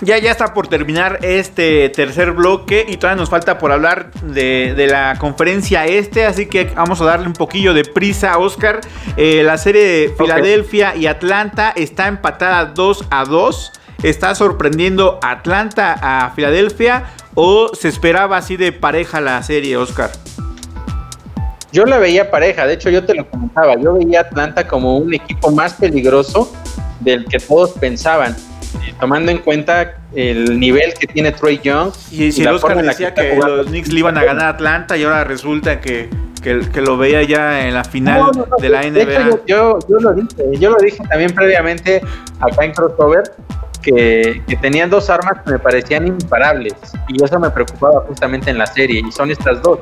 ya, 0.02 0.18
ya 0.20 0.32
está 0.32 0.54
por 0.54 0.68
terminar 0.68 1.20
este 1.24 1.90
tercer 1.90 2.32
bloque 2.32 2.86
y 2.88 2.98
todavía 2.98 3.20
nos 3.20 3.30
falta 3.30 3.58
por 3.58 3.72
hablar 3.72 4.12
de, 4.22 4.74
de 4.76 4.88
la 4.88 5.16
conferencia 5.18 5.86
este, 5.86 6.26
así 6.26 6.46
que 6.46 6.66
vamos 6.76 7.02
a 7.02 7.06
darle 7.06 7.28
un 7.28 7.34
poquillo 7.34 7.74
de 7.74 7.84
prisa 7.84 8.34
a 8.34 8.38
Oscar. 8.38 8.80
Eh, 9.18 9.42
la 9.44 9.58
serie 9.58 9.84
de 9.84 10.14
Filadelfia 10.18 10.96
y 10.96 11.08
Atlanta 11.08 11.74
está 11.76 12.08
empatada 12.08 12.66
2 12.66 13.06
a 13.10 13.26
2. 13.26 13.74
¿Está 14.04 14.36
sorprendiendo 14.36 15.20
Atlanta 15.24 15.98
a 16.00 16.30
Filadelfia 16.36 17.06
o 17.34 17.74
se 17.74 17.88
esperaba 17.88 18.38
así 18.38 18.56
de 18.56 18.72
pareja 18.72 19.20
la 19.20 19.42
serie, 19.42 19.78
Oscar? 19.78 20.12
Yo 21.72 21.86
la 21.86 21.98
veía 21.98 22.30
pareja, 22.30 22.68
de 22.68 22.76
hecho 22.76 22.90
yo 22.90 23.04
te 23.04 23.16
lo 23.16 23.28
comentaba, 23.28 23.76
yo 23.76 23.94
veía 23.94 24.20
a 24.20 24.24
Atlanta 24.24 24.68
como 24.68 24.98
un 24.98 25.14
equipo 25.14 25.52
más 25.52 25.74
peligroso 25.74 26.52
del 27.00 27.26
que 27.26 27.40
todos 27.40 27.72
pensaban, 27.74 28.34
eh, 28.34 28.94
tomando 29.00 29.32
en 29.32 29.40
cuenta 29.40 29.94
el 30.16 30.60
nivel 30.60 30.94
que 31.00 31.08
tiene 31.08 31.32
Troy 31.32 31.60
Young. 31.64 31.92
Y 32.12 32.32
si 32.32 32.44
la 32.44 32.54
Oscar 32.54 32.72
forma 32.76 32.82
en 32.82 32.88
la 32.88 33.14
que, 33.14 33.36
los 33.36 33.68
Knicks 33.68 33.92
le 33.92 34.00
iban 34.00 34.18
a 34.18 34.24
ganar 34.24 34.46
a 34.46 34.50
Atlanta 34.50 34.98
y 34.98 35.04
ahora 35.04 35.24
resulta 35.24 35.80
que, 35.82 36.10
que- 36.42 36.60
que 36.72 36.82
lo 36.82 36.98
veía 36.98 37.24
ya 37.24 37.68
en 37.68 37.74
la 37.74 37.84
final 37.84 38.20
No, 38.22 38.32
no, 38.32 38.46
no, 38.46 38.58
de 38.60 38.70
la 38.70 38.82
de 38.82 38.92
NBA. 38.92 39.02
hecho, 39.02 39.46
yo, 39.46 39.80
yo, 39.80 39.80
yo 39.90 39.98
lo 40.00 40.14
dije, 40.14 40.60
yo 40.60 40.70
lo 40.72 40.78
dije 40.78 41.04
también 41.10 41.34
previamente 41.34 42.02
acá 42.40 42.66
en 42.66 42.72
Crossover, 42.74 43.24
que, 43.82 44.42
que 44.48 44.56
tenían 44.58 44.90
dos 44.90 45.10
armas 45.10 45.42
que 45.46 45.52
me 45.52 45.60
parecían 45.60 46.08
imparables, 46.08 46.74
y 47.08 47.24
eso 47.24 47.40
me 47.40 47.50
preocupaba 47.50 48.02
justamente 48.08 48.50
en 48.50 48.58
la 48.58 48.66
serie, 48.66 49.02
y 49.08 49.12
son 49.12 49.32
estas 49.32 49.62
dos, 49.62 49.80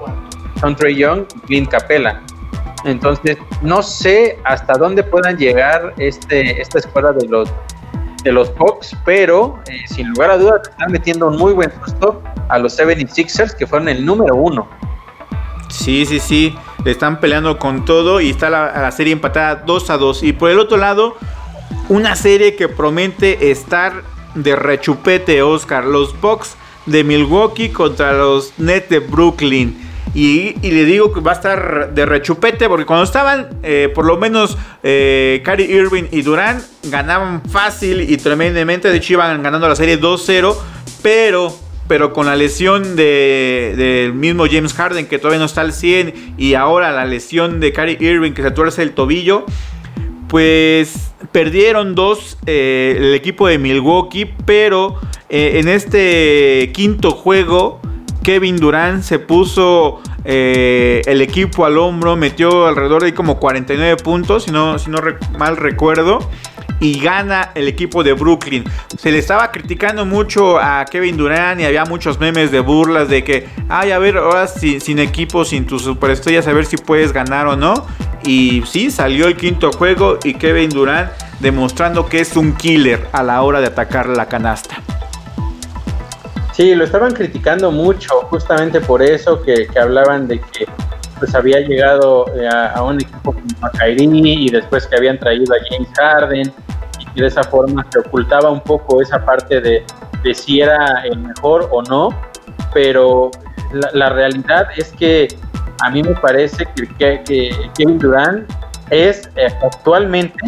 son 0.59 0.75
Trey 0.75 0.95
Young 0.95 1.25
y 1.35 1.39
Clint 1.47 1.69
Capella. 1.69 2.21
Entonces, 2.85 3.37
no 3.61 3.83
sé 3.83 4.39
hasta 4.45 4.73
dónde 4.73 5.03
puedan 5.03 5.37
llegar 5.37 5.93
este, 5.97 6.61
esta 6.61 6.79
escuela 6.79 7.11
de 7.11 7.27
los 7.27 7.51
de 8.23 8.31
los 8.31 8.53
Bucks, 8.55 8.97
pero 9.05 9.59
eh, 9.67 9.83
sin 9.87 10.09
lugar 10.09 10.31
a 10.31 10.37
dudas 10.37 10.67
están 10.67 10.91
metiendo 10.91 11.27
un 11.27 11.37
muy 11.37 11.53
buen 11.53 11.71
susto 11.85 12.23
a 12.49 12.57
los 12.57 12.77
76ers, 12.77 13.55
que 13.55 13.67
fueron 13.67 13.87
el 13.87 14.03
número 14.03 14.35
uno. 14.35 14.67
Sí, 15.69 16.07
sí, 16.07 16.19
sí. 16.19 16.55
Le 16.83 16.91
están 16.91 17.19
peleando 17.19 17.59
con 17.59 17.85
todo 17.85 18.19
y 18.21 18.31
está 18.31 18.49
la, 18.49 18.71
la 18.81 18.91
serie 18.91 19.13
empatada 19.13 19.63
2 19.67 19.89
a 19.91 19.97
2. 19.97 20.23
Y 20.23 20.33
por 20.33 20.49
el 20.49 20.57
otro 20.57 20.77
lado, 20.77 21.15
una 21.87 22.15
serie 22.15 22.55
que 22.55 22.67
promete 22.67 23.51
estar 23.51 23.93
de 24.33 24.55
rechupete, 24.55 25.43
Oscar. 25.43 25.85
Los 25.85 26.19
Bucks 26.19 26.55
de 26.87 27.03
Milwaukee 27.03 27.69
contra 27.69 28.13
los 28.13 28.53
Nets 28.57 28.89
de 28.89 28.99
Brooklyn. 28.99 29.77
Y, 30.13 30.55
le 30.61 30.85
digo 30.85 31.11
que 31.11 31.19
va 31.19 31.31
a 31.31 31.35
estar 31.35 31.93
de 31.93 32.05
rechupete 32.05 32.69
porque 32.69 32.85
cuando 32.85 33.03
estaban, 33.03 33.49
eh, 33.63 33.91
por 33.93 34.05
lo 34.05 34.17
menos, 34.17 34.57
eh, 34.83 35.43
Irving 35.69 36.05
y 36.11 36.21
Durán 36.21 36.61
ganaban 36.83 37.41
fácil 37.49 38.01
y 38.09 38.15
tremendamente. 38.17 38.89
De 38.89 38.97
hecho, 38.97 39.13
iban 39.13 39.41
ganando 39.43 39.67
la 39.67 39.75
serie 39.75 39.97
2-0. 39.99 40.55
Pero, 41.01 41.55
pero 41.87 42.13
con 42.13 42.25
la 42.25 42.35
lesión 42.35 42.95
de- 42.95 43.73
del 43.77 44.13
mismo 44.13 44.45
James 44.49 44.73
Harden, 44.73 45.05
que 45.07 45.19
todavía 45.19 45.39
no 45.39 45.45
está 45.45 45.61
al 45.61 45.71
100, 45.73 46.33
y 46.37 46.53
ahora 46.55 46.91
la 46.91 47.05
lesión 47.05 47.59
de 47.59 47.73
Kyrie 47.73 47.97
Irving, 47.99 48.31
que 48.31 48.41
se 48.41 48.51
tuerce 48.51 48.81
el 48.81 48.91
tobillo, 48.93 49.45
pues 50.27 51.11
perdieron 51.31 51.93
dos 51.95 52.37
eh, 52.45 52.95
el 52.97 53.13
equipo 53.13 53.47
de 53.47 53.57
Milwaukee, 53.59 54.25
pero 54.45 54.99
eh, 55.29 55.59
en 55.59 55.67
este 55.67 56.71
quinto 56.73 57.11
juego 57.11 57.79
Kevin 58.25 58.57
Durant 58.57 59.03
se 59.03 59.19
puso 59.19 60.01
eh, 60.23 61.03
el 61.05 61.21
equipo 61.21 61.63
al 61.63 61.77
hombro, 61.77 62.15
metió 62.15 62.65
alrededor 62.65 63.03
de 63.03 63.13
como 63.13 63.39
49 63.39 63.97
puntos, 63.97 64.45
si 64.45 64.51
no, 64.51 64.75
mal 65.37 65.57
recuerdo. 65.57 66.27
Y 66.79 66.99
gana 66.99 67.51
el 67.53 67.67
equipo 67.67 68.03
de 68.03 68.13
Brooklyn. 68.13 68.63
Se 68.97 69.11
le 69.11 69.19
estaba 69.19 69.51
criticando 69.51 70.07
mucho 70.07 70.59
a 70.59 70.85
Kevin 70.85 71.17
Durant 71.17 71.61
y 71.61 71.65
había 71.65 71.85
muchos 71.85 72.19
memes 72.19 72.51
de 72.51 72.61
burlas 72.61 73.09
de 73.09 73.23
que, 73.23 73.47
ay, 73.69 73.91
a 73.91 73.99
ver, 73.99 74.17
ahora 74.17 74.47
sin, 74.47 74.97
equipo, 74.97 75.45
sin 75.45 75.67
tus 75.67 75.83
superestrellas, 75.83 76.47
a 76.47 76.53
ver 76.53 76.65
si 76.65 76.77
puedes 76.77 77.13
ganar 77.13 77.45
o 77.45 77.55
no. 77.55 77.85
Y 78.23 78.63
sí, 78.65 78.89
salió 78.89 79.27
el 79.27 79.37
quinto 79.37 79.71
juego 79.71 80.17
y 80.23 80.33
Kevin 80.33 80.71
Durant 80.71 81.11
demostrando 81.39 82.07
que 82.07 82.21
es 82.21 82.35
un 82.35 82.55
killer 82.55 83.07
a 83.11 83.21
la 83.21 83.43
hora 83.43 83.61
de 83.61 83.67
atacar 83.67 84.09
la 84.09 84.27
canasta. 84.27 84.81
Sí, 86.55 86.73
lo 86.73 86.85
estaban 86.85 87.13
criticando 87.13 87.69
mucho, 87.69 88.21
justamente 88.29 88.79
por 88.79 89.01
eso 89.01 89.41
que, 89.41 89.67
que 89.67 89.77
hablaban 89.77 90.25
de 90.25 90.39
que 90.39 90.65
pues 91.19 91.35
había 91.35 91.59
llegado 91.59 92.25
eh, 92.33 92.47
a, 92.47 92.81
un 92.81 92.95
equipo 92.95 93.33
como 93.33 93.45
a 93.61 93.87
y 93.89 94.49
después 94.49 94.87
que 94.87 94.95
habían 94.95 95.19
traído 95.19 95.53
a 95.53 95.57
James 95.69 95.89
Harden 95.97 96.53
y 96.99 97.05
que 97.07 97.21
de 97.21 97.27
esa 97.27 97.43
forma 97.43 97.85
se 97.91 97.99
ocultaba 97.99 98.49
un 98.51 98.61
poco 98.61 99.01
esa 99.01 99.25
parte 99.25 99.59
de, 99.59 99.83
de 100.23 100.33
si 100.33 100.61
era 100.61 101.03
el 101.03 101.19
mejor 101.19 101.67
o 101.73 101.81
no, 101.83 102.09
pero 102.73 103.31
la, 103.93 104.09
realidad 104.11 104.69
es 104.77 104.93
que 104.93 105.27
a 105.81 105.89
mí 105.89 106.03
me 106.03 106.15
parece 106.15 106.65
que 106.97 107.51
Kevin 107.77 107.99
Durant 107.99 108.49
es 108.91 109.29
eh, 109.35 109.47
actualmente 109.61 110.39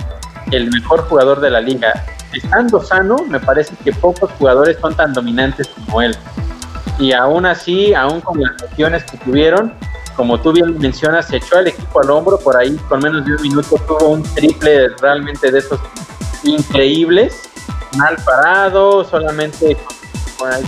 el 0.51 0.69
mejor 0.69 1.01
jugador 1.09 1.41
de 1.41 1.49
la 1.49 1.59
liga. 1.59 2.05
Estando 2.37 2.81
sano, 2.83 3.17
me 3.27 3.39
parece 3.39 3.75
que 3.83 3.91
pocos 3.91 4.29
jugadores 4.37 4.77
son 4.79 4.95
tan 4.95 5.13
dominantes 5.13 5.67
como 5.67 6.01
él. 6.01 6.15
Y 6.99 7.13
aún 7.13 7.45
así, 7.45 7.93
aún 7.93 8.21
con 8.21 8.41
las 8.41 8.61
lesiones 8.61 9.03
que 9.05 9.17
tuvieron, 9.17 9.73
como 10.15 10.39
tú 10.39 10.51
bien 10.51 10.77
mencionas, 10.79 11.27
se 11.27 11.37
echó 11.37 11.57
al 11.57 11.67
equipo 11.67 12.01
al 12.01 12.09
hombro, 12.09 12.39
por 12.39 12.57
ahí 12.57 12.75
con 12.89 13.01
menos 13.01 13.25
de 13.25 13.33
un 13.35 13.41
minuto 13.41 13.75
tuvo 13.87 14.09
un 14.09 14.23
triple 14.23 14.89
realmente 14.99 15.51
de 15.51 15.59
esos 15.59 15.79
increíbles, 16.43 17.49
mal 17.97 18.15
parado, 18.25 19.03
solamente 19.03 19.77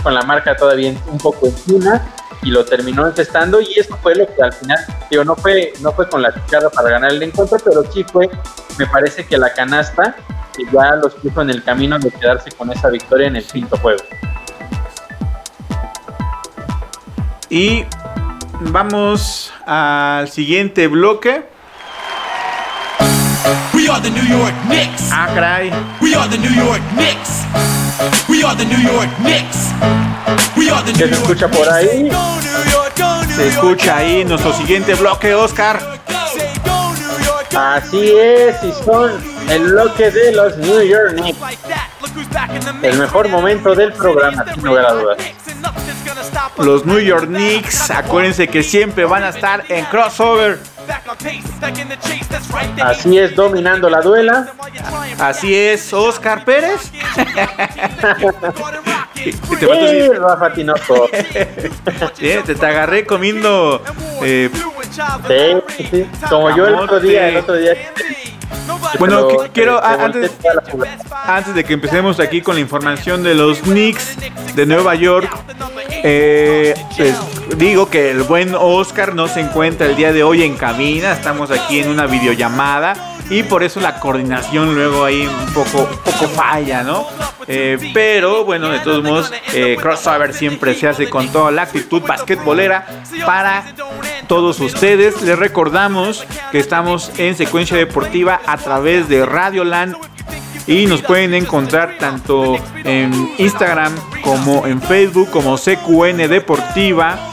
con 0.02 0.14
la 0.14 0.22
marca 0.22 0.56
todavía 0.56 0.92
un 1.06 1.18
poco 1.18 1.46
encima 1.46 2.02
y 2.42 2.50
lo 2.50 2.64
terminó 2.64 3.06
encestando 3.06 3.60
y 3.60 3.78
eso 3.78 3.96
fue 4.02 4.14
lo 4.14 4.26
que 4.26 4.42
al 4.42 4.52
final, 4.52 4.78
digo, 5.10 5.24
no 5.24 5.36
fue, 5.36 5.72
no 5.80 5.92
fue 5.92 6.08
con 6.08 6.22
la 6.22 6.32
chicharra 6.32 6.70
para 6.70 6.90
ganar 6.90 7.12
el 7.12 7.22
encuentro, 7.22 7.58
pero 7.64 7.82
sí 7.92 8.04
fue, 8.04 8.30
me 8.78 8.86
parece 8.86 9.26
que 9.26 9.36
la 9.36 9.52
canasta 9.52 10.16
que 10.56 10.64
ya 10.72 10.96
los 10.96 11.14
puso 11.14 11.42
en 11.42 11.50
el 11.50 11.62
camino 11.62 11.98
de 11.98 12.10
quedarse 12.10 12.50
con 12.52 12.70
esa 12.72 12.88
victoria 12.88 13.28
en 13.28 13.36
el 13.36 13.44
quinto 13.44 13.76
juego. 13.78 14.02
Y 17.48 17.84
vamos 18.60 19.52
al 19.66 20.28
siguiente 20.28 20.86
bloque. 20.86 21.44
We 23.74 23.88
are 23.88 24.00
the 24.00 24.10
New 24.10 24.24
York 24.24 24.54
Knicks. 24.66 25.10
Ah, 25.10 25.28
caray. 25.34 25.72
We 26.00 26.14
are 26.14 26.28
the 26.28 26.38
New 26.38 26.54
York 26.54 26.82
Knicks. 26.94 27.79
We 28.28 28.42
are 28.42 28.56
the 28.56 28.64
New 28.64 28.78
York 28.78 29.10
Knicks. 29.18 29.72
We 30.56 30.70
are 30.70 30.82
the 30.82 30.92
¿Qué 30.92 31.06
se 31.06 31.14
escucha 31.14 31.48
por 31.48 31.68
ahí? 31.68 32.10
Se 33.36 33.48
escucha 33.48 33.98
ahí 33.98 34.24
nuestro 34.24 34.54
siguiente 34.54 34.94
bloque, 34.94 35.34
Oscar. 35.34 36.00
Así 37.54 38.10
es, 38.16 38.56
y 38.62 38.72
son 38.84 39.12
el 39.50 39.64
bloque 39.64 40.10
de 40.10 40.32
los 40.32 40.56
New 40.56 40.82
York 40.82 41.12
Knicks. 41.16 41.38
El 42.82 42.98
mejor 42.98 43.28
momento 43.28 43.74
del 43.74 43.92
programa, 43.92 44.46
sin 44.54 44.64
lugar 44.64 44.86
a 44.86 44.92
dudas. 44.92 45.18
Los 46.56 46.86
New 46.86 47.00
York 47.00 47.26
Knicks, 47.26 47.90
acuérdense 47.90 48.48
que 48.48 48.62
siempre 48.62 49.04
van 49.04 49.24
a 49.24 49.28
estar 49.28 49.64
en 49.68 49.84
crossover. 49.86 50.58
Back 50.86 51.06
on 51.08 51.16
pace, 51.16 51.46
back 51.60 51.78
in 51.78 51.88
the 51.88 51.96
chase, 51.96 52.26
that's 52.28 52.48
right 52.50 52.74
there. 52.74 52.86
Así 52.86 53.18
es, 53.18 53.34
dominando 53.34 53.88
la 53.90 54.00
duela. 54.00 54.52
Así 55.18 55.54
es, 55.54 55.92
Oscar 55.92 56.44
Pérez. 56.44 56.90
Y 59.14 59.30
te, 59.56 59.66
Sí, 59.66 59.66
decir- 59.66 60.18
Rafa 60.18 60.52
Tinoco. 60.52 61.08
eh, 61.12 62.42
te, 62.46 62.54
te 62.54 62.66
agarré 62.66 63.04
comiendo 63.04 63.82
eh, 64.22 64.50
Sí, 65.76 65.86
sí. 65.90 66.06
Como 66.28 66.54
yo 66.56 66.66
el 66.66 66.74
otro 66.74 66.98
día, 67.00 67.28
el 67.28 67.36
otro 67.38 67.54
día. 67.54 67.74
Bueno, 68.98 69.28
Pero 69.28 69.52
quiero 69.52 69.82
a- 69.82 69.94
antes, 70.04 71.54
de 71.54 71.64
que 71.64 71.72
empecemos 71.72 72.18
aquí 72.20 72.40
con 72.42 72.54
la 72.56 72.60
información 72.60 73.22
de 73.22 73.34
los 73.34 73.58
Knicks 73.60 74.16
de 74.54 74.66
Nueva 74.66 74.94
York, 74.94 75.30
eh, 76.02 76.74
les 76.98 77.16
digo 77.58 77.88
que 77.88 78.10
el 78.10 78.22
buen 78.24 78.54
Oscar 78.54 79.14
no 79.14 79.28
se 79.28 79.40
encuentra 79.40 79.86
el 79.86 79.96
día 79.96 80.12
de 80.12 80.22
hoy 80.22 80.42
en 80.42 80.56
cabina, 80.56 81.12
estamos 81.12 81.50
aquí 81.50 81.80
en 81.80 81.88
una 81.88 82.06
videollamada 82.06 82.94
y 83.30 83.44
por 83.44 83.62
eso 83.62 83.80
la 83.80 84.00
coordinación 84.00 84.74
luego 84.74 85.04
ahí 85.04 85.26
un 85.26 85.54
poco, 85.54 85.88
poco 86.04 86.28
falla, 86.28 86.82
¿no? 86.82 87.06
Eh, 87.46 87.78
pero 87.94 88.44
bueno, 88.44 88.68
de 88.68 88.80
todos 88.80 89.02
modos, 89.02 89.32
eh, 89.54 89.76
crossover 89.80 90.34
siempre 90.34 90.74
se 90.74 90.88
hace 90.88 91.08
con 91.08 91.30
toda 91.30 91.50
la 91.50 91.62
actitud 91.62 92.02
basquetbolera 92.02 92.86
para 93.24 93.64
todos 94.26 94.60
ustedes. 94.60 95.22
Les 95.22 95.38
recordamos 95.38 96.26
que 96.50 96.58
estamos 96.58 97.12
en 97.18 97.36
secuencia 97.36 97.76
deportiva 97.76 98.40
a 98.46 98.56
través 98.56 99.08
de 99.08 99.24
Radio 99.24 99.64
Land 99.64 99.96
y 100.66 100.86
nos 100.86 101.02
pueden 101.02 101.34
encontrar 101.34 101.96
tanto 101.98 102.56
en 102.84 103.12
Instagram 103.38 103.94
como 104.22 104.66
en 104.66 104.82
Facebook 104.82 105.30
como 105.30 105.56
CQN 105.56 106.28
Deportiva. 106.28 107.29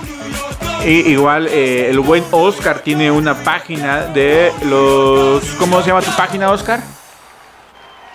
Y 0.88 1.12
igual 1.12 1.48
eh, 1.48 1.90
el 1.90 2.00
buen 2.00 2.24
Oscar 2.32 2.80
tiene 2.80 3.12
una 3.12 3.36
página 3.44 4.04
de 4.06 4.52
los... 4.66 5.44
¿Cómo 5.60 5.82
se 5.82 5.90
llama 5.90 6.02
tu 6.02 6.16
página, 6.16 6.50
Oscar? 6.50 6.80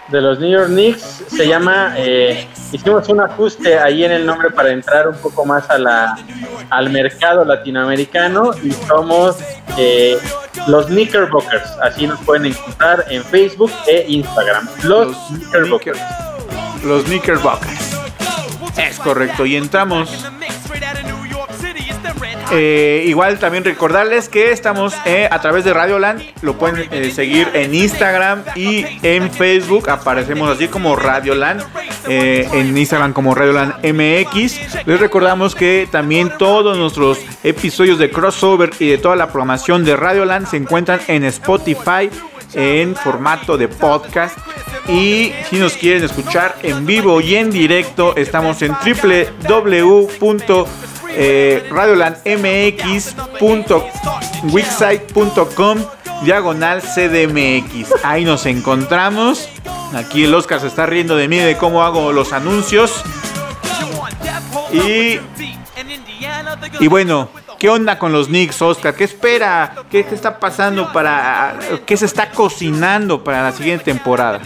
de 0.08 0.20
los 0.20 0.38
New 0.40 0.50
York 0.50 0.66
Knicks 0.66 1.24
se 1.28 1.46
llama 1.46 1.94
eh, 1.96 2.46
hicimos 2.72 3.08
un 3.08 3.20
ajuste 3.20 3.78
ahí 3.78 4.04
en 4.04 4.10
el 4.10 4.26
nombre 4.26 4.50
para 4.50 4.70
entrar 4.70 5.08
un 5.08 5.16
poco 5.16 5.46
más 5.46 5.70
a 5.70 5.78
la 5.78 6.18
al 6.70 6.90
mercado 6.90 7.44
latinoamericano 7.44 8.50
y 8.62 8.72
somos 8.72 9.36
eh, 9.78 10.18
los 10.66 10.86
Knickerbockers 10.86 11.64
así 11.82 12.06
nos 12.08 12.20
pueden 12.22 12.46
encontrar 12.46 13.06
en 13.10 13.22
Facebook 13.24 13.70
e 13.86 14.04
Instagram 14.08 14.68
los, 14.82 15.06
Los 15.06 15.16
Knickerbockers 15.28 15.98
Knicker- 15.98 16.84
Los 16.84 17.04
Knickerbockers. 17.04 17.98
Es 18.76 18.98
correcto. 18.98 19.44
Y 19.46 19.56
entramos 19.56 20.10
Eh, 22.51 23.05
igual 23.07 23.38
también 23.38 23.64
recordarles 23.64 24.28
que 24.28 24.51
estamos 24.51 24.95
eh, 25.05 25.28
a 25.30 25.40
través 25.40 25.64
de 25.64 25.72
Radioland. 25.72 26.22
Lo 26.43 26.59
pueden 26.59 26.88
eh, 26.90 27.11
seguir 27.11 27.49
en 27.55 27.74
Instagram 27.74 28.43
y 28.55 28.84
en 29.03 29.30
Facebook. 29.30 29.88
Aparecemos 29.88 30.51
así 30.51 30.68
como 30.68 30.97
Radioland. 30.97 31.62
en 32.09 32.76
Instagram 32.76 33.12
como 33.12 33.34
Radioland 33.34 33.74
MX. 33.84 34.86
Les 34.86 35.01
recordamos 35.01 35.55
que 35.55 35.88
también 35.90 36.32
todos 36.36 36.76
nuestros 36.76 37.18
episodios 37.45 37.99
de 37.99 38.11
crossover 38.11 38.70
y 38.78 38.88
de 38.88 38.99
toda 38.99 39.14
la 39.16 39.28
programación 39.28 39.84
de 39.84 39.97
Radioland 39.97 40.47
se 40.49 40.57
encuentran 40.57 41.01
en 41.07 41.24
Spotify 41.24 42.11
en 42.55 42.94
formato 42.94 43.57
de 43.57 43.68
podcast. 43.68 44.36
Y 44.88 45.32
si 45.48 45.59
nos 45.59 45.74
quieren 45.74 46.05
escuchar 46.05 46.57
en 46.62 46.84
vivo 46.86 47.20
y 47.20 47.36
en 47.36 47.50
directo, 47.50 48.16
estamos 48.16 48.62
en 48.62 48.72
www 48.72 50.09
eh, 51.14 51.62
diagonal 56.22 56.82
CDMX. 56.82 58.05
Ahí 58.05 58.24
nos 58.24 58.46
encontramos. 58.46 59.48
Aquí 59.94 60.24
el 60.24 60.34
Oscar 60.34 60.61
se 60.61 60.68
está 60.68 60.86
riendo 60.86 61.16
de 61.16 61.28
mí 61.28 61.36
de 61.36 61.57
cómo 61.57 61.82
hago 61.82 62.12
los 62.12 62.32
anuncios. 62.32 63.03
Y, 64.72 65.18
y 66.80 66.86
bueno, 66.88 67.28
¿qué 67.62 67.68
onda 67.68 67.96
con 67.96 68.10
los 68.12 68.26
Knicks, 68.26 68.60
Oscar? 68.60 68.92
¿Qué 68.92 69.04
espera? 69.04 69.72
¿Qué, 69.88 70.00
está 70.00 70.40
pasando 70.40 70.92
para... 70.92 71.56
¿Qué 71.86 71.96
se 71.96 72.06
está 72.06 72.28
cocinando 72.32 73.22
para 73.22 73.44
la 73.44 73.52
siguiente 73.52 73.84
temporada? 73.84 74.40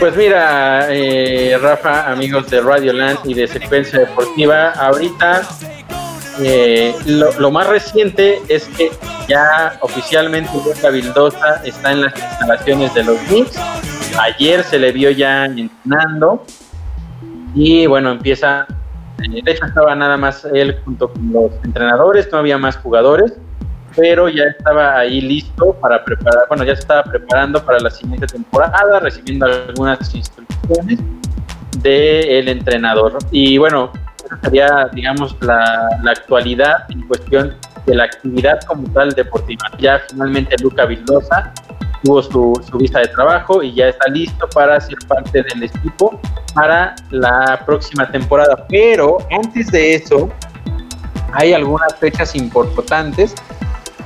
Pues 0.00 0.16
mira, 0.16 0.86
eh, 0.88 1.58
Rafa, 1.60 2.10
amigos 2.10 2.48
de 2.48 2.62
Radio 2.62 2.94
Land 2.94 3.18
y 3.24 3.34
de 3.34 3.46
Secuencia 3.46 3.98
Deportiva, 3.98 4.70
ahorita 4.70 5.42
eh, 6.40 6.94
lo, 7.04 7.50
más 7.50 7.66
reciente 7.66 8.40
es 8.48 8.64
que 8.68 8.90
ya 9.28 9.76
oficialmente 9.82 10.50
Luca 10.64 10.88
Vildosa 10.88 11.60
está 11.62 11.92
en 11.92 12.00
las 12.00 12.14
instalaciones 12.16 12.94
de 12.94 13.04
los 13.04 13.18
Knicks. 13.28 13.58
Ayer 14.18 14.64
se 14.64 14.78
le 14.78 14.90
vio 14.92 15.10
ya 15.10 15.44
entrenando 15.44 16.42
y 17.54 17.84
bueno, 17.84 18.12
empieza, 18.12 18.66
de 19.28 19.52
hecho 19.52 19.64
estaba 19.64 19.94
nada 19.94 20.16
más 20.16 20.44
él 20.44 20.78
junto 20.84 21.12
con 21.12 21.32
los 21.32 21.52
entrenadores, 21.64 22.28
no 22.32 22.38
había 22.38 22.58
más 22.58 22.76
jugadores, 22.76 23.34
pero 23.96 24.28
ya 24.28 24.44
estaba 24.44 24.98
ahí 24.98 25.20
listo 25.20 25.74
para 25.74 26.04
preparar, 26.04 26.44
bueno, 26.48 26.64
ya 26.64 26.72
estaba 26.72 27.02
preparando 27.04 27.62
para 27.64 27.78
la 27.80 27.90
siguiente 27.90 28.26
temporada, 28.26 29.00
recibiendo 29.00 29.46
algunas 29.46 30.14
instrucciones 30.14 30.98
del 31.78 32.48
entrenador. 32.48 33.18
Y 33.30 33.58
bueno, 33.58 33.92
esa 34.24 34.38
sería, 34.42 34.90
digamos, 34.92 35.36
la, 35.40 35.88
la 36.02 36.12
actualidad 36.12 36.84
en 36.90 37.06
cuestión 37.06 37.54
de 37.86 37.94
la 37.94 38.04
actividad 38.04 38.60
como 38.66 38.88
tal 38.92 39.10
deportiva. 39.12 39.64
Ya 39.78 40.00
finalmente 40.08 40.56
Luca 40.62 40.86
Vildosa 40.86 41.52
tuvo 42.02 42.22
su, 42.22 42.62
su 42.70 42.78
visa 42.78 42.98
de 43.00 43.08
trabajo 43.08 43.62
y 43.62 43.74
ya 43.74 43.88
está 43.88 44.08
listo 44.10 44.48
para 44.54 44.80
ser 44.80 44.96
parte 45.06 45.42
del 45.42 45.62
equipo 45.64 46.18
para 46.54 46.94
la 47.10 47.62
próxima 47.64 48.10
temporada. 48.10 48.66
Pero 48.68 49.18
antes 49.30 49.68
de 49.70 49.94
eso, 49.94 50.28
hay 51.32 51.52
algunas 51.54 51.94
fechas 51.96 52.34
importantes. 52.34 53.34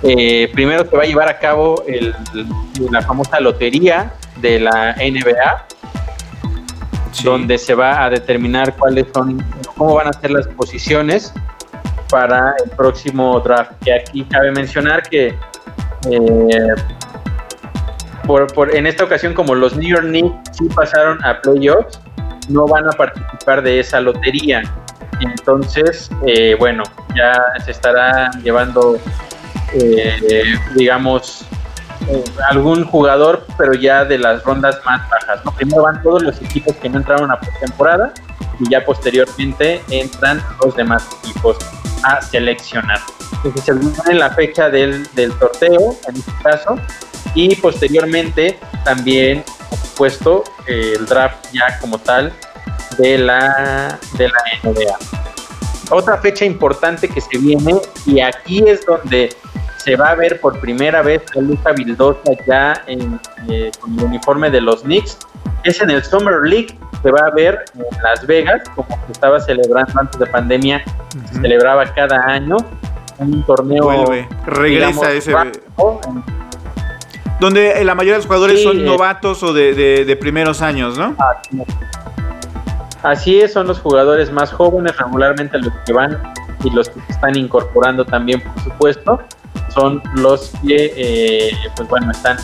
Eh, 0.03 0.51
primero 0.53 0.84
se 0.88 0.97
va 0.97 1.03
a 1.05 1.07
llevar 1.07 1.28
a 1.28 1.38
cabo 1.38 1.82
el- 1.86 2.14
la 2.90 3.01
famosa 3.03 3.40
lotería 3.40 4.12
de 4.36 4.61
la 4.61 4.94
NBA, 4.99 5.64
donde 7.24 7.57
se 7.57 7.74
va 7.74 8.05
a 8.05 8.11
determinar 8.11 8.76
cuáles 8.76 9.07
son, 9.14 9.42
cómo 9.76 9.94
van 9.94 10.09
a 10.09 10.12
ser 10.12 10.30
las 10.32 10.47
posiciones 10.49 11.32
para 12.11 12.55
el 12.62 12.70
próximo 12.70 13.40
draft. 13.40 13.72
Que 13.82 13.94
aquí 13.94 14.22
cabe 14.24 14.53
mencionar 14.53 15.03
que 15.03 15.28
eh, 16.11 16.74
por, 18.27 18.47
por- 18.53 18.74
en 18.74 18.87
esta 18.87 19.05
ocasión, 19.05 19.35
como 19.35 19.55
los 19.55 19.77
New 19.77 19.89
York 19.89 20.05
Knicks 20.07 20.35
sí 20.59 20.68
pasaron 20.74 21.22
a 21.24 21.41
playoffs, 21.41 22.01
no 22.49 22.66
van 22.66 22.87
a 22.87 22.91
participar 22.93 23.62
de 23.62 23.81
esa 23.81 24.01
lotería. 24.01 24.62
Entonces, 25.20 26.11
eh, 26.27 26.55
bueno, 26.59 26.83
ya 27.14 27.33
se 27.64 27.70
estará 27.70 28.31
llevando, 28.43 28.99
eh, 29.72 30.55
digamos, 30.74 31.45
eh, 32.09 32.22
algún 32.51 32.85
jugador, 32.85 33.47
pero 33.57 33.72
ya 33.74 34.05
de 34.05 34.18
las 34.18 34.43
rondas 34.45 34.79
más 34.85 35.09
bajas. 35.09 35.45
¿no? 35.45 35.53
Primero 35.53 35.83
van 35.83 36.03
todos 36.03 36.22
los 36.22 36.41
equipos 36.43 36.77
que 36.77 36.89
no 36.89 36.99
entraron 36.99 37.31
a 37.31 37.41
postemporada 37.41 38.12
y 38.61 38.70
ya 38.70 38.85
posteriormente 38.85 39.83
entran 39.91 40.43
los 40.62 40.77
demás 40.77 41.09
equipos 41.24 41.57
a 42.05 42.20
seleccionar. 42.20 43.01
Entonces 43.37 43.64
se 43.64 43.72
viene 43.72 44.14
la 44.20 44.31
fecha 44.31 44.68
del, 44.70 45.07
del 45.14 45.33
sorteo, 45.39 45.97
en 46.09 46.16
este 46.16 46.33
caso, 46.43 46.79
y 47.35 47.55
posteriormente 47.57 48.59
también, 48.85 49.43
por 49.70 49.79
supuesto, 49.79 50.45
eh, 50.66 50.95
el 50.99 51.07
draft 51.07 51.47
ya 51.53 51.79
como 51.81 51.99
tal 51.99 52.33
de 52.99 53.18
la, 53.18 53.99
de 54.16 54.29
la 54.29 54.39
NBA. 54.62 54.97
Otra 55.91 56.18
fecha 56.18 56.45
importante 56.45 57.09
que 57.09 57.20
se 57.20 57.39
viene, 57.39 57.74
y 58.07 58.20
aquí 58.20 58.62
es 58.66 58.85
donde 58.87 59.35
se 59.77 59.95
va 59.95 60.09
a 60.11 60.14
ver 60.16 60.41
por 60.41 60.59
primera 60.59 61.01
vez 61.03 61.22
a 61.37 61.41
Luca 61.41 61.70
Vildosa 61.72 62.33
ya 62.47 62.83
en, 62.89 63.20
eh, 63.49 63.70
con 63.81 63.97
el 63.99 64.05
uniforme 64.05 64.51
de 64.51 64.61
los 64.61 64.83
Knicks, 64.83 65.16
es 65.62 65.81
en 65.81 65.91
el 65.91 66.03
Summer 66.03 66.41
League, 66.45 66.77
se 67.03 67.11
va 67.12 67.27
a 67.27 67.31
ver 67.35 67.64
en 67.74 68.03
Las 68.03 68.27
Vegas, 68.27 68.62
como 68.74 68.89
se 69.07 69.12
estaba 69.12 69.39
celebrando 69.39 69.93
antes 70.01 70.18
de 70.18 70.27
pandemia, 70.27 70.83
se 71.33 71.41
celebraba 71.41 71.85
cada 71.95 72.20
año, 72.27 72.57
un 73.18 73.43
torneo. 73.45 73.85
Vuelve, 73.85 74.29
regresa 74.45 74.66
digamos, 74.68 75.07
ese- 75.09 75.33
rápido, 75.33 75.62
Donde 77.41 77.84
la 77.84 77.95
mayoría 77.95 78.14
de 78.14 78.18
los 78.18 78.26
jugadores 78.26 78.59
Sí, 78.59 78.64
son 78.64 78.78
eh. 78.80 78.84
novatos 78.84 79.43
o 79.43 79.53
de, 79.53 79.74
de- 79.74 80.05
de 80.05 80.16
primeros 80.16 80.62
años, 80.62 80.97
¿no? 80.97 81.14
Así 83.03 83.39
es, 83.41 83.53
son 83.53 83.66
los 83.68 83.78
jugadores 83.78 84.32
más 84.32 84.51
jóvenes, 84.53 84.97
regularmente 84.97 85.59
los 85.59 85.72
que 85.84 85.93
van 85.93 86.18
y 86.64 86.70
los 86.70 86.89
que 86.89 87.01
se 87.07 87.12
están 87.12 87.37
incorporando 87.37 88.05
también, 88.05 88.41
por 88.41 88.62
supuesto, 88.64 89.20
son 89.72 90.03
los 90.16 90.51
que, 90.66 90.93
eh, 90.97 91.51
pues 91.76 91.89
bueno, 91.89 92.11
están 92.11 92.37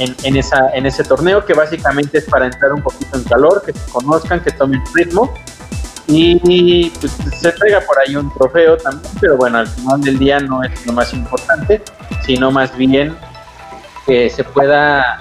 en, 0.00 0.14
en 0.24 0.36
esa, 0.36 0.68
en 0.74 0.84
ese 0.84 1.04
torneo 1.04 1.44
que 1.44 1.54
básicamente 1.54 2.18
es 2.18 2.24
para 2.24 2.46
entrar 2.46 2.72
un 2.72 2.82
poquito 2.82 3.16
en 3.16 3.24
calor, 3.24 3.62
que 3.64 3.72
se 3.72 3.90
conozcan, 3.92 4.40
que 4.40 4.50
tomen 4.50 4.82
ritmo 4.94 5.32
y 6.08 6.90
pues, 7.00 7.12
se 7.40 7.52
traiga 7.52 7.80
por 7.82 7.96
ahí 8.00 8.16
un 8.16 8.32
trofeo 8.34 8.76
también, 8.78 9.12
pero 9.20 9.36
bueno, 9.36 9.58
al 9.58 9.68
final 9.68 10.00
del 10.00 10.18
día 10.18 10.40
no 10.40 10.62
es 10.64 10.84
lo 10.86 10.92
más 10.94 11.12
importante, 11.14 11.80
sino 12.26 12.50
más 12.50 12.76
bien 12.76 13.14
que 14.08 14.30
se 14.30 14.42
pueda 14.42 15.20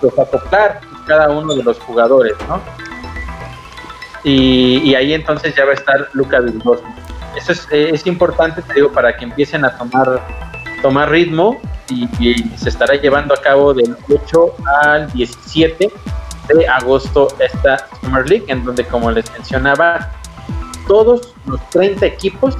pues, 0.00 0.16
acoplar 0.18 0.80
cada 1.06 1.30
uno 1.30 1.54
de 1.54 1.64
los 1.64 1.78
jugadores, 1.80 2.34
¿no? 2.46 2.60
y, 4.26 4.78
y 4.78 4.94
ahí 4.96 5.14
entonces 5.14 5.54
ya 5.54 5.64
va 5.64 5.70
a 5.70 5.74
estar 5.74 6.08
Luca 6.12 6.40
Vildosa. 6.40 6.84
Eso 7.36 7.52
es, 7.52 7.68
eh, 7.70 7.90
es 7.92 8.06
importante, 8.06 8.60
te 8.60 8.74
digo, 8.74 8.90
para 8.90 9.16
que 9.16 9.24
empiecen 9.24 9.64
a 9.64 9.76
tomar, 9.78 10.20
tomar 10.82 11.10
ritmo 11.10 11.60
y, 11.88 12.08
y 12.18 12.34
se 12.58 12.68
estará 12.68 12.94
llevando 12.96 13.34
a 13.34 13.40
cabo 13.40 13.72
del 13.72 13.96
8 14.08 14.56
al 14.82 15.12
17 15.12 15.92
de 16.48 16.68
agosto 16.68 17.28
esta 17.38 17.88
Summer 18.00 18.28
League, 18.28 18.44
en 18.48 18.64
donde, 18.64 18.84
como 18.84 19.12
les 19.12 19.30
mencionaba, 19.32 20.10
todos 20.88 21.34
los 21.46 21.60
30 21.70 22.04
equipos 22.06 22.56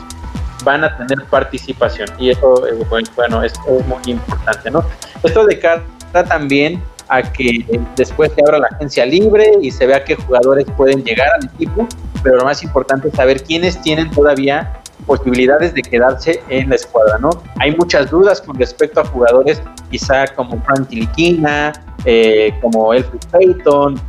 van 0.66 0.82
a 0.82 0.96
tener 0.96 1.24
participación 1.26 2.08
y 2.18 2.30
eso, 2.30 2.66
eh, 2.66 2.84
bueno, 3.14 3.42
es, 3.42 3.54
muy 3.86 4.02
importante, 4.12 4.68
¿no? 4.68 4.84
Esto 5.22 5.46
de 5.46 5.58
cara 5.60 5.82
también 6.28 6.82
a 7.08 7.22
que 7.22 7.64
después 7.94 8.32
se 8.34 8.42
abra 8.42 8.58
la 8.58 8.66
agencia 8.72 9.06
libre 9.06 9.52
y 9.62 9.70
se 9.70 9.86
vea 9.86 10.04
qué 10.04 10.16
jugadores 10.16 10.66
pueden 10.76 11.04
llegar 11.04 11.28
al 11.38 11.48
equipo, 11.54 11.86
pero 12.24 12.38
lo 12.38 12.44
más 12.44 12.64
importante 12.64 13.08
es 13.08 13.14
saber 13.14 13.44
quiénes 13.44 13.80
tienen 13.80 14.10
todavía 14.10 14.82
posibilidades 15.06 15.72
de 15.72 15.82
quedarse 15.82 16.42
en 16.48 16.68
la 16.70 16.74
escuadra, 16.74 17.16
¿no? 17.20 17.30
Hay 17.60 17.76
muchas 17.76 18.10
dudas 18.10 18.40
con 18.40 18.58
respecto 18.58 19.00
a 19.00 19.04
jugadores 19.04 19.62
quizá 19.88 20.26
como 20.34 20.60
Frank 20.62 20.88
Tiliquina, 20.88 21.72
eh, 22.04 22.52
como 22.60 22.92
Elfrid 22.92 23.20
Payton, 23.30 24.00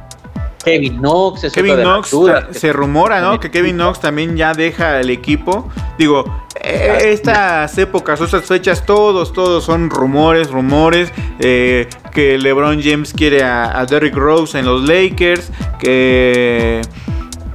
Kevin 0.67 0.97
Knox, 0.97 1.45
es 1.45 1.53
Kevin 1.53 1.71
otra 1.71 1.79
de 1.79 1.85
las 1.85 1.95
Knox, 1.95 2.11
dudas 2.11 2.41
ta- 2.41 2.47
que 2.51 2.59
se 2.59 2.73
rumora, 2.73 3.21
¿no? 3.21 3.39
Que 3.39 3.49
Kevin 3.49 3.77
Knox 3.77 4.01
también 4.01 4.35
ya 4.35 4.53
deja 4.53 4.99
el 4.99 5.09
equipo. 5.09 5.69
Digo, 5.97 6.25
eh, 6.61 7.11
estas 7.11 7.77
épocas, 7.77 8.19
estas 8.21 8.45
fechas, 8.45 8.85
todos, 8.85 9.33
todos 9.33 9.63
son 9.63 9.89
rumores, 9.89 10.49
rumores. 10.51 11.11
eh, 11.39 11.87
que 12.11 12.37
LeBron 12.37 12.81
James 12.81 13.13
quiere 13.13 13.43
a, 13.43 13.79
a 13.79 13.85
Derrick 13.85 14.15
Rose 14.15 14.57
en 14.57 14.65
los 14.65 14.87
Lakers. 14.87 15.51
Que, 15.79 16.81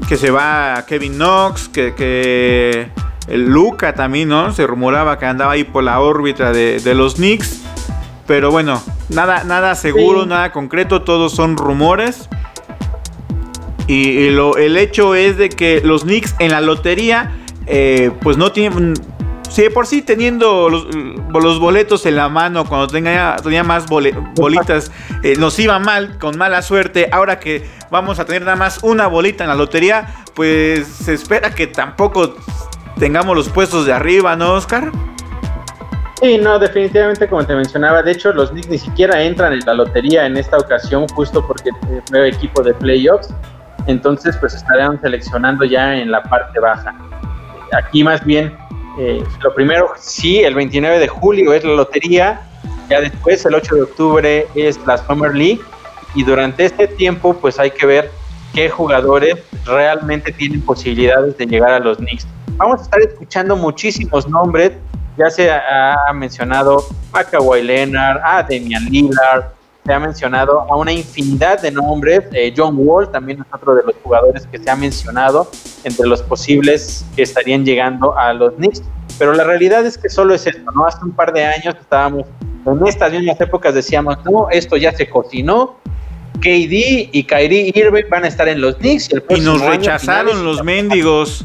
que 0.09 0.17
se 0.17 0.31
va 0.31 0.77
a 0.79 0.87
Kevin 0.87 1.15
Knox. 1.15 1.69
Que, 1.69 1.95
que 1.95 2.89
Luca 3.29 3.95
también, 3.95 4.29
¿no? 4.29 4.53
Se 4.53 4.67
rumoraba 4.67 5.19
que 5.19 5.27
andaba 5.27 5.53
ahí 5.53 5.65
por 5.65 5.85
la 5.85 6.01
órbita 6.01 6.53
de, 6.53 6.81
de 6.81 6.95
los 6.95 7.15
Knicks. 7.15 7.61
Pero 8.27 8.51
bueno, 8.51 8.81
nada, 9.09 9.43
nada 9.45 9.75
seguro, 9.75 10.23
Sí. 10.23 10.29
nada 10.29 10.53
concreto, 10.53 11.03
todos 11.03 11.33
son 11.35 11.57
rumores. 11.57 12.29
Y, 13.89 14.11
y 14.11 14.31
lo- 14.31 14.57
el 14.57 14.77
hecho 14.77 15.15
es 15.17 15.37
de 15.37 15.49
que 15.49 15.81
los 15.85 16.03
Knicks 16.05 16.35
en 16.39 16.53
la 16.53 16.61
lotería, 16.61 17.33
eh, 17.67 18.11
pues 18.23 18.37
no 18.37 18.53
tienen. 18.53 18.95
Si 19.49 19.61
de 19.61 19.71
por 19.71 19.87
sí 19.87 20.01
teniendo 20.01 20.71
los, 20.71 21.59
boletos 21.61 22.07
en 22.07 22.17
la 22.17 22.31
mano, 22.31 22.65
cuando 22.65 22.87
tenga, 22.87 23.37
tenía 23.43 23.63
más 23.63 23.87
bolitas, 23.87 24.91
eh, 25.23 25.37
nos 25.39 25.59
iba 25.59 25.79
mal, 25.79 26.19
con 26.19 26.39
mala 26.39 26.63
suerte. 26.63 27.11
Ahora 27.13 27.39
que 27.39 27.69
vamos 27.91 28.19
a 28.19 28.25
tener 28.25 28.43
nada 28.43 28.57
más 28.57 28.79
una 28.83 29.09
bolita 29.09 29.45
en 29.45 29.51
la 29.51 29.55
lotería, 29.55 30.25
pues 30.35 30.87
se 30.87 31.13
espera 31.13 31.55
que 31.55 31.67
tampoco 31.67 32.35
tengamos 32.99 33.37
los 33.37 33.51
puestos 33.51 33.85
de 33.85 33.93
arriba, 33.93 34.37
¿no, 34.37 34.55
Oscar? 34.55 34.91
Sí, 36.23 36.39
no, 36.39 36.57
definitivamente 36.59 37.29
como 37.29 37.45
te 37.45 37.53
mencionaba, 37.53 38.01
de 38.01 38.13
hecho 38.13 38.33
los 38.33 38.51
Knicks 38.51 38.69
ni 38.69 38.79
siquiera 38.79 39.21
entran 39.25 39.55
en 39.55 39.61
la 39.67 39.75
lotería 39.75 40.25
en 40.25 40.37
esta 40.37 40.57
ocasión 40.57 41.09
justo 41.09 41.45
porque 41.45 41.71
fue 42.09 42.29
equipo 42.29 42.63
de 42.63 42.73
playoffs, 42.75 43.35
entonces 43.89 44.37
pues 44.37 44.55
estarán 44.55 45.01
seleccionando 45.01 45.65
ya 45.65 45.97
en 45.97 46.13
la 46.13 46.23
parte 46.23 46.61
baja. 46.61 46.95
Aquí 47.73 48.05
más 48.05 48.25
bien 48.25 48.55
eh, 48.99 49.25
lo 49.43 49.55
primero, 49.55 49.93
sí, 49.99 50.41
el 50.41 50.55
29 50.55 50.99
de 50.99 51.09
julio 51.09 51.55
es 51.55 51.65
la 51.65 51.73
lotería, 51.73 52.41
ya 52.91 53.01
después 53.01 53.45
el 53.47 53.55
8 53.55 53.75
de 53.75 53.83
octubre 53.83 54.47
es 54.55 54.79
la 54.87 54.99
Summer 54.99 55.35
League 55.35 55.61
y 56.15 56.25
durante 56.25 56.67
este 56.67 56.87
tiempo 56.89 57.35
pues 57.35 57.59
hay 57.59 57.71
que 57.71 57.87
ver 57.87 58.11
qué 58.53 58.69
jugadores 58.69 59.37
realmente 59.65 60.31
tienen 60.31 60.61
posibilidades 60.61 61.39
de 61.39 61.47
llegar 61.47 61.73
a 61.73 61.79
los 61.79 61.97
Knicks. 61.97 62.27
Vamos 62.57 62.81
a 62.81 62.83
estar 62.83 63.01
escuchando 63.01 63.57
muchísimos 63.57 64.29
nombres, 64.29 64.73
ya 65.17 65.31
se 65.31 65.51
ha 65.51 65.97
mencionado 66.15 66.85
a 67.13 67.25
Kawhi 67.25 67.63
Leonard, 67.63 68.19
a 68.23 68.43
Damian 68.43 68.85
Lillard, 68.85 69.45
se 69.85 69.93
ha 69.93 69.99
mencionado 69.99 70.61
a 70.71 70.77
una 70.77 70.93
infinidad 70.93 71.61
de 71.61 71.71
nombres. 71.73 72.23
Eh, 72.33 72.53
John 72.57 72.77
Wall 72.79 73.11
también 73.11 73.41
es 73.41 73.47
otro 73.53 73.75
de 73.75 73.83
los 73.83 73.95
jugadores 74.03 74.47
que 74.47 74.59
se 74.59 74.71
ha 74.71 74.77
mencionado 74.77 75.51
entre 75.85 76.07
los 76.07 76.23
posibles 76.23 77.05
que 77.17 77.23
estarían 77.23 77.65
llegando 77.65 78.17
a 78.17 78.33
los 78.33 78.55
Knicks. 78.55 78.83
Pero 79.19 79.35
la 79.35 79.45
realidad 79.45 79.85
es 79.85 79.99
que 79.99 80.09
solo 80.09 80.35
es 80.35 80.47
esto, 80.47 80.71
¿no? 80.73 80.87
Hace 80.87 81.05
un 81.05 81.13
par 81.13 81.33
de 81.33 81.45
años 81.45 81.75
estábamos 81.81 82.27
en 82.65 82.87
estas 82.87 83.13
mismas 83.13 83.41
épocas, 83.41 83.75
decíamos, 83.75 84.19
no, 84.25 84.49
esto 84.51 84.77
ya 84.77 84.93
se 84.93 85.09
cocinó. 85.09 85.77
KD 86.41 87.11
y 87.13 87.25
Kyrie 87.25 87.73
Irving 87.75 88.05
van 88.11 88.25
a 88.25 88.29
estar 88.29 88.49
en 88.49 88.61
los 88.61 88.77
Knicks. 88.77 89.11
Y, 89.29 89.41
nos 89.41 89.61
rechazaron 89.61 90.45
los 90.45 90.63
mendigos. 90.63 91.45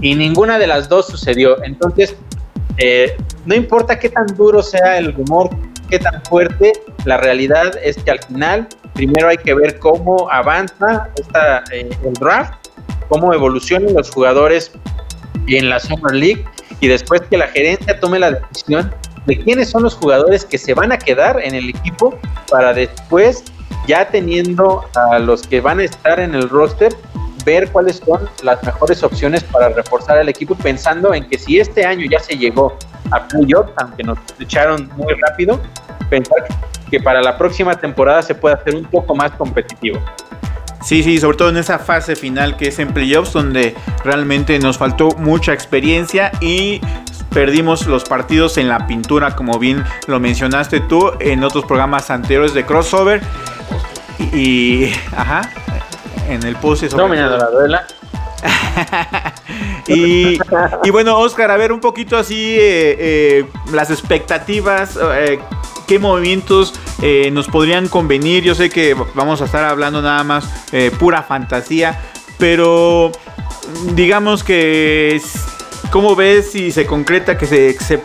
Y 0.00 0.14
ninguna 0.14 0.58
de 0.58 0.68
las 0.68 0.88
dos 0.88 1.06
sucedió. 1.08 1.62
Entonces, 1.64 2.16
eh, 2.76 3.16
no 3.44 3.54
importa 3.54 3.98
qué 3.98 4.08
tan 4.08 4.26
duro 4.36 4.62
sea 4.62 4.98
el 4.98 5.12
rumor, 5.12 5.50
qué 5.88 5.98
tan 5.98 6.22
fuerte, 6.24 6.72
la 7.04 7.16
realidad 7.16 7.72
es 7.82 7.96
que 7.96 8.10
al 8.10 8.22
final 8.22 8.68
primero 8.94 9.28
hay 9.28 9.38
que 9.38 9.54
ver 9.54 9.78
cómo 9.78 10.30
avanza 10.30 11.08
eh, 11.72 11.88
el 12.04 12.12
draft, 12.14 12.54
cómo 13.08 13.32
evolucionan 13.32 13.94
los 13.94 14.10
jugadores 14.10 14.72
en 15.46 15.68
la 15.68 15.80
Summer 15.80 16.14
League 16.14 16.44
y 16.80 16.88
después 16.88 17.22
que 17.22 17.36
la 17.36 17.48
gerencia 17.48 17.98
tome 17.98 18.18
la 18.18 18.32
decisión 18.32 18.92
de 19.26 19.38
quiénes 19.38 19.70
son 19.70 19.82
los 19.82 19.94
jugadores 19.94 20.44
que 20.44 20.58
se 20.58 20.74
van 20.74 20.92
a 20.92 20.98
quedar 20.98 21.40
en 21.42 21.54
el 21.54 21.68
equipo 21.70 22.18
para 22.50 22.72
después, 22.72 23.44
ya 23.86 24.08
teniendo 24.08 24.84
a 24.94 25.18
los 25.18 25.42
que 25.42 25.60
van 25.60 25.80
a 25.80 25.84
estar 25.84 26.20
en 26.20 26.34
el 26.34 26.48
roster, 26.48 26.94
ver 27.48 27.70
cuáles 27.70 27.96
son 28.04 28.28
las 28.42 28.62
mejores 28.62 29.02
opciones 29.02 29.42
para 29.42 29.70
reforzar 29.70 30.18
el 30.18 30.28
equipo, 30.28 30.54
pensando 30.54 31.14
en 31.14 31.26
que 31.26 31.38
si 31.38 31.58
este 31.58 31.86
año 31.86 32.04
ya 32.10 32.20
se 32.20 32.36
llegó 32.36 32.76
a 33.10 33.26
playoffs, 33.26 33.72
aunque 33.76 34.02
nos 34.02 34.18
echaron 34.38 34.90
muy 34.96 35.14
rápido, 35.14 35.58
pensar 36.10 36.46
que 36.90 37.00
para 37.00 37.22
la 37.22 37.38
próxima 37.38 37.74
temporada 37.74 38.20
se 38.20 38.34
puede 38.34 38.54
hacer 38.54 38.76
un 38.76 38.84
poco 38.84 39.14
más 39.14 39.30
competitivo. 39.32 39.98
Sí, 40.82 41.02
sí, 41.02 41.18
sobre 41.18 41.38
todo 41.38 41.48
en 41.48 41.56
esa 41.56 41.78
fase 41.78 42.16
final 42.16 42.56
que 42.58 42.68
es 42.68 42.78
en 42.78 42.92
playoffs, 42.92 43.32
donde 43.32 43.74
realmente 44.04 44.58
nos 44.58 44.76
faltó 44.76 45.08
mucha 45.16 45.54
experiencia 45.54 46.30
y 46.42 46.82
perdimos 47.32 47.86
los 47.86 48.04
partidos 48.04 48.58
en 48.58 48.68
la 48.68 48.86
pintura, 48.86 49.34
como 49.34 49.58
bien 49.58 49.84
lo 50.06 50.20
mencionaste 50.20 50.80
tú 50.80 51.12
en 51.18 51.44
otros 51.44 51.64
programas 51.64 52.10
anteriores 52.10 52.52
de 52.52 52.66
crossover. 52.66 53.22
Y, 54.34 54.92
ajá, 55.16 55.48
en 56.28 56.42
el 56.44 56.56
post. 56.56 56.92
No, 56.92 57.08
la 57.08 57.50
duela. 57.50 57.86
y, 59.88 60.38
bueno, 60.90 61.18
Oscar, 61.18 61.50
a 61.50 61.56
ver 61.56 61.72
un 61.72 61.80
poquito 61.80 62.16
así 62.16 62.54
eh, 62.56 62.96
eh, 62.98 63.44
las 63.72 63.90
expectativas, 63.90 64.98
eh, 65.14 65.40
qué 65.86 65.98
movimientos 65.98 66.74
nos 67.32 67.46
podrían 67.48 67.88
convenir. 67.88 68.44
Yo 68.44 68.54
sé 68.54 68.70
que 68.70 68.94
vamos 69.14 69.40
a 69.40 69.46
estar 69.46 69.64
hablando 69.64 70.02
nada 70.02 70.24
más 70.24 70.48
pura 70.98 71.22
fantasía, 71.22 72.00
pero 72.38 73.12
digamos 73.94 74.44
que, 74.44 75.20
¿cómo 75.90 76.16
ves 76.16 76.52
si 76.52 76.70
se 76.72 76.86
concreta 76.86 77.38
que 77.38 77.46
se, 77.46 77.72
se 77.74 78.02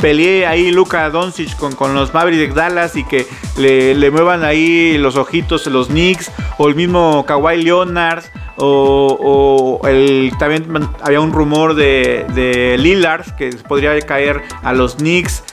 pelee 0.00 0.46
ahí 0.46 0.70
Luka 0.70 1.10
Doncic 1.10 1.56
con, 1.56 1.74
con 1.74 1.94
los 1.94 2.14
Mavericks 2.14 2.54
Dallas 2.54 2.96
y 2.96 3.04
que 3.04 3.26
le, 3.56 3.94
le, 3.94 4.10
muevan 4.10 4.44
ahí 4.44 4.96
los 4.98 5.16
ojitos 5.16 5.66
los 5.66 5.88
Knicks 5.88 6.30
o 6.58 6.68
el 6.68 6.74
mismo 6.74 7.24
Kawhi 7.26 7.62
Leonard 7.62 8.24
o, 8.56 9.80
el, 9.84 10.32
también 10.38 10.88
había 11.02 11.20
un 11.20 11.32
rumor 11.32 11.74
de, 11.74 12.26
de 12.34 12.76
Lillard 12.78 13.36
que 13.36 13.50
podría 13.68 13.98
caer 14.00 14.42
a 14.62 14.72
los 14.72 14.96
Knicks. 14.96 15.44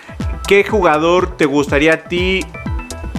¿Qué 0.47 0.63
jugador 0.63 1.37
te 1.37 1.45
gustaría 1.45 1.93
a 1.93 1.97
ti 1.97 2.45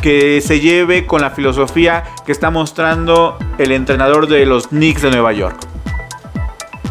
que 0.03 0.41
se 0.41 0.61
lleve 0.61 1.07
con 1.07 1.21
la 1.21 1.31
filosofía 1.31 2.05
que 2.25 2.33
está 2.33 2.51
mostrando 2.51 3.39
el 3.59 3.73
entrenador 3.73 4.27
de 4.29 4.47
los 4.47 4.69
Knicks 4.69 5.03
de 5.03 5.11
Nueva 5.11 5.33
York? 5.33 5.57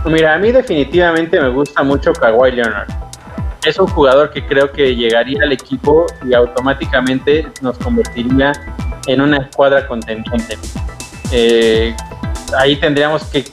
Mira, 0.06 0.36
a 0.36 0.38
mí 0.38 0.52
definitivamente 0.52 1.40
me 1.40 1.50
gusta 1.50 1.84
mucho 1.84 2.14
Kawhi 2.14 2.52
Leonard. 2.52 3.05
Es 3.66 3.80
un 3.80 3.88
jugador 3.88 4.30
que 4.30 4.46
creo 4.46 4.72
que 4.72 4.96
llegaría 4.96 5.42
al 5.42 5.52
equipo 5.52 6.06
y 6.24 6.36
automáticamente 6.36 7.48
nos 7.62 7.78
convertiría 7.80 8.52
en 9.08 9.22
una 9.22 9.38
escuadra 9.38 9.88
contendiente. 9.88 10.58
Eh, 11.32 11.96
ahí 12.58 12.76
tendríamos 12.76 13.24
que 13.26 13.44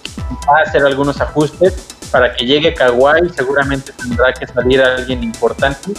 hacer 0.65 0.85
algunos 0.85 1.19
ajustes 1.21 1.97
para 2.11 2.35
que 2.35 2.45
llegue 2.45 2.75
Kawhi, 2.75 3.31
seguramente 3.35 3.93
tendrá 3.93 4.35
que 4.35 4.47
salir 4.47 4.83
alguien 4.83 5.23
importante 5.23 5.93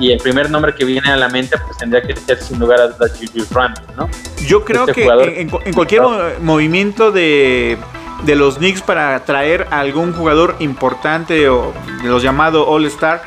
y 0.00 0.10
el 0.10 0.18
primer 0.18 0.50
nombre 0.50 0.74
que 0.74 0.84
viene 0.84 1.08
a 1.12 1.16
la 1.16 1.28
mente 1.28 1.56
pues 1.64 1.78
tendría 1.78 2.02
que 2.02 2.16
ser 2.16 2.40
sin 2.40 2.58
lugar 2.58 2.80
a 2.80 2.88
dudas 2.88 3.12
Julius 3.16 3.48
Randle, 3.50 3.84
¿no? 3.96 4.08
Yo 4.44 4.64
creo 4.64 4.88
este 4.88 5.04
que 5.04 5.40
en, 5.40 5.74
cualquier 5.74 6.02
movimiento 6.40 7.12
de, 7.12 7.78
de 8.24 8.36
los 8.36 8.58
Knicks 8.58 8.82
para 8.82 9.24
traer 9.24 9.66
a 9.70 9.80
algún 9.80 10.12
jugador 10.12 10.56
importante 10.60 11.48
o 11.48 11.72
de 12.02 12.08
los 12.08 12.22
llamados 12.22 12.64
All 12.68 12.86
Star, 12.86 13.22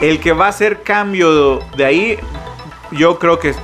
el 0.00 0.20
que 0.20 0.32
va 0.32 0.46
a 0.46 0.48
hacer 0.48 0.82
cambio 0.82 1.60
de 1.76 1.84
ahí, 1.84 2.18
yo 2.92 3.18
creo 3.18 3.38
que 3.38 3.54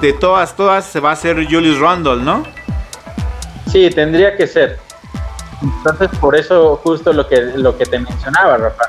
de 0.00 0.12
todas, 0.12 0.54
todas 0.54 0.84
se 0.84 1.00
va 1.00 1.10
a 1.10 1.12
hacer 1.12 1.36
Julius 1.44 1.78
Randle, 1.78 2.22
¿no? 2.22 2.44
Sí, 3.66 3.90
tendría 3.90 4.36
que 4.36 4.46
ser. 4.46 4.78
Entonces, 5.62 6.08
por 6.20 6.36
eso 6.36 6.76
justo 6.82 7.12
lo 7.12 7.26
que, 7.26 7.40
lo 7.56 7.76
que 7.76 7.84
te 7.84 7.98
mencionaba, 7.98 8.56
Rafa. 8.56 8.84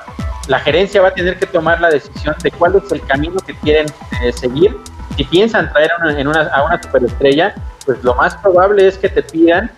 La 0.48 0.60
gerencia 0.60 1.02
va 1.02 1.10
a 1.10 1.14
tener 1.14 1.38
que 1.38 1.46
tomar 1.46 1.80
la 1.80 1.90
decisión 1.90 2.36
de 2.42 2.52
cuál 2.52 2.76
es 2.76 2.92
el 2.92 3.02
camino 3.06 3.40
que 3.46 3.56
quieren 3.56 3.88
eh, 4.24 4.32
seguir. 4.32 4.76
Si 5.16 5.24
piensan 5.24 5.72
traer 5.72 5.92
en 6.18 6.28
una, 6.28 6.44
a 6.48 6.64
una 6.64 6.82
superestrella, 6.82 7.54
pues 7.86 8.04
lo 8.04 8.16
más 8.16 8.36
probable 8.38 8.88
es 8.88 8.98
que 8.98 9.10
te 9.10 9.22
pidan 9.22 9.70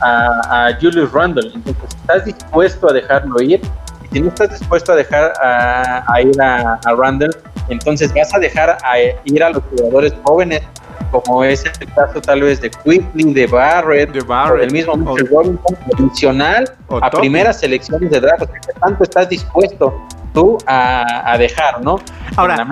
a, 0.00 0.70
Julius 0.80 1.12
Randle. 1.12 1.50
Entonces, 1.54 1.84
¿estás 2.00 2.24
dispuesto 2.24 2.90
a 2.90 2.92
dejarlo 2.92 3.40
ir? 3.42 3.60
Y 4.04 4.08
si 4.14 4.20
no 4.20 4.28
estás 4.28 4.50
dispuesto 4.50 4.92
a 4.92 4.96
dejar 4.96 5.32
a, 5.42 6.20
ir 6.20 6.40
a, 6.40 6.78
a 6.84 6.94
Randle, 6.94 7.30
entonces 7.68 8.12
vas 8.14 8.32
a 8.34 8.38
dejar 8.38 8.78
a 8.82 8.98
ir 9.24 9.42
a 9.42 9.50
los 9.50 9.62
jugadores 9.64 10.14
jóvenes 10.22 10.62
como 11.10 11.44
es 11.44 11.64
el 11.64 11.92
caso 11.94 12.20
tal 12.20 12.42
vez 12.42 12.60
de 12.60 12.70
Quickly, 12.70 13.32
de 13.32 13.46
Barrett, 13.46 14.12
de 14.12 14.20
Barrett 14.20 14.64
el 14.64 14.72
mismo 14.72 14.96
Mitchell 14.96 15.28
Robinson, 15.28 15.76
adicional 15.98 16.72
a 16.88 17.10
primeras 17.10 17.60
selecciones 17.60 18.10
de 18.10 18.20
draft. 18.20 18.44
¿Qué 18.66 18.72
tanto 18.80 19.04
estás 19.04 19.28
dispuesto 19.28 19.94
tú 20.32 20.58
a, 20.66 21.36
dejar, 21.38 21.82
no? 21.82 21.98
Ahora, 22.36 22.66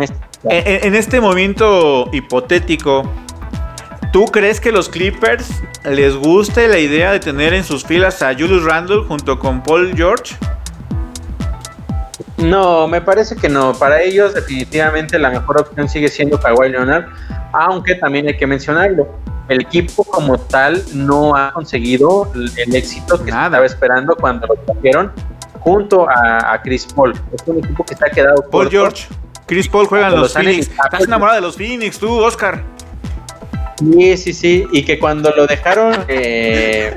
en, 0.44 0.86
en 0.86 0.94
este 0.94 1.20
momento 1.20 2.08
hipotético, 2.12 3.04
¿Tú 4.14 4.26
crees 4.26 4.60
que 4.60 4.70
los 4.70 4.88
Clippers 4.88 5.60
les 5.82 6.14
guste 6.14 6.68
la 6.68 6.78
idea 6.78 7.10
de 7.10 7.18
tener 7.18 7.52
en 7.52 7.64
sus 7.64 7.84
filas 7.84 8.22
a 8.22 8.32
Julius 8.32 8.62
Randle 8.62 9.02
junto 9.08 9.40
con 9.40 9.60
Paul 9.60 9.92
George? 9.96 10.36
No, 12.36 12.86
me 12.86 13.00
parece 13.00 13.34
que 13.34 13.48
no. 13.48 13.72
Para 13.72 14.00
ellos 14.00 14.32
definitivamente 14.32 15.18
la 15.18 15.30
mejor 15.30 15.62
opción 15.62 15.88
sigue 15.88 16.06
siendo 16.06 16.38
Kawhi 16.38 16.68
Leonard 16.68 17.06
aunque 17.52 17.96
también 17.96 18.28
hay 18.28 18.36
que 18.36 18.46
mencionarlo, 18.46 19.08
el 19.48 19.62
equipo 19.62 20.04
como 20.04 20.38
tal 20.38 20.80
no 20.92 21.34
ha 21.34 21.50
conseguido 21.50 22.30
el, 22.36 22.72
éxito 22.72 23.18
que 23.18 23.32
se 23.32 23.36
estaba 23.36 23.66
esperando 23.66 24.14
cuando 24.14 24.46
lo 24.46 24.54
trajeron 24.54 25.10
junto 25.58 26.08
a, 26.08 26.60
Chris 26.62 26.86
Paul. 26.94 27.14
Es 27.32 27.42
un 27.46 27.58
equipo 27.58 27.84
que 27.84 27.94
ha 27.94 28.10
quedado 28.10 28.48
Paul 28.48 28.70
George, 28.70 29.08
Chris 29.46 29.68
Paul 29.68 29.88
juegan 29.88 30.12
los, 30.12 30.20
los 30.20 30.32
Phoenix. 30.34 30.68
Estás 30.68 31.02
enamorado 31.02 31.34
de 31.34 31.42
los 31.42 31.56
Phoenix, 31.56 31.98
tú, 31.98 32.12
Oscar. 32.22 32.62
Sí, 33.78 34.16
sí, 34.16 34.32
sí. 34.32 34.66
Y 34.72 34.84
que 34.84 34.98
cuando 34.98 35.30
lo 35.30 35.46
dejaron. 35.46 36.04
Eh, 36.08 36.94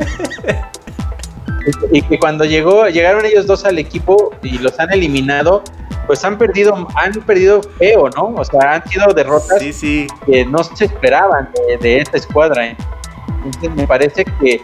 y 1.92 2.02
que 2.02 2.20
cuando 2.20 2.46
llegó, 2.46 2.88
llegaron 2.88 3.26
ellos 3.26 3.46
dos 3.46 3.66
al 3.66 3.80
equipo 3.80 4.32
y 4.42 4.58
los 4.60 4.80
han 4.80 4.92
eliminado, 4.92 5.64
pues 6.06 6.24
han 6.24 6.38
perdido, 6.38 6.88
han 6.96 7.12
perdido 7.14 7.62
feo, 7.78 8.10
¿no? 8.16 8.34
O 8.36 8.46
sea, 8.46 8.76
han 8.76 8.90
sido 8.90 9.14
derrotas 9.14 9.60
que 9.60 10.46
no 10.46 10.64
se 10.64 10.86
esperaban 10.86 11.50
de, 11.82 12.00
esta 12.00 12.18
escuadra. 12.18 12.68
¿eh? 12.68 12.78
Entonces 13.44 13.76
me 13.76 13.86
parece 13.86 14.26
que, 14.40 14.62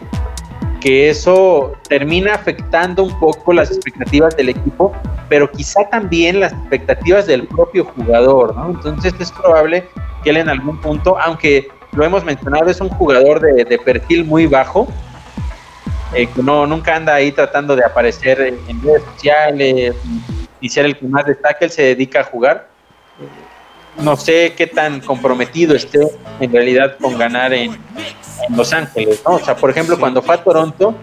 que 0.80 1.10
eso 1.10 1.72
termina 1.88 2.34
afectando 2.34 3.02
un 3.02 3.18
poco 3.20 3.52
las 3.52 3.70
expectativas 3.70 4.36
del 4.36 4.48
equipo, 4.50 4.92
pero 5.28 5.50
quizá 5.50 5.88
también 5.90 6.40
las 6.40 6.52
expectativas 6.52 7.26
del 7.26 7.46
propio 7.46 7.84
jugador, 7.84 8.56
¿no? 8.56 8.70
Entonces 8.70 9.14
es 9.18 9.30
probable 9.32 9.86
que 10.22 10.30
él 10.30 10.38
en 10.38 10.48
algún 10.48 10.80
punto, 10.80 11.18
aunque 11.18 11.68
lo 11.94 12.04
hemos 12.04 12.24
mencionado, 12.24 12.70
es 12.70 12.80
un 12.80 12.88
jugador 12.88 13.40
de, 13.40 13.78
perfil 13.78 14.24
muy 14.24 14.46
bajo, 14.46 14.88
eh, 16.14 16.26
que 16.26 16.42
no, 16.42 16.66
nunca 16.66 16.96
anda 16.96 17.14
ahí 17.14 17.32
tratando 17.32 17.76
de 17.76 17.84
aparecer 17.84 18.40
en, 18.40 18.58
en 18.68 18.82
redes 18.82 19.02
sociales 19.14 19.94
y 20.60 20.68
ser 20.68 20.86
el 20.86 20.96
que 20.96 21.06
más 21.06 21.26
destaca, 21.26 21.64
él 21.64 21.70
se 21.70 21.82
dedica 21.82 22.20
a 22.20 22.24
jugar. 22.24 22.68
No 23.98 24.16
sé 24.16 24.54
qué 24.56 24.66
tan 24.66 25.00
comprometido 25.00 25.76
esté 25.76 26.00
en 26.40 26.52
realidad 26.52 26.96
con 27.00 27.16
ganar 27.16 27.52
en, 27.52 27.72
en 27.72 28.56
Los 28.56 28.72
Ángeles, 28.72 29.22
¿no? 29.24 29.34
O 29.34 29.38
sea, 29.38 29.54
por 29.54 29.70
ejemplo, 29.70 29.98
cuando 29.98 30.20
fue 30.20 30.34
a 30.34 30.42
Toronto, 30.42 30.96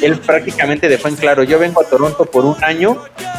él 0.00 0.18
prácticamente 0.18 0.88
dejó 0.88 1.08
en 1.08 1.16
claro, 1.16 1.42
yo 1.42 1.58
vengo 1.58 1.82
a 1.82 1.84
Toronto 1.84 2.24
por 2.24 2.44
un 2.44 2.56
año 2.64 2.96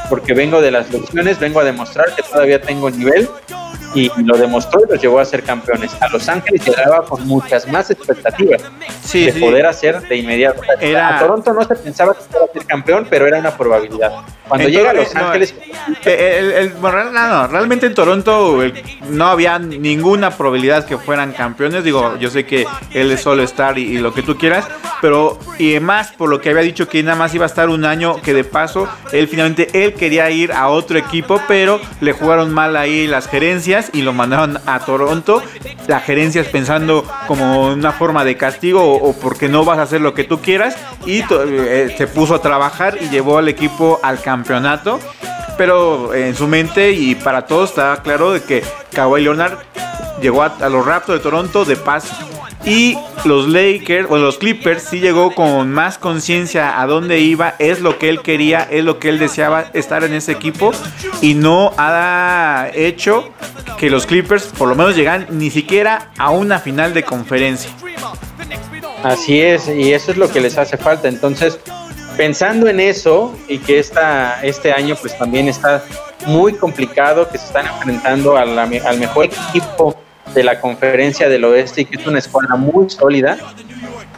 porque 0.10 0.34
vengo 0.34 0.62
de 0.62 0.72
las 0.72 0.92
lesiones, 0.92 1.40
vengo 1.40 1.60
a 1.60 1.64
demostrar 1.64 2.14
que 2.16 2.22
todavía 2.24 2.62
tengo 2.62 2.90
nivel 2.92 3.28
y 3.96 4.10
lo 4.24 4.36
demostró 4.38 4.82
y 4.88 4.92
los 4.92 5.00
llevó 5.00 5.20
a 5.20 5.26
ser 5.26 5.44
campeones. 5.44 5.92
A 6.02 6.10
Los 6.10 6.28
Ángeles 6.28 6.66
llegaba 6.66 7.06
con 7.06 7.28
muchas 7.28 7.68
más 7.68 7.92
expectativas 7.92 8.64
Sí, 9.04 9.26
de 9.26 9.34
sí. 9.34 9.40
poder 9.40 9.68
hacer 9.68 10.02
de 10.08 10.16
inmediato. 10.18 10.62
Era- 10.80 11.18
A 11.18 11.20
Toronto 11.20 11.54
no 11.54 11.64
se 11.64 11.76
pensaba 11.76 12.16
que 12.16 12.22
iba 12.32 12.44
a 12.44 12.52
ser 12.54 12.66
campeón, 12.66 13.06
pero 13.08 13.28
era 13.28 13.38
una 13.38 13.56
probabilidad. 13.56 14.12
Cuando 14.48 14.68
En 14.68 14.74
llega 14.74 14.90
a 14.90 14.94
Los 14.94 15.14
no, 15.14 15.28
Ángeles, 15.28 15.54
Eh, 16.06 16.38
el- 16.40 16.52
el- 16.54 16.82
no, 16.82 17.12
no, 17.12 17.48
realmente 17.48 17.86
en 17.86 17.94
Toronto 17.94 18.64
el- 18.64 18.74
no 19.10 19.28
había 19.28 19.60
ninguna 19.60 20.32
probabilidad 20.32 20.86
que 20.88 20.98
fueran 20.98 21.32
campeones. 21.34 21.84
Digo, 21.84 22.18
yo 22.18 22.32
sé 22.32 22.46
que 22.48 22.66
él 22.94 23.12
es 23.12 23.22
solo 23.22 23.44
estar 23.44 23.78
y, 23.78 23.84
y 23.84 23.98
lo 24.00 24.12
que 24.14 24.24
tú 24.24 24.38
quieras, 24.40 24.66
pero 25.02 25.38
y 25.60 25.80
más 25.80 26.12
por 26.14 26.30
lo 26.30 26.42
que 26.44 26.50
había 26.50 26.62
dicho 26.62 26.88
que 26.88 27.02
nada 27.02 27.18
más 27.18 27.34
iba 27.34 27.46
a 27.46 27.48
estar 27.48 27.70
un 27.70 27.86
año, 27.86 28.22
que 28.22 28.34
de 28.34 28.44
paso 28.44 28.88
él 29.12 29.28
finalmente 29.28 29.70
él 29.74 29.94
quería 29.94 30.30
ir 30.30 30.52
a 30.52 30.68
otro 30.68 31.00
equipo, 31.00 31.42
pero 31.48 31.80
le 32.02 32.12
jugaron 32.12 32.54
mal 32.54 32.76
ahí 32.76 33.08
las 33.08 33.28
gerencias 33.28 33.90
y 33.94 34.02
lo 34.02 34.14
mandaron 34.14 34.60
a 34.66 34.80
Toronto. 34.80 35.42
Las 35.88 36.04
gerencias 36.04 36.48
pensando 36.48 37.06
como 37.28 37.68
una 37.68 37.94
forma 37.94 38.26
de 38.26 38.38
castigo 38.38 38.94
o, 38.94 39.14
porque 39.14 39.48
no 39.50 39.66
vas 39.66 39.80
a 39.80 39.84
hacer 39.84 40.02
lo 40.02 40.14
que 40.14 40.26
tú 40.26 40.42
quieras 40.42 40.76
y 41.06 41.24
eh, 41.30 41.96
se 41.98 42.08
puso 42.08 42.36
a 42.36 42.42
trabajar 42.42 42.98
y 43.02 43.10
llevó 43.10 43.38
al 43.38 43.48
equipo 43.48 44.00
al 44.04 44.22
campeonato. 44.22 45.00
Pero 45.58 46.14
en 46.14 46.36
su 46.36 46.48
mente 46.48 46.92
y 46.92 47.16
para 47.16 47.46
todos 47.46 47.70
estaba 47.70 48.02
claro 48.02 48.34
de 48.34 48.42
que 48.42 48.64
Kawhi 48.92 49.22
Leonard 49.24 49.60
llegó 50.24 50.42
a, 50.42 50.70
los 50.70 50.86
Raptors 50.86 51.20
de 51.20 51.24
Toronto 51.24 51.66
de 51.66 51.76
paso. 51.76 52.16
Y 52.66 52.98
los 53.26 53.50
Lakers 53.50 54.10
o 54.10 54.18
los 54.18 54.38
Clippers 54.38 54.84
sí 54.84 55.02
llegó 55.02 55.36
con 55.36 55.70
más 55.70 55.98
conciencia 55.98 56.80
a 56.82 56.88
dónde 56.88 57.20
iba, 57.20 57.56
es 57.60 57.82
lo 57.82 58.00
que 58.00 58.08
él 58.08 58.22
quería, 58.22 58.66
es 58.72 58.86
lo 58.86 59.00
que 59.00 59.10
él 59.10 59.20
deseaba 59.20 59.66
estar 59.74 60.06
en 60.06 60.14
ese 60.14 60.32
equipo 60.32 60.72
y 61.22 61.34
no 61.34 61.74
ha 61.78 62.70
hecho 62.74 63.34
que 63.78 63.90
los 63.90 64.06
Clippers 64.06 64.46
por 64.58 64.70
lo 64.70 64.76
menos 64.76 64.96
llegan 64.96 65.28
ni 65.30 65.52
siquiera 65.52 66.12
a 66.18 66.30
una 66.30 66.60
final 66.60 66.94
de 66.94 67.04
conferencia. 67.04 67.70
Así 69.04 69.42
es, 69.42 69.68
y 69.68 69.92
eso 69.92 70.12
es 70.12 70.18
lo 70.18 70.32
que 70.32 70.40
les 70.40 70.58
hace 70.58 70.78
falta. 70.78 71.10
Entonces, 71.10 71.60
pensando 72.16 72.70
en 72.70 72.80
eso 72.80 73.38
y 73.50 73.58
que 73.58 73.80
esta, 73.80 74.42
este 74.42 74.72
año 74.72 74.96
pues 74.96 75.18
también 75.18 75.50
está 75.50 75.84
muy 76.26 76.54
complicado, 76.54 77.28
que 77.30 77.38
se 77.38 77.46
están 77.46 77.68
enfrentando 77.68 78.38
a 78.38 78.46
la 78.46 78.64
al 78.64 79.00
mejor 79.00 79.26
equipo 79.26 80.03
de 80.34 80.44
la 80.44 80.60
conferencia 80.60 81.30
del 81.30 81.44
oeste 81.46 81.82
y 81.82 81.86
que 81.86 81.98
es 81.98 82.08
una 82.08 82.20
escuadra 82.20 82.56
muy 82.56 82.90
sólida, 82.90 83.38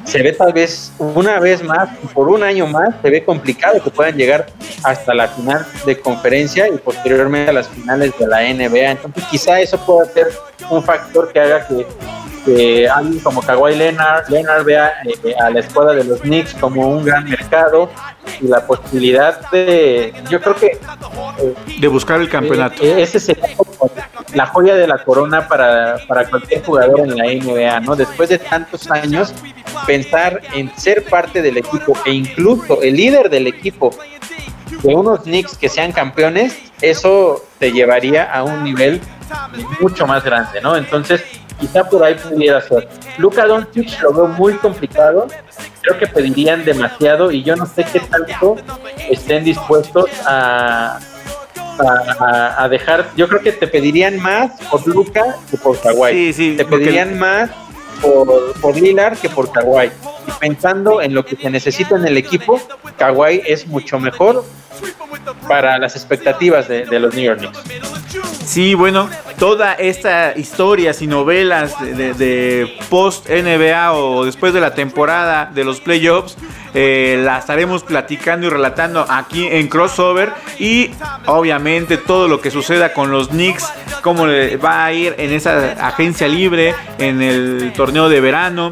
se 0.05 0.21
ve 0.21 0.33
tal 0.33 0.53
vez 0.53 0.91
una 0.99 1.39
vez 1.39 1.63
más, 1.63 1.89
por 2.13 2.29
un 2.29 2.43
año 2.43 2.67
más, 2.67 2.89
se 3.01 3.09
ve 3.09 3.23
complicado 3.23 3.83
que 3.83 3.89
puedan 3.89 4.15
llegar 4.15 4.45
hasta 4.83 5.13
la 5.13 5.27
final 5.27 5.65
de 5.85 5.99
conferencia 5.99 6.67
y 6.67 6.77
posteriormente 6.77 7.49
a 7.49 7.53
las 7.53 7.67
finales 7.67 8.13
de 8.17 8.27
la 8.27 8.41
NBA. 8.41 8.91
Entonces 8.91 9.23
quizá 9.31 9.59
eso 9.59 9.83
pueda 9.83 10.05
ser 10.05 10.27
un 10.69 10.83
factor 10.83 11.33
que 11.33 11.39
haga 11.39 11.67
que, 11.67 11.87
que 12.45 12.87
alguien 12.87 13.19
como 13.19 13.41
Kawhi 13.41 13.75
Leonard, 13.75 14.29
Leonard 14.29 14.63
vea 14.63 14.93
eh, 15.03 15.35
a 15.39 15.49
la 15.49 15.59
escuadra 15.59 15.93
de 15.93 16.03
los 16.03 16.21
Knicks 16.21 16.53
como 16.53 16.87
un 16.87 17.03
gran 17.03 17.27
mercado 17.27 17.89
y 18.39 18.47
la 18.47 18.65
posibilidad 18.65 19.49
de, 19.49 20.13
yo 20.29 20.39
creo 20.41 20.55
que 20.55 20.67
eh, 20.67 21.55
De 21.79 21.87
buscar 21.87 22.21
el 22.21 22.29
campeonato. 22.29 22.83
eh, 22.83 23.01
ese 23.01 23.19
sería 23.19 23.47
la 24.33 24.45
joya 24.47 24.75
de 24.75 24.87
la 24.87 25.03
corona 25.03 25.47
para, 25.47 25.97
para 26.07 26.29
cualquier 26.29 26.63
jugador 26.63 26.99
en 27.01 27.17
la 27.17 27.25
NBA, 27.25 27.79
¿no? 27.81 27.95
Después 27.95 28.29
de 28.29 28.37
tantos 28.37 28.89
años, 28.91 29.33
pensar 29.87 30.41
en 30.53 30.75
ser 30.77 31.03
parte 31.05 31.41
del 31.41 31.57
equipo 31.57 31.97
e 32.05 32.11
incluso 32.11 32.81
el 32.81 32.95
líder 32.95 33.29
del 33.29 33.47
equipo 33.47 33.91
de 34.83 34.93
unos 34.95 35.21
Knicks 35.21 35.57
que 35.57 35.69
sean 35.69 35.91
campeones, 35.91 36.57
eso 36.81 37.43
te 37.59 37.71
llevaría 37.71 38.23
a 38.23 38.43
un 38.43 38.63
nivel 38.63 39.01
mucho 39.79 40.05
más 40.05 40.23
grande, 40.23 40.61
¿no? 40.61 40.75
Entonces, 40.75 41.23
quizá 41.59 41.83
por 41.89 42.03
ahí 42.03 42.15
pudiera 42.15 42.61
ser. 42.61 42.87
Luka 43.17 43.45
Doncic 43.45 44.01
lo 44.01 44.13
veo 44.13 44.27
muy 44.27 44.53
complicado, 44.55 45.27
creo 45.81 45.97
que 45.97 46.07
pedirían 46.07 46.65
demasiado 46.65 47.31
y 47.31 47.43
yo 47.43 47.55
no 47.55 47.65
sé 47.65 47.85
qué 47.91 47.99
tanto 47.99 48.57
estén 49.09 49.43
dispuestos 49.43 50.09
a, 50.25 50.99
a, 52.57 52.67
dejar, 52.69 53.05
yo 53.15 53.27
creo 53.27 53.41
que 53.41 53.51
te 53.51 53.67
pedirían 53.67 54.19
más 54.19 54.51
por 54.69 54.85
Luca 54.87 55.37
que 55.49 55.57
por 55.57 55.79
Kawhi. 55.79 56.11
Sí, 56.13 56.33
sí, 56.33 56.57
te 56.57 56.63
porque- 56.65 56.85
pedirían 56.85 57.17
más 57.19 57.49
por, 58.01 58.53
por 58.59 58.75
Lillard 58.75 59.17
que 59.17 59.29
por 59.29 59.51
Kawhi. 59.51 59.87
Y 60.27 60.31
pensando 60.39 61.01
en 61.01 61.13
lo 61.13 61.25
que 61.25 61.35
se 61.35 61.49
necesita 61.49 61.95
en 61.95 62.05
el 62.07 62.17
equipo, 62.17 62.59
Kawhi 62.97 63.41
es 63.45 63.67
mucho 63.67 63.99
mejor 63.99 64.43
para 65.47 65.77
las 65.77 65.95
expectativas 65.95 66.67
de, 66.67 66.85
de 66.85 66.99
los 66.99 67.13
New 67.13 67.23
York 67.23 67.39
Knicks. 67.39 68.24
Sí, 68.55 68.73
bueno, 68.73 69.09
toda 69.37 69.73
esta 69.73 70.31
historias 70.37 71.01
y 71.01 71.07
novelas 71.07 71.77
de, 71.77 72.73
post 72.89 73.27
NBA 73.29 73.91
o 73.91 74.23
después 74.23 74.53
de 74.53 74.61
la 74.61 74.73
temporada 74.73 75.51
de 75.53 75.65
los 75.65 75.81
playoffs 75.81 76.37
eh, 76.73 77.21
la 77.21 77.39
estaremos 77.39 77.83
platicando 77.83 78.47
y 78.47 78.49
relatando 78.49 79.05
aquí 79.09 79.45
en 79.45 79.67
Crossover 79.67 80.31
y 80.57 80.91
obviamente 81.25 81.97
todo 81.97 82.29
lo 82.29 82.39
que 82.39 82.49
suceda 82.49 82.93
con 82.93 83.11
los 83.11 83.27
Knicks, 83.27 83.69
cómo 84.01 84.25
le 84.25 84.55
va 84.55 84.85
a 84.85 84.93
ir 84.93 85.15
en 85.17 85.33
esa 85.33 85.73
agencia 85.85 86.29
libre, 86.29 86.73
en 86.97 87.21
el 87.21 87.73
torneo 87.75 88.07
de 88.07 88.21
verano 88.21 88.69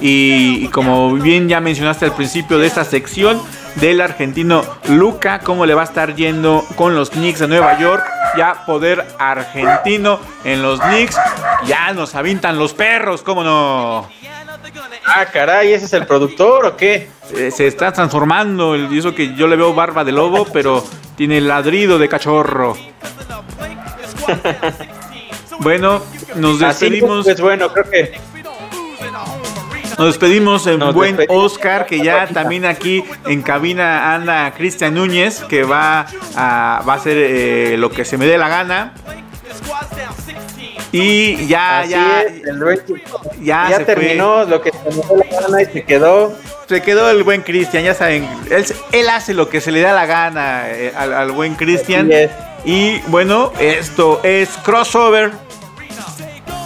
y, 0.00 0.64
y 0.64 0.68
como 0.68 1.12
bien 1.12 1.46
ya 1.46 1.60
mencionaste 1.60 2.06
al 2.06 2.14
principio 2.14 2.58
de 2.58 2.68
esta 2.68 2.84
sección 2.84 3.38
del 3.74 4.00
argentino 4.00 4.64
Luca, 4.88 5.40
cómo 5.40 5.66
le 5.66 5.74
va 5.74 5.82
a 5.82 5.84
estar 5.84 6.14
yendo 6.14 6.64
con 6.76 6.94
los 6.94 7.10
Knicks 7.10 7.40
de 7.40 7.48
Nueva 7.48 7.78
York. 7.78 8.15
Ya 8.36 8.64
poder 8.66 9.04
argentino 9.18 10.20
en 10.44 10.62
los 10.62 10.80
Knicks. 10.80 11.16
Ya 11.66 11.92
nos 11.92 12.14
avintan 12.14 12.58
los 12.58 12.74
perros, 12.74 13.22
cómo 13.22 13.42
no. 13.42 14.08
Ah, 15.06 15.26
caray, 15.32 15.72
¿ese 15.72 15.86
es 15.86 15.92
el 15.92 16.06
productor 16.06 16.66
o 16.66 16.76
qué? 16.76 17.08
Eh, 17.34 17.50
se 17.50 17.66
está 17.66 17.92
transformando. 17.92 18.76
Y 18.76 18.98
eso 18.98 19.14
que 19.14 19.34
yo 19.34 19.46
le 19.46 19.56
veo 19.56 19.72
barba 19.74 20.04
de 20.04 20.12
lobo, 20.12 20.46
pero 20.52 20.84
tiene 21.16 21.40
ladrido 21.40 21.98
de 21.98 22.08
cachorro. 22.08 22.76
Bueno, 25.60 26.02
nos 26.34 26.60
Así 26.62 26.90
despedimos. 26.90 27.24
pues 27.24 27.40
bueno, 27.40 27.72
creo 27.72 27.88
que 27.90 28.20
Nos 29.98 30.08
despedimos 30.08 30.66
en 30.66 30.78
Nos 30.78 30.94
buen 30.94 31.16
despedimos. 31.16 31.52
Oscar, 31.52 31.86
que 31.86 32.00
ya 32.00 32.26
también 32.26 32.66
aquí 32.66 33.02
en 33.26 33.42
cabina 33.42 34.14
anda 34.14 34.52
Cristian 34.52 34.94
Núñez, 34.94 35.42
que 35.44 35.62
va 35.64 36.06
a, 36.36 36.82
va 36.86 36.92
a 36.92 36.96
hacer 36.96 37.16
eh, 37.16 37.76
lo 37.78 37.90
que 37.90 38.04
se 38.04 38.18
me 38.18 38.26
dé 38.26 38.36
la 38.36 38.48
gana. 38.48 38.92
Y 40.92 41.46
ya, 41.46 41.80
así 41.80 41.90
ya, 41.90 42.22
es, 42.22 42.42
ya, 43.42 43.68
ya 43.70 43.76
se 43.78 43.84
terminó 43.84 44.44
lo 44.44 44.62
que 44.62 44.70
se 44.70 44.78
me 44.84 44.90
dio 44.90 45.16
la 45.16 45.40
gana 45.40 45.62
y 45.62 45.64
se 45.66 45.84
quedó. 45.84 46.34
Se 46.68 46.82
quedó 46.82 47.10
el 47.10 47.22
buen 47.22 47.42
Cristian, 47.42 47.84
ya 47.84 47.94
saben, 47.94 48.28
él, 48.50 48.64
él 48.92 49.08
hace 49.08 49.34
lo 49.34 49.48
que 49.48 49.60
se 49.60 49.70
le 49.70 49.80
da 49.80 49.92
la 49.92 50.04
gana 50.06 50.68
eh, 50.68 50.92
al, 50.96 51.12
al 51.12 51.32
buen 51.32 51.54
Cristian. 51.54 52.10
Y 52.64 52.98
bueno, 53.06 53.52
esto 53.60 54.20
es 54.24 54.48
Crossover 54.64 55.30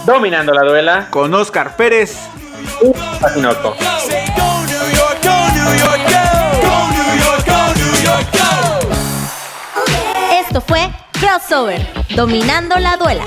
Dominando 0.05 0.53
la 0.53 0.63
duela, 0.63 1.07
con 1.11 1.33
Oscar 1.33 1.75
Pérez. 1.75 2.17
Esto 10.31 10.61
fue 10.61 10.89
Crossover, 11.11 11.87
dominando 12.15 12.75
la 12.77 12.97
duela. 12.97 13.23